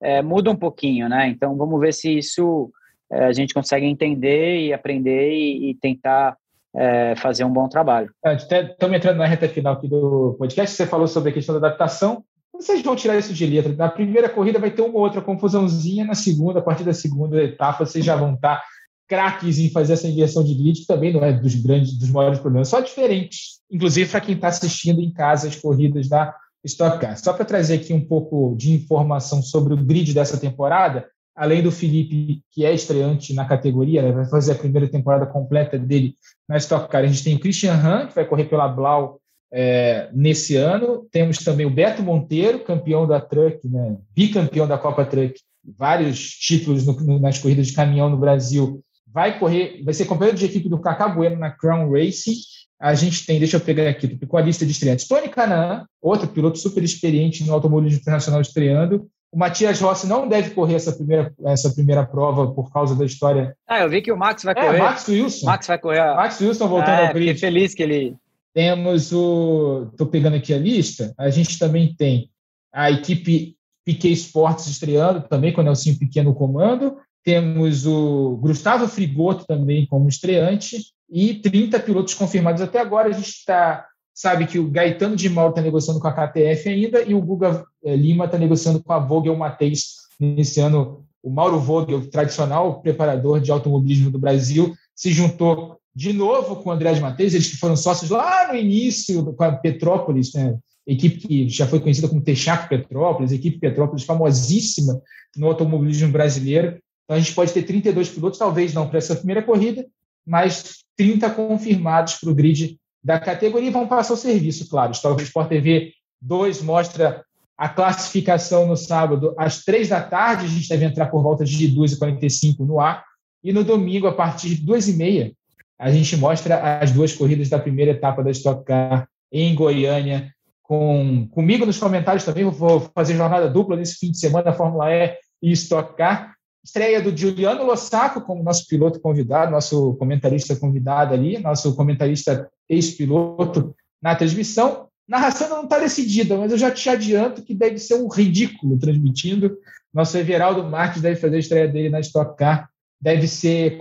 é, 0.00 0.22
muda 0.22 0.50
um 0.50 0.56
pouquinho, 0.56 1.08
né? 1.08 1.28
Então, 1.28 1.56
vamos 1.56 1.80
ver 1.80 1.92
se 1.92 2.18
isso 2.18 2.70
a 3.10 3.32
gente 3.32 3.54
consegue 3.54 3.86
entender 3.86 4.66
e 4.66 4.72
aprender 4.72 5.32
e, 5.32 5.70
e 5.70 5.74
tentar 5.74 6.36
é, 6.74 7.14
fazer 7.16 7.44
um 7.44 7.52
bom 7.52 7.68
trabalho. 7.68 8.10
Estamos 8.24 8.96
entrando 8.96 9.18
na 9.18 9.26
reta 9.26 9.48
final 9.48 9.74
aqui 9.74 9.88
do 9.88 10.36
podcast. 10.38 10.76
Você 10.76 10.86
falou 10.86 11.06
sobre 11.06 11.30
a 11.30 11.32
questão 11.32 11.58
da 11.58 11.66
adaptação. 11.66 12.24
Vocês 12.52 12.82
vão 12.82 12.96
tirar 12.96 13.18
isso 13.18 13.32
de 13.32 13.46
letra. 13.46 13.72
Na 13.74 13.88
primeira 13.88 14.28
corrida 14.28 14.58
vai 14.58 14.70
ter 14.70 14.82
uma 14.82 14.98
outra 14.98 15.20
confusãozinha, 15.20 16.04
na 16.04 16.14
segunda, 16.14 16.58
a 16.58 16.62
partir 16.62 16.84
da 16.84 16.94
segunda 16.94 17.42
etapa, 17.42 17.84
vocês 17.84 18.04
já 18.04 18.16
vão 18.16 18.34
estar 18.34 18.62
craques 19.08 19.58
em 19.58 19.70
fazer 19.70 19.92
essa 19.92 20.08
inversão 20.08 20.42
de 20.42 20.54
grid, 20.54 20.80
que 20.80 20.86
também 20.86 21.12
não 21.12 21.24
é 21.24 21.32
dos 21.32 21.54
grandes, 21.54 21.96
dos 21.96 22.10
maiores 22.10 22.40
problemas, 22.40 22.68
só 22.68 22.80
diferentes, 22.80 23.60
inclusive 23.70 24.10
para 24.10 24.20
quem 24.20 24.34
está 24.34 24.48
assistindo 24.48 25.00
em 25.00 25.12
casa 25.12 25.46
as 25.46 25.54
corridas 25.54 26.08
da 26.08 26.34
Stock 26.64 26.98
Car. 26.98 27.16
Só 27.16 27.32
para 27.32 27.44
trazer 27.44 27.74
aqui 27.76 27.92
um 27.92 28.04
pouco 28.04 28.56
de 28.56 28.72
informação 28.72 29.42
sobre 29.42 29.74
o 29.74 29.76
grid 29.76 30.12
dessa 30.12 30.38
temporada, 30.38 31.06
além 31.36 31.62
do 31.62 31.70
Felipe, 31.70 32.40
que 32.50 32.64
é 32.64 32.72
estreante 32.72 33.34
na 33.34 33.44
categoria, 33.44 34.00
né, 34.00 34.10
vai 34.10 34.24
fazer 34.24 34.52
a 34.52 34.56
primeira 34.56 34.88
temporada 34.88 35.26
completa 35.26 35.78
dele 35.78 36.14
na 36.48 36.56
Stock 36.56 36.88
Car. 36.88 37.04
A 37.04 37.06
gente 37.06 37.22
tem 37.22 37.36
o 37.36 37.38
Christian 37.38 37.74
Han, 37.74 38.06
que 38.06 38.14
vai 38.14 38.24
correr 38.24 38.46
pela 38.46 38.66
Blau 38.66 39.20
é, 39.52 40.08
nesse 40.14 40.56
ano. 40.56 41.06
Temos 41.12 41.38
também 41.38 41.66
o 41.66 41.70
Beto 41.70 42.02
Monteiro, 42.02 42.64
campeão 42.64 43.06
da 43.06 43.20
Truck, 43.20 43.68
né, 43.68 43.98
bicampeão 44.14 44.66
da 44.66 44.78
Copa 44.78 45.04
Truck, 45.04 45.38
vários 45.76 46.30
títulos 46.30 46.86
no, 46.86 47.20
nas 47.20 47.38
corridas 47.38 47.66
de 47.66 47.74
caminhão 47.74 48.08
no 48.08 48.16
Brasil. 48.16 48.82
Vai 49.06 49.38
correr, 49.38 49.82
vai 49.84 49.92
ser 49.92 50.06
companheiro 50.06 50.38
de 50.38 50.46
equipe 50.46 50.68
do 50.68 50.80
Cacá 50.80 51.08
Bueno 51.08 51.36
na 51.36 51.50
Crown 51.50 51.90
Racing. 51.90 52.36
A 52.78 52.94
gente 52.94 53.24
tem, 53.24 53.38
deixa 53.38 53.56
eu 53.56 53.60
pegar 53.60 53.88
aqui, 53.88 54.18
com 54.26 54.36
a 54.36 54.42
lista 54.42 54.66
de 54.66 54.72
estreantes. 54.72 55.08
Tony 55.08 55.28
Canaan, 55.28 55.86
outro 56.00 56.28
piloto 56.28 56.58
super 56.58 56.84
experiente 56.84 57.42
no 57.44 57.54
automobilismo 57.54 58.00
internacional 58.00 58.40
estreando. 58.40 59.08
O 59.32 59.38
Matias 59.38 59.80
Rossi 59.80 60.06
não 60.06 60.28
deve 60.28 60.50
correr 60.50 60.74
essa 60.74 60.92
primeira, 60.92 61.32
essa 61.46 61.72
primeira 61.72 62.04
prova 62.06 62.52
por 62.52 62.70
causa 62.70 62.94
da 62.94 63.04
história. 63.04 63.56
Ah, 63.66 63.80
eu 63.80 63.88
vi 63.88 64.02
que 64.02 64.12
o 64.12 64.16
Max 64.16 64.44
vai 64.44 64.54
é, 64.56 64.60
correr. 64.60 64.78
Max 64.78 65.08
Wilson. 65.08 65.46
Max 65.46 65.66
vai 65.66 65.78
correr. 65.78 66.14
Max 66.14 66.40
Wilson 66.40 66.68
voltando 66.68 67.00
é, 67.00 67.06
ao 67.08 67.14
grid. 67.14 67.34
Fiquei 67.34 67.40
feliz 67.40 67.74
que 67.74 67.82
ele. 67.82 68.16
Temos 68.54 69.12
o. 69.12 69.88
Estou 69.90 70.06
pegando 70.06 70.36
aqui 70.36 70.54
a 70.54 70.58
lista. 70.58 71.14
A 71.18 71.28
gente 71.30 71.58
também 71.58 71.94
tem 71.94 72.30
a 72.72 72.90
equipe 72.90 73.56
Piquet 73.84 74.12
Sports 74.12 74.66
estreando 74.66 75.22
também 75.28 75.52
com 75.52 75.60
o 75.60 75.64
Nelson 75.64 75.94
Piquet 75.98 76.22
no 76.22 76.34
comando. 76.34 76.96
Temos 77.24 77.86
o 77.86 78.36
Gustavo 78.36 78.86
Frigoto 78.86 79.46
também 79.46 79.86
como 79.86 80.08
estreante 80.08 80.78
e 81.10 81.34
30 81.34 81.78
pilotos 81.80 82.14
confirmados 82.14 82.62
até 82.62 82.78
agora. 82.80 83.08
A 83.08 83.12
gente 83.12 83.28
está 83.28 83.86
sabe 84.16 84.46
que 84.46 84.58
o 84.58 84.70
Gaetano 84.70 85.14
de 85.14 85.28
Mauro 85.28 85.50
está 85.50 85.60
negociando 85.60 86.00
com 86.00 86.08
a 86.08 86.12
KTF 86.12 86.70
ainda 86.70 87.02
e 87.02 87.12
o 87.12 87.20
Guga 87.20 87.66
eh, 87.84 87.94
Lima 87.94 88.24
está 88.24 88.38
negociando 88.38 88.82
com 88.82 88.90
a 88.90 88.98
Vogel 88.98 89.36
Mateis 89.36 89.96
nesse 90.18 90.58
ano. 90.58 91.04
O 91.22 91.28
Mauro 91.28 91.60
Vogel, 91.60 92.08
tradicional 92.08 92.80
preparador 92.80 93.40
de 93.40 93.50
automobilismo 93.50 94.10
do 94.10 94.18
Brasil, 94.18 94.74
se 94.94 95.12
juntou 95.12 95.78
de 95.94 96.14
novo 96.14 96.56
com 96.56 96.70
o 96.70 96.72
André 96.72 96.94
de 96.94 97.00
Mateis, 97.00 97.34
eles 97.34 97.50
que 97.50 97.58
foram 97.58 97.76
sócios 97.76 98.10
lá 98.10 98.48
no 98.48 98.56
início 98.56 99.34
com 99.34 99.44
a 99.44 99.52
Petrópolis, 99.52 100.32
né? 100.32 100.56
equipe 100.86 101.16
que 101.16 101.48
já 101.48 101.66
foi 101.66 101.80
conhecida 101.80 102.08
como 102.08 102.22
Texaco 102.22 102.68
Petrópolis, 102.68 103.32
equipe 103.32 103.58
Petrópolis 103.58 104.04
famosíssima 104.04 105.00
no 105.36 105.48
automobilismo 105.48 106.10
brasileiro. 106.10 106.78
Então 107.04 107.16
a 107.16 107.18
gente 107.18 107.34
pode 107.34 107.52
ter 107.52 107.62
32 107.64 108.08
pilotos, 108.08 108.38
talvez 108.38 108.72
não 108.72 108.88
para 108.88 108.98
essa 108.98 109.16
primeira 109.16 109.42
corrida, 109.42 109.86
mas 110.24 110.85
30 110.96 111.30
confirmados 111.30 112.14
para 112.14 112.30
o 112.30 112.34
grid 112.34 112.78
da 113.02 113.20
categoria 113.20 113.70
vão 113.70 113.86
passar 113.86 114.14
o 114.14 114.16
serviço, 114.16 114.68
claro. 114.68 114.92
O 114.92 115.22
Sport 115.22 115.48
TV 115.48 115.92
2 116.20 116.62
mostra 116.62 117.24
a 117.56 117.68
classificação 117.68 118.66
no 118.66 118.76
sábado 118.76 119.34
às 119.38 119.64
três 119.64 119.88
da 119.88 120.02
tarde, 120.02 120.44
a 120.44 120.48
gente 120.48 120.68
deve 120.68 120.84
entrar 120.84 121.06
por 121.06 121.22
volta 121.22 121.44
de 121.44 121.74
2h45 121.74 122.58
no 122.60 122.80
ar, 122.80 123.04
e 123.42 123.52
no 123.52 123.64
domingo, 123.64 124.06
a 124.06 124.12
partir 124.12 124.54
de 124.56 124.66
2h30, 124.66 125.32
a 125.78 125.90
gente 125.90 126.16
mostra 126.16 126.80
as 126.80 126.90
duas 126.90 127.12
corridas 127.14 127.48
da 127.48 127.58
primeira 127.58 127.92
etapa 127.92 128.22
da 128.22 128.30
Stock 128.30 128.64
Car 128.64 129.08
em 129.32 129.54
Goiânia, 129.54 130.32
com, 130.62 131.28
comigo 131.30 131.64
nos 131.64 131.78
comentários 131.78 132.24
também, 132.24 132.44
vou 132.44 132.80
fazer 132.94 133.14
jornada 133.14 133.48
dupla 133.48 133.76
nesse 133.76 133.96
fim 133.98 134.10
de 134.10 134.18
semana, 134.18 134.52
Fórmula 134.52 134.92
E 134.92 135.16
e 135.42 135.52
Stock 135.52 135.96
Car, 135.96 136.34
Estreia 136.66 137.00
do 137.00 137.16
Juliano 137.16 137.64
Lossaco 137.64 138.20
como 138.22 138.42
nosso 138.42 138.66
piloto 138.66 138.98
convidado, 138.98 139.52
nosso 139.52 139.94
comentarista 139.94 140.56
convidado 140.56 141.14
ali, 141.14 141.38
nosso 141.38 141.76
comentarista 141.76 142.50
ex-piloto 142.68 143.72
na 144.02 144.16
transmissão. 144.16 144.88
Narração 145.06 145.48
não 145.48 145.62
está 145.62 145.78
decidida, 145.78 146.36
mas 146.36 146.50
eu 146.50 146.58
já 146.58 146.68
te 146.72 146.90
adianto 146.90 147.44
que 147.44 147.54
deve 147.54 147.78
ser 147.78 147.94
um 147.94 148.08
ridículo 148.08 148.76
transmitindo. 148.76 149.56
Nosso 149.94 150.18
Everaldo 150.18 150.64
Marques 150.64 151.00
deve 151.00 151.14
fazer 151.20 151.36
a 151.36 151.38
estreia 151.38 151.68
dele 151.68 151.88
na 151.88 152.00
Stock 152.00 152.36
Car. 152.36 152.68
Deve 153.00 153.28
ser, 153.28 153.78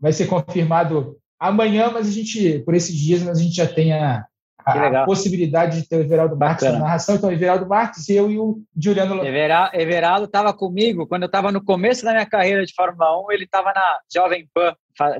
vai 0.00 0.12
ser 0.12 0.26
confirmado 0.26 1.16
amanhã, 1.38 1.92
mas 1.92 2.08
a 2.08 2.10
gente, 2.10 2.58
por 2.64 2.74
esses 2.74 2.96
dias, 2.96 3.22
mas 3.22 3.38
a 3.38 3.42
gente 3.42 3.54
já 3.54 3.68
tem 3.68 3.92
a, 3.92 4.26
a 4.64 5.04
possibilidade 5.04 5.82
de 5.82 5.88
ter 5.88 5.96
o 5.96 6.00
Everaldo 6.00 6.36
Marques 6.36 6.64
na 6.64 6.78
narração. 6.78 7.16
Então, 7.16 7.30
Everaldo 7.30 7.66
Marques, 7.66 8.08
eu 8.08 8.30
e 8.30 8.38
o 8.38 8.60
Juliano 8.76 9.24
Everaldo 9.24 9.76
Everaldo 9.76 10.24
estava 10.24 10.52
comigo 10.52 11.06
quando 11.06 11.22
eu 11.22 11.26
estava 11.26 11.52
no 11.52 11.62
começo 11.62 12.04
da 12.04 12.12
minha 12.12 12.26
carreira 12.26 12.64
de 12.64 12.74
Fórmula 12.74 13.20
1, 13.26 13.32
ele 13.32 13.44
estava 13.44 13.72
na 13.74 13.98
Jovem 14.12 14.48
Pan, 14.54 14.74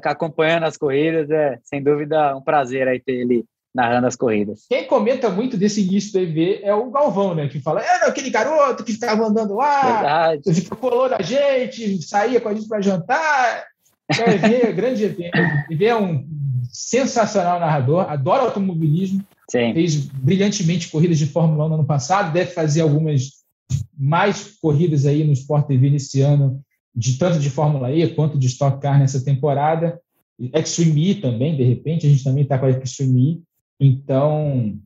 acompanhando 0.04 0.64
as 0.64 0.76
corridas. 0.76 1.30
É, 1.30 1.58
sem 1.62 1.82
dúvida, 1.82 2.36
um 2.36 2.42
prazer 2.42 2.88
aí 2.88 3.00
ter 3.00 3.12
ele 3.12 3.44
narrando 3.74 4.06
as 4.06 4.14
corridas. 4.14 4.66
Quem 4.68 4.86
comenta 4.86 5.28
muito 5.28 5.56
desse 5.56 5.82
início 5.82 6.12
do 6.12 6.20
EV 6.20 6.60
é 6.62 6.72
o 6.72 6.90
Galvão, 6.90 7.34
né? 7.34 7.48
Que 7.48 7.60
fala, 7.60 7.82
é 7.82 8.06
aquele 8.06 8.30
garoto 8.30 8.84
que 8.84 8.92
ficava 8.92 9.26
andando 9.26 9.54
lá, 9.54 9.82
Verdade. 9.82 10.70
colou 10.80 11.08
na 11.08 11.20
gente, 11.20 12.00
saía 12.02 12.40
com 12.40 12.48
a 12.48 12.54
gente 12.54 12.68
para 12.68 12.80
jantar. 12.80 13.64
É, 14.08 14.34
EV, 14.34 14.72
grande 14.72 15.04
EV. 15.04 15.30
EV 15.70 15.84
é 15.86 15.96
um 15.96 16.24
sensacional 16.70 17.58
narrador, 17.58 18.10
adora 18.10 18.42
automobilismo, 18.42 19.24
Sim. 19.54 19.72
fez 19.72 19.94
brilhantemente 19.94 20.88
corridas 20.88 21.16
de 21.16 21.26
Fórmula 21.26 21.66
1 21.66 21.68
no 21.68 21.74
ano 21.76 21.84
passado, 21.86 22.32
deve 22.32 22.50
fazer 22.50 22.80
algumas 22.80 23.44
mais 23.96 24.58
corridas 24.60 25.06
aí 25.06 25.22
no 25.22 25.32
Sport 25.32 25.68
TV 25.68 25.90
nesse 25.90 26.20
ano, 26.20 26.60
de 26.92 27.16
tanto 27.16 27.38
de 27.38 27.48
Fórmula 27.50 27.92
E 27.92 28.12
quanto 28.14 28.36
de 28.36 28.48
Stock 28.48 28.80
Car 28.80 28.98
nessa 28.98 29.24
temporada. 29.24 30.00
Extreme 30.52 31.10
E 31.10 31.14
também, 31.14 31.56
de 31.56 31.62
repente, 31.62 32.04
a 32.04 32.10
gente 32.10 32.24
também 32.24 32.42
está 32.42 32.58
com 32.58 32.66
a 32.66 32.70
Extreme 32.70 33.30
E. 33.30 33.42
Então, 33.78 34.76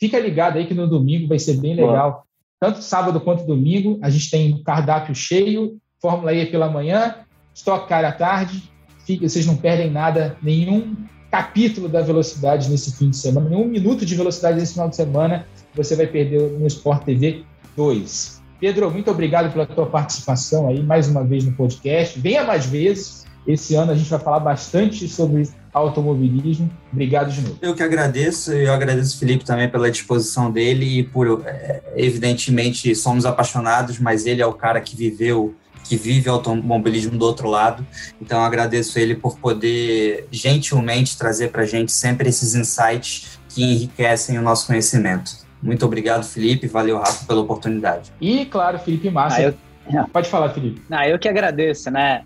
fica 0.00 0.18
ligado 0.18 0.56
aí 0.56 0.66
que 0.66 0.74
no 0.74 0.88
domingo 0.88 1.28
vai 1.28 1.38
ser 1.38 1.58
bem 1.58 1.76
legal. 1.76 2.10
Boa. 2.10 2.22
Tanto 2.58 2.82
sábado 2.82 3.20
quanto 3.20 3.46
domingo, 3.46 4.00
a 4.02 4.10
gente 4.10 4.28
tem 4.28 4.60
cardápio 4.64 5.14
cheio, 5.14 5.78
Fórmula 6.02 6.34
E 6.34 6.46
pela 6.46 6.68
manhã, 6.68 7.14
Stock 7.54 7.88
Car 7.88 8.04
à 8.04 8.10
tarde. 8.10 8.60
Fica, 9.04 9.28
vocês 9.28 9.46
não 9.46 9.56
perdem 9.56 9.88
nada, 9.88 10.36
nenhum 10.42 10.96
capítulo 11.36 11.86
da 11.86 12.00
velocidade 12.00 12.70
nesse 12.70 12.96
fim 12.96 13.10
de 13.10 13.16
semana, 13.18 13.50
nenhum 13.50 13.66
minuto 13.66 14.06
de 14.06 14.14
velocidade 14.14 14.58
nesse 14.58 14.72
final 14.72 14.88
de 14.88 14.96
semana, 14.96 15.46
você 15.74 15.94
vai 15.94 16.06
perder 16.06 16.40
no 16.52 16.66
Sport 16.66 17.04
TV 17.04 17.44
2. 17.76 18.40
Pedro, 18.58 18.90
muito 18.90 19.10
obrigado 19.10 19.52
pela 19.52 19.66
tua 19.66 19.84
participação 19.84 20.66
aí 20.66 20.82
mais 20.82 21.08
uma 21.08 21.22
vez 21.22 21.44
no 21.44 21.52
podcast. 21.52 22.18
Venha 22.18 22.42
mais 22.42 22.64
vezes. 22.64 23.26
Esse 23.46 23.74
ano 23.74 23.92
a 23.92 23.94
gente 23.94 24.08
vai 24.08 24.18
falar 24.18 24.40
bastante 24.40 25.06
sobre 25.06 25.46
automobilismo. 25.74 26.70
Obrigado 26.90 27.30
de 27.30 27.42
novo. 27.42 27.58
Eu 27.60 27.74
que 27.74 27.82
agradeço, 27.82 28.52
eu 28.52 28.72
agradeço 28.72 29.14
o 29.14 29.18
Felipe 29.18 29.44
também 29.44 29.68
pela 29.68 29.90
disposição 29.90 30.50
dele 30.50 31.00
e 31.00 31.02
por, 31.02 31.42
é, 31.44 31.82
evidentemente, 31.96 32.94
somos 32.94 33.26
apaixonados, 33.26 33.98
mas 33.98 34.24
ele 34.24 34.40
é 34.40 34.46
o 34.46 34.54
cara 34.54 34.80
que 34.80 34.96
viveu 34.96 35.54
que 35.88 35.96
vive 35.96 36.28
o 36.28 36.32
automobilismo 36.32 37.16
do 37.16 37.24
outro 37.24 37.48
lado. 37.48 37.86
Então, 38.20 38.42
agradeço 38.42 38.98
ele 38.98 39.14
por 39.14 39.38
poder 39.38 40.26
gentilmente 40.30 41.16
trazer 41.16 41.48
para 41.48 41.62
a 41.62 41.66
gente 41.66 41.92
sempre 41.92 42.28
esses 42.28 42.54
insights 42.54 43.38
que 43.48 43.62
enriquecem 43.62 44.38
o 44.38 44.42
nosso 44.42 44.66
conhecimento. 44.66 45.46
Muito 45.62 45.84
obrigado, 45.86 46.24
Felipe. 46.24 46.66
Valeu, 46.66 46.98
Rafa, 46.98 47.24
pela 47.24 47.40
oportunidade. 47.40 48.12
E, 48.20 48.44
claro, 48.46 48.78
Felipe 48.78 49.10
Massa. 49.10 49.36
Ah, 49.36 49.42
eu 49.42 49.54
Pode 50.12 50.28
falar, 50.28 50.50
Felipe. 50.50 50.82
Não, 50.88 51.02
eu 51.04 51.18
que 51.18 51.28
agradeço, 51.28 51.90
né, 51.90 52.22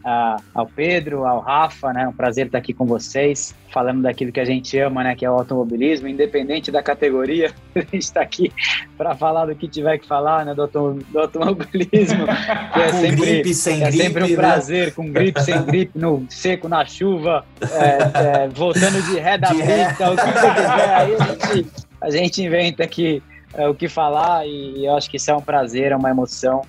ao 0.55 0.67
Pedro, 0.67 1.27
ao 1.27 1.41
Rafa, 1.41 1.93
né, 1.93 2.09
um 2.09 2.13
prazer 2.13 2.47
estar 2.47 2.59
aqui 2.59 2.73
com 2.73 2.87
vocês, 2.87 3.55
falando 3.73 4.03
daquilo 4.03 4.33
que 4.33 4.41
a 4.41 4.45
gente 4.45 4.79
ama, 4.79 5.05
né, 5.05 5.15
que 5.15 5.25
é 5.25 5.31
o 5.31 5.35
automobilismo, 5.35 6.09
independente 6.09 6.71
da 6.71 6.83
categoria, 6.83 7.53
a 7.75 7.81
gente 7.81 7.99
está 7.99 8.21
aqui 8.21 8.53
para 8.97 9.15
falar 9.15 9.47
do 9.47 9.55
que 9.55 9.69
tiver 9.69 9.99
que 9.99 10.07
falar, 10.07 10.45
né, 10.45 10.55
do, 10.55 10.67
do 10.67 11.19
automobilismo, 11.19 12.27
que 12.73 12.81
é 12.81 12.91
com 12.91 12.99
sempre, 12.99 13.27
gripe, 13.27 13.55
sem 13.55 13.83
é 13.83 13.87
gripe, 13.87 14.03
sempre 14.05 14.25
um 14.25 14.29
né? 14.29 14.37
prazer, 14.37 14.95
com 14.95 15.11
gripe, 15.11 15.41
sem 15.43 15.63
gripe, 15.63 15.99
no 15.99 16.27
seco, 16.29 16.69
na 16.69 16.85
chuva, 16.85 17.45
é, 17.61 18.45
é, 18.45 18.49
voltando 18.49 19.03
de 19.03 19.19
ré 19.19 19.39
da 19.39 19.49
pista, 19.49 20.11
o 20.11 20.17
que 20.17 20.23
você 20.23 20.55
quiser, 20.55 20.95
aí 20.95 21.15
a 21.15 21.25
gente, 21.25 21.67
a 22.01 22.11
gente 22.11 22.43
inventa 22.43 22.83
aqui 22.83 23.23
é, 23.55 23.69
o 23.69 23.75
que 23.75 23.89
falar 23.89 24.47
e 24.47 24.87
eu 24.87 24.97
acho 24.97 25.11
que 25.11 25.17
isso 25.17 25.31
é 25.31 25.35
um 25.35 25.41
prazer, 25.41 25.93
é 25.93 25.97
uma 25.97 26.11
emoção 26.11 26.63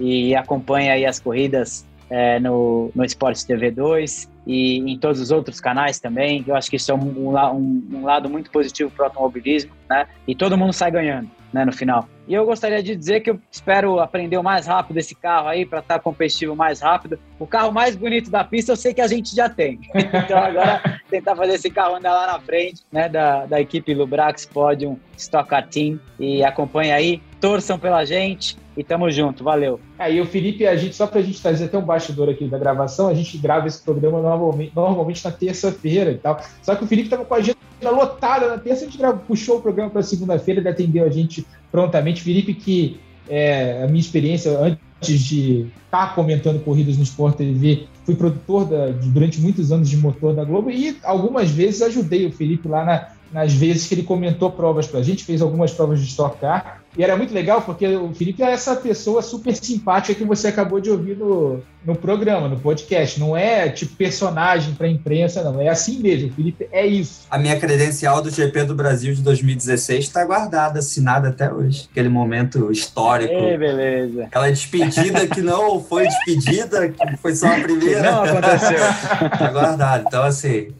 e 0.00 0.34
acompanha 0.34 0.92
aí 0.92 1.04
as 1.04 1.18
corridas 1.18 1.86
é, 2.10 2.38
no, 2.40 2.90
no 2.94 3.04
Esporte 3.04 3.46
TV 3.46 3.70
2 3.70 4.28
e 4.46 4.78
em 4.78 4.98
todos 4.98 5.20
os 5.20 5.30
outros 5.30 5.60
canais 5.60 6.00
também. 6.00 6.44
Eu 6.46 6.56
acho 6.56 6.70
que 6.70 6.76
isso 6.76 6.90
é 6.90 6.94
um, 6.94 7.28
um, 7.28 7.88
um 7.92 8.04
lado 8.04 8.28
muito 8.30 8.50
positivo 8.50 8.90
para 8.90 9.02
o 9.02 9.06
automobilismo, 9.06 9.72
né? 9.88 10.06
E 10.26 10.34
todo 10.34 10.56
mundo 10.56 10.72
sai 10.72 10.90
ganhando, 10.90 11.28
né, 11.52 11.64
no 11.64 11.72
final. 11.72 12.08
E 12.26 12.34
eu 12.34 12.44
gostaria 12.44 12.82
de 12.82 12.94
dizer 12.94 13.20
que 13.20 13.30
eu 13.30 13.40
espero 13.50 14.00
aprender 14.00 14.36
o 14.36 14.42
mais 14.42 14.66
rápido 14.66 14.98
esse 14.98 15.14
carro 15.14 15.48
aí 15.48 15.64
para 15.64 15.78
estar 15.78 15.94
tá 15.94 16.00
competitivo 16.00 16.54
mais 16.54 16.80
rápido. 16.80 17.18
O 17.38 17.46
carro 17.46 17.72
mais 17.72 17.96
bonito 17.96 18.30
da 18.30 18.44
pista 18.44 18.72
eu 18.72 18.76
sei 18.76 18.92
que 18.92 19.00
a 19.00 19.06
gente 19.06 19.34
já 19.34 19.48
tem. 19.48 19.80
então 19.94 20.38
agora 20.38 21.00
tentar 21.08 21.34
fazer 21.34 21.54
esse 21.54 21.70
carro 21.70 21.96
andar 21.96 22.12
lá 22.12 22.26
na 22.26 22.40
frente, 22.40 22.82
né, 22.92 23.08
da, 23.08 23.46
da 23.46 23.60
equipe 23.60 23.94
Lubrax 23.94 24.44
Podium 24.44 24.98
Stock 25.16 25.48
Car 25.48 25.66
Team 25.66 25.98
e 26.20 26.44
acompanha 26.44 26.94
aí, 26.94 27.22
torçam 27.40 27.78
pela 27.78 28.04
gente 28.04 28.56
e 28.76 28.84
tamo 28.84 29.10
junto, 29.10 29.42
valeu. 29.42 29.80
Aí 29.98 30.18
é, 30.18 30.22
o 30.22 30.26
Felipe, 30.26 30.66
a 30.66 30.76
gente, 30.76 30.94
só 30.94 31.06
pra 31.06 31.20
gente 31.20 31.42
trazer 31.42 31.64
até 31.64 31.76
um 31.76 31.84
bastidor 31.84 32.28
aqui 32.28 32.46
da 32.46 32.58
gravação, 32.58 33.08
a 33.08 33.14
gente 33.14 33.36
grava 33.38 33.66
esse 33.66 33.82
programa 33.82 34.20
normalmente, 34.20 34.72
normalmente 34.74 35.24
na 35.24 35.32
terça-feira 35.32 36.12
e 36.12 36.18
tal. 36.18 36.40
Só 36.62 36.76
que 36.76 36.84
o 36.84 36.86
Felipe 36.86 37.08
tava 37.08 37.24
com 37.24 37.34
a 37.34 37.38
agenda 37.38 37.58
lotada 37.82 38.48
na 38.48 38.58
terça, 38.58 38.84
a 38.84 38.88
gente 38.88 38.98
puxou 39.26 39.58
o 39.58 39.62
programa 39.62 39.90
para 39.90 40.02
segunda-feira, 40.02 40.60
ele 40.60 40.68
atendeu 40.68 41.04
a 41.04 41.10
gente 41.10 41.46
prontamente. 41.70 42.22
Felipe, 42.22 42.54
que 42.54 43.00
é, 43.28 43.82
a 43.84 43.86
minha 43.86 44.00
experiência 44.00 44.58
antes 44.58 45.20
de 45.20 45.66
estar 45.84 46.08
tá 46.08 46.14
comentando 46.14 46.62
corridas 46.64 46.96
no 46.96 47.02
Sport 47.02 47.36
TV, 47.36 47.86
fui 48.04 48.14
produtor 48.14 48.64
da, 48.64 48.88
durante 48.88 49.40
muitos 49.40 49.70
anos 49.70 49.88
de 49.88 49.96
motor 49.96 50.34
da 50.34 50.44
Globo 50.44 50.70
e 50.70 50.96
algumas 51.02 51.50
vezes 51.50 51.82
ajudei 51.82 52.26
o 52.26 52.32
Felipe 52.32 52.66
lá 52.66 52.84
na, 52.84 53.08
nas 53.32 53.52
vezes 53.52 53.86
que 53.86 53.94
ele 53.94 54.02
comentou 54.02 54.50
provas 54.50 54.86
para 54.86 55.00
a 55.00 55.02
gente, 55.02 55.24
fez 55.24 55.42
algumas 55.42 55.72
provas 55.72 56.00
de 56.00 56.06
Stock 56.06 56.38
Car, 56.38 56.77
e 56.98 57.04
era 57.04 57.16
muito 57.16 57.32
legal 57.32 57.62
porque 57.62 57.86
o 57.86 58.12
Felipe 58.12 58.42
é 58.42 58.50
essa 58.50 58.74
pessoa 58.74 59.22
super 59.22 59.54
simpática 59.54 60.18
que 60.18 60.24
você 60.24 60.48
acabou 60.48 60.80
de 60.80 60.90
ouvir 60.90 61.16
no, 61.16 61.62
no 61.84 61.94
programa, 61.94 62.48
no 62.48 62.58
podcast. 62.58 63.20
Não 63.20 63.36
é 63.36 63.68
tipo 63.68 63.94
personagem 63.94 64.74
para 64.74 64.88
a 64.88 64.90
imprensa, 64.90 65.44
não. 65.44 65.60
É 65.60 65.68
assim 65.68 66.00
mesmo. 66.00 66.28
O 66.30 66.32
Felipe 66.32 66.68
é 66.72 66.84
isso. 66.84 67.20
A 67.30 67.38
minha 67.38 67.56
credencial 67.56 68.20
do 68.20 68.30
GP 68.30 68.64
do 68.64 68.74
Brasil 68.74 69.14
de 69.14 69.22
2016 69.22 70.06
está 70.06 70.24
guardada, 70.24 70.80
assinada 70.80 71.28
até 71.28 71.52
hoje. 71.52 71.88
Aquele 71.88 72.08
momento 72.08 72.72
histórico. 72.72 73.32
Ei, 73.32 73.56
beleza. 73.56 74.24
Aquela 74.24 74.50
despedida 74.50 75.24
que 75.28 75.40
não 75.40 75.80
foi 75.80 76.08
despedida, 76.08 76.88
que 76.88 77.16
foi 77.18 77.32
só 77.32 77.46
a 77.46 77.60
primeira. 77.60 78.00
Que 78.00 78.10
não 78.10 78.24
aconteceu. 78.24 79.30
Está 79.32 79.50
guardado. 79.52 80.04
Então, 80.04 80.24
assim, 80.24 80.72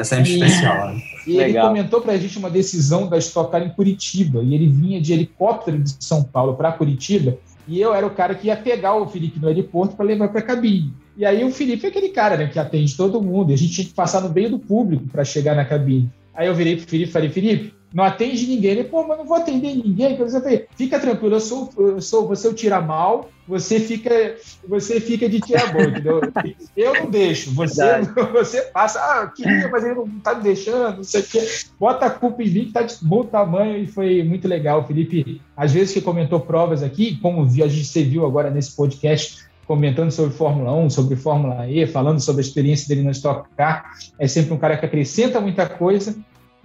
é 0.00 0.04
sempre 0.04 0.32
especial. 0.32 0.94
Né? 0.94 1.02
E 1.26 1.36
Legal. 1.36 1.48
ele 1.48 1.58
comentou 1.60 2.00
para 2.00 2.12
a 2.12 2.18
gente 2.18 2.38
uma 2.38 2.50
decisão 2.50 3.08
da 3.08 3.18
Stock 3.18 3.50
Car 3.50 3.62
em 3.62 3.70
Curitiba. 3.70 4.42
E 4.42 4.54
ele 4.54 4.68
vinha 4.68 5.00
de 5.00 5.12
helicóptero 5.12 5.78
de 5.78 5.96
São 6.04 6.22
Paulo 6.22 6.54
para 6.54 6.72
Curitiba. 6.72 7.36
E 7.66 7.80
eu 7.80 7.92
era 7.94 8.06
o 8.06 8.10
cara 8.10 8.34
que 8.34 8.46
ia 8.46 8.56
pegar 8.56 8.94
o 8.94 9.08
Felipe 9.08 9.40
no 9.40 9.48
aeroporto 9.48 9.96
para 9.96 10.06
levar 10.06 10.28
para 10.28 10.40
a 10.40 10.42
cabine. 10.42 10.94
E 11.16 11.24
aí 11.24 11.42
o 11.44 11.50
Felipe 11.50 11.86
é 11.86 11.88
aquele 11.88 12.10
cara 12.10 12.36
né, 12.36 12.46
que 12.46 12.58
atende 12.58 12.96
todo 12.96 13.22
mundo. 13.22 13.50
E 13.50 13.54
a 13.54 13.58
gente 13.58 13.72
tinha 13.72 13.86
que 13.86 13.94
passar 13.94 14.20
no 14.20 14.28
meio 14.28 14.50
do 14.50 14.58
público 14.58 15.08
para 15.08 15.24
chegar 15.24 15.56
na 15.56 15.64
cabine. 15.64 16.10
Aí 16.34 16.46
eu 16.46 16.54
virei 16.54 16.76
para 16.76 16.84
o 16.84 16.88
Felipe 16.88 17.10
e 17.10 17.12
falei, 17.12 17.30
Felipe, 17.30 17.74
não 17.96 18.04
atende 18.04 18.46
ninguém. 18.46 18.72
Ele, 18.72 18.84
pô, 18.84 19.06
mas 19.06 19.16
não 19.16 19.24
vou 19.24 19.38
atender 19.38 19.74
ninguém. 19.74 20.18
Eu 20.18 20.28
falei, 20.28 20.66
fica 20.76 21.00
tranquilo, 21.00 21.36
eu 21.36 21.40
sou, 21.40 21.70
eu 21.78 22.02
sou 22.02 22.28
você, 22.28 22.46
eu 22.46 22.52
tira 22.52 22.78
mal, 22.78 23.30
você 23.48 23.80
fica, 23.80 24.36
você 24.68 25.00
fica 25.00 25.26
de 25.26 25.40
tira 25.40 25.66
bom, 25.68 25.80
entendeu? 25.80 26.20
Eu 26.76 26.92
não 26.92 27.10
deixo, 27.10 27.54
você, 27.54 28.02
você 28.32 28.60
passa, 28.64 28.98
ah, 28.98 29.32
queria, 29.34 29.68
mas 29.70 29.82
ele 29.82 29.94
não 29.94 30.06
tá 30.20 30.34
me 30.34 30.42
deixando, 30.42 30.98
não 30.98 31.04
sei 31.04 31.22
o 31.22 31.24
quê. 31.24 31.48
Bota 31.80 32.04
a 32.04 32.10
culpa 32.10 32.42
em 32.42 32.50
mim 32.50 32.64
que 32.66 32.72
tá 32.72 32.82
de 32.82 32.96
bom 33.00 33.24
tamanho 33.24 33.78
e 33.78 33.86
foi 33.86 34.22
muito 34.22 34.46
legal. 34.46 34.80
O 34.82 34.84
Felipe, 34.84 35.40
às 35.56 35.72
vezes 35.72 35.94
que 35.94 36.02
comentou 36.02 36.40
provas 36.40 36.82
aqui, 36.82 37.18
como 37.22 37.42
a 37.42 37.48
gente 37.48 37.86
você 37.86 38.02
viu 38.02 38.26
agora 38.26 38.50
nesse 38.50 38.76
podcast, 38.76 39.46
comentando 39.66 40.10
sobre 40.10 40.36
Fórmula 40.36 40.74
1, 40.74 40.90
sobre 40.90 41.16
Fórmula 41.16 41.66
E, 41.66 41.86
falando 41.86 42.20
sobre 42.20 42.42
a 42.42 42.46
experiência 42.46 42.88
dele 42.88 43.06
na 43.06 43.12
Stock 43.12 43.48
Car, 43.56 43.90
é 44.18 44.28
sempre 44.28 44.52
um 44.52 44.58
cara 44.58 44.76
que 44.76 44.84
acrescenta 44.84 45.40
muita 45.40 45.66
coisa 45.66 46.14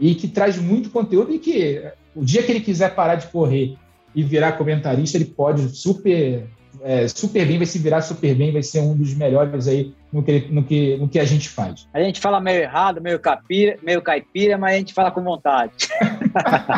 e 0.01 0.15
que 0.15 0.27
traz 0.27 0.57
muito 0.57 0.89
conteúdo 0.89 1.31
e 1.31 1.37
que 1.37 1.83
o 2.15 2.25
dia 2.25 2.41
que 2.41 2.51
ele 2.51 2.59
quiser 2.59 2.95
parar 2.95 3.15
de 3.15 3.27
correr 3.27 3.77
e 4.13 4.23
virar 4.23 4.53
comentarista, 4.53 5.15
ele 5.15 5.25
pode 5.25 5.69
super 5.69 6.47
é, 6.81 7.07
super 7.07 7.45
bem, 7.45 7.57
vai 7.57 7.67
se 7.67 7.77
virar 7.77 8.01
super 8.01 8.33
bem, 8.33 8.51
vai 8.51 8.63
ser 8.63 8.79
um 8.79 8.95
dos 8.95 9.13
melhores 9.13 9.67
aí 9.67 9.93
no 10.11 10.23
que, 10.23 10.47
no 10.49 10.63
que, 10.63 10.97
no 10.97 11.07
que 11.07 11.19
a 11.19 11.25
gente 11.25 11.47
faz. 11.49 11.87
A 11.93 12.01
gente 12.01 12.19
fala 12.19 12.39
meio 12.39 12.61
errado, 12.61 12.99
meio, 12.99 13.19
capira, 13.19 13.77
meio 13.83 14.01
caipira, 14.01 14.57
mas 14.57 14.73
a 14.73 14.77
gente 14.77 14.93
fala 14.93 15.11
com 15.11 15.21
vontade. 15.23 15.73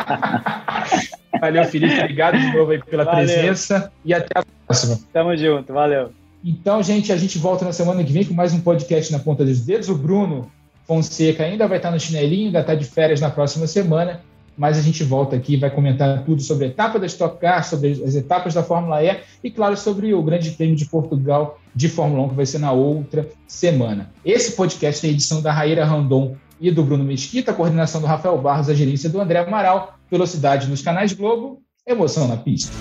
valeu, 1.39 1.63
Felipe. 1.65 1.97
Obrigado 1.99 2.37
de 2.37 2.53
novo 2.53 2.71
aí 2.71 2.83
pela 2.83 3.05
valeu. 3.05 3.25
presença 3.25 3.91
e 4.03 4.13
até 4.13 4.39
a 4.39 4.43
próxima. 4.65 4.99
Tamo 5.13 5.37
junto, 5.37 5.71
valeu. 5.71 6.11
Então, 6.43 6.83
gente, 6.83 7.13
a 7.13 7.17
gente 7.17 7.37
volta 7.37 7.63
na 7.63 7.71
semana 7.71 8.03
que 8.03 8.11
vem 8.11 8.25
com 8.25 8.33
mais 8.33 8.53
um 8.53 8.59
podcast 8.59 9.11
na 9.13 9.19
ponta 9.19 9.45
dos 9.45 9.61
dedos. 9.61 9.87
O 9.87 9.95
Bruno 9.95 10.51
Fonseca 10.85 11.43
ainda 11.43 11.67
vai 11.67 11.77
estar 11.77 11.91
no 11.91 11.99
chinelinho, 11.99 12.47
ainda 12.47 12.59
está 12.59 12.75
de 12.75 12.85
férias 12.85 13.21
na 13.21 13.29
próxima 13.29 13.67
semana, 13.67 14.21
mas 14.57 14.77
a 14.77 14.81
gente 14.81 15.03
volta 15.03 15.35
aqui 15.35 15.57
vai 15.57 15.69
comentar 15.69 16.23
tudo 16.23 16.41
sobre 16.41 16.65
a 16.65 16.67
etapa 16.67 16.99
da 16.99 17.05
Stock 17.05 17.39
Car, 17.39 17.63
sobre 17.63 17.91
as 17.91 18.15
etapas 18.15 18.53
da 18.53 18.61
Fórmula 18.61 19.03
E 19.03 19.19
e, 19.43 19.49
claro, 19.49 19.75
sobre 19.75 20.13
o 20.13 20.21
Grande 20.21 20.51
Prêmio 20.51 20.75
de 20.75 20.85
Portugal 20.85 21.59
de 21.73 21.89
Fórmula 21.89 22.23
1, 22.23 22.29
que 22.29 22.35
vai 22.35 22.45
ser 22.45 22.59
na 22.59 22.71
outra 22.71 23.27
semana. 23.47 24.11
Esse 24.23 24.55
podcast 24.55 25.01
tem 25.01 25.11
edição 25.11 25.41
da 25.41 25.51
Raíra 25.51 25.85
Randon 25.85 26.35
e 26.61 26.69
do 26.69 26.83
Bruno 26.83 27.03
Mesquita, 27.03 27.51
a 27.51 27.53
coordenação 27.53 27.99
do 27.99 28.07
Rafael 28.07 28.37
Barros, 28.37 28.69
a 28.69 28.73
gerência 28.73 29.09
do 29.09 29.19
André 29.19 29.39
Amaral, 29.39 29.95
velocidade 30.09 30.67
nos 30.67 30.81
canais 30.81 31.13
Globo, 31.13 31.61
emoção 31.87 32.27
na 32.27 32.37
pista. 32.37 32.71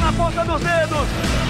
Na 0.00 0.12
ponta 0.12 0.44
dos 0.44 0.60
dedos! 0.60 1.49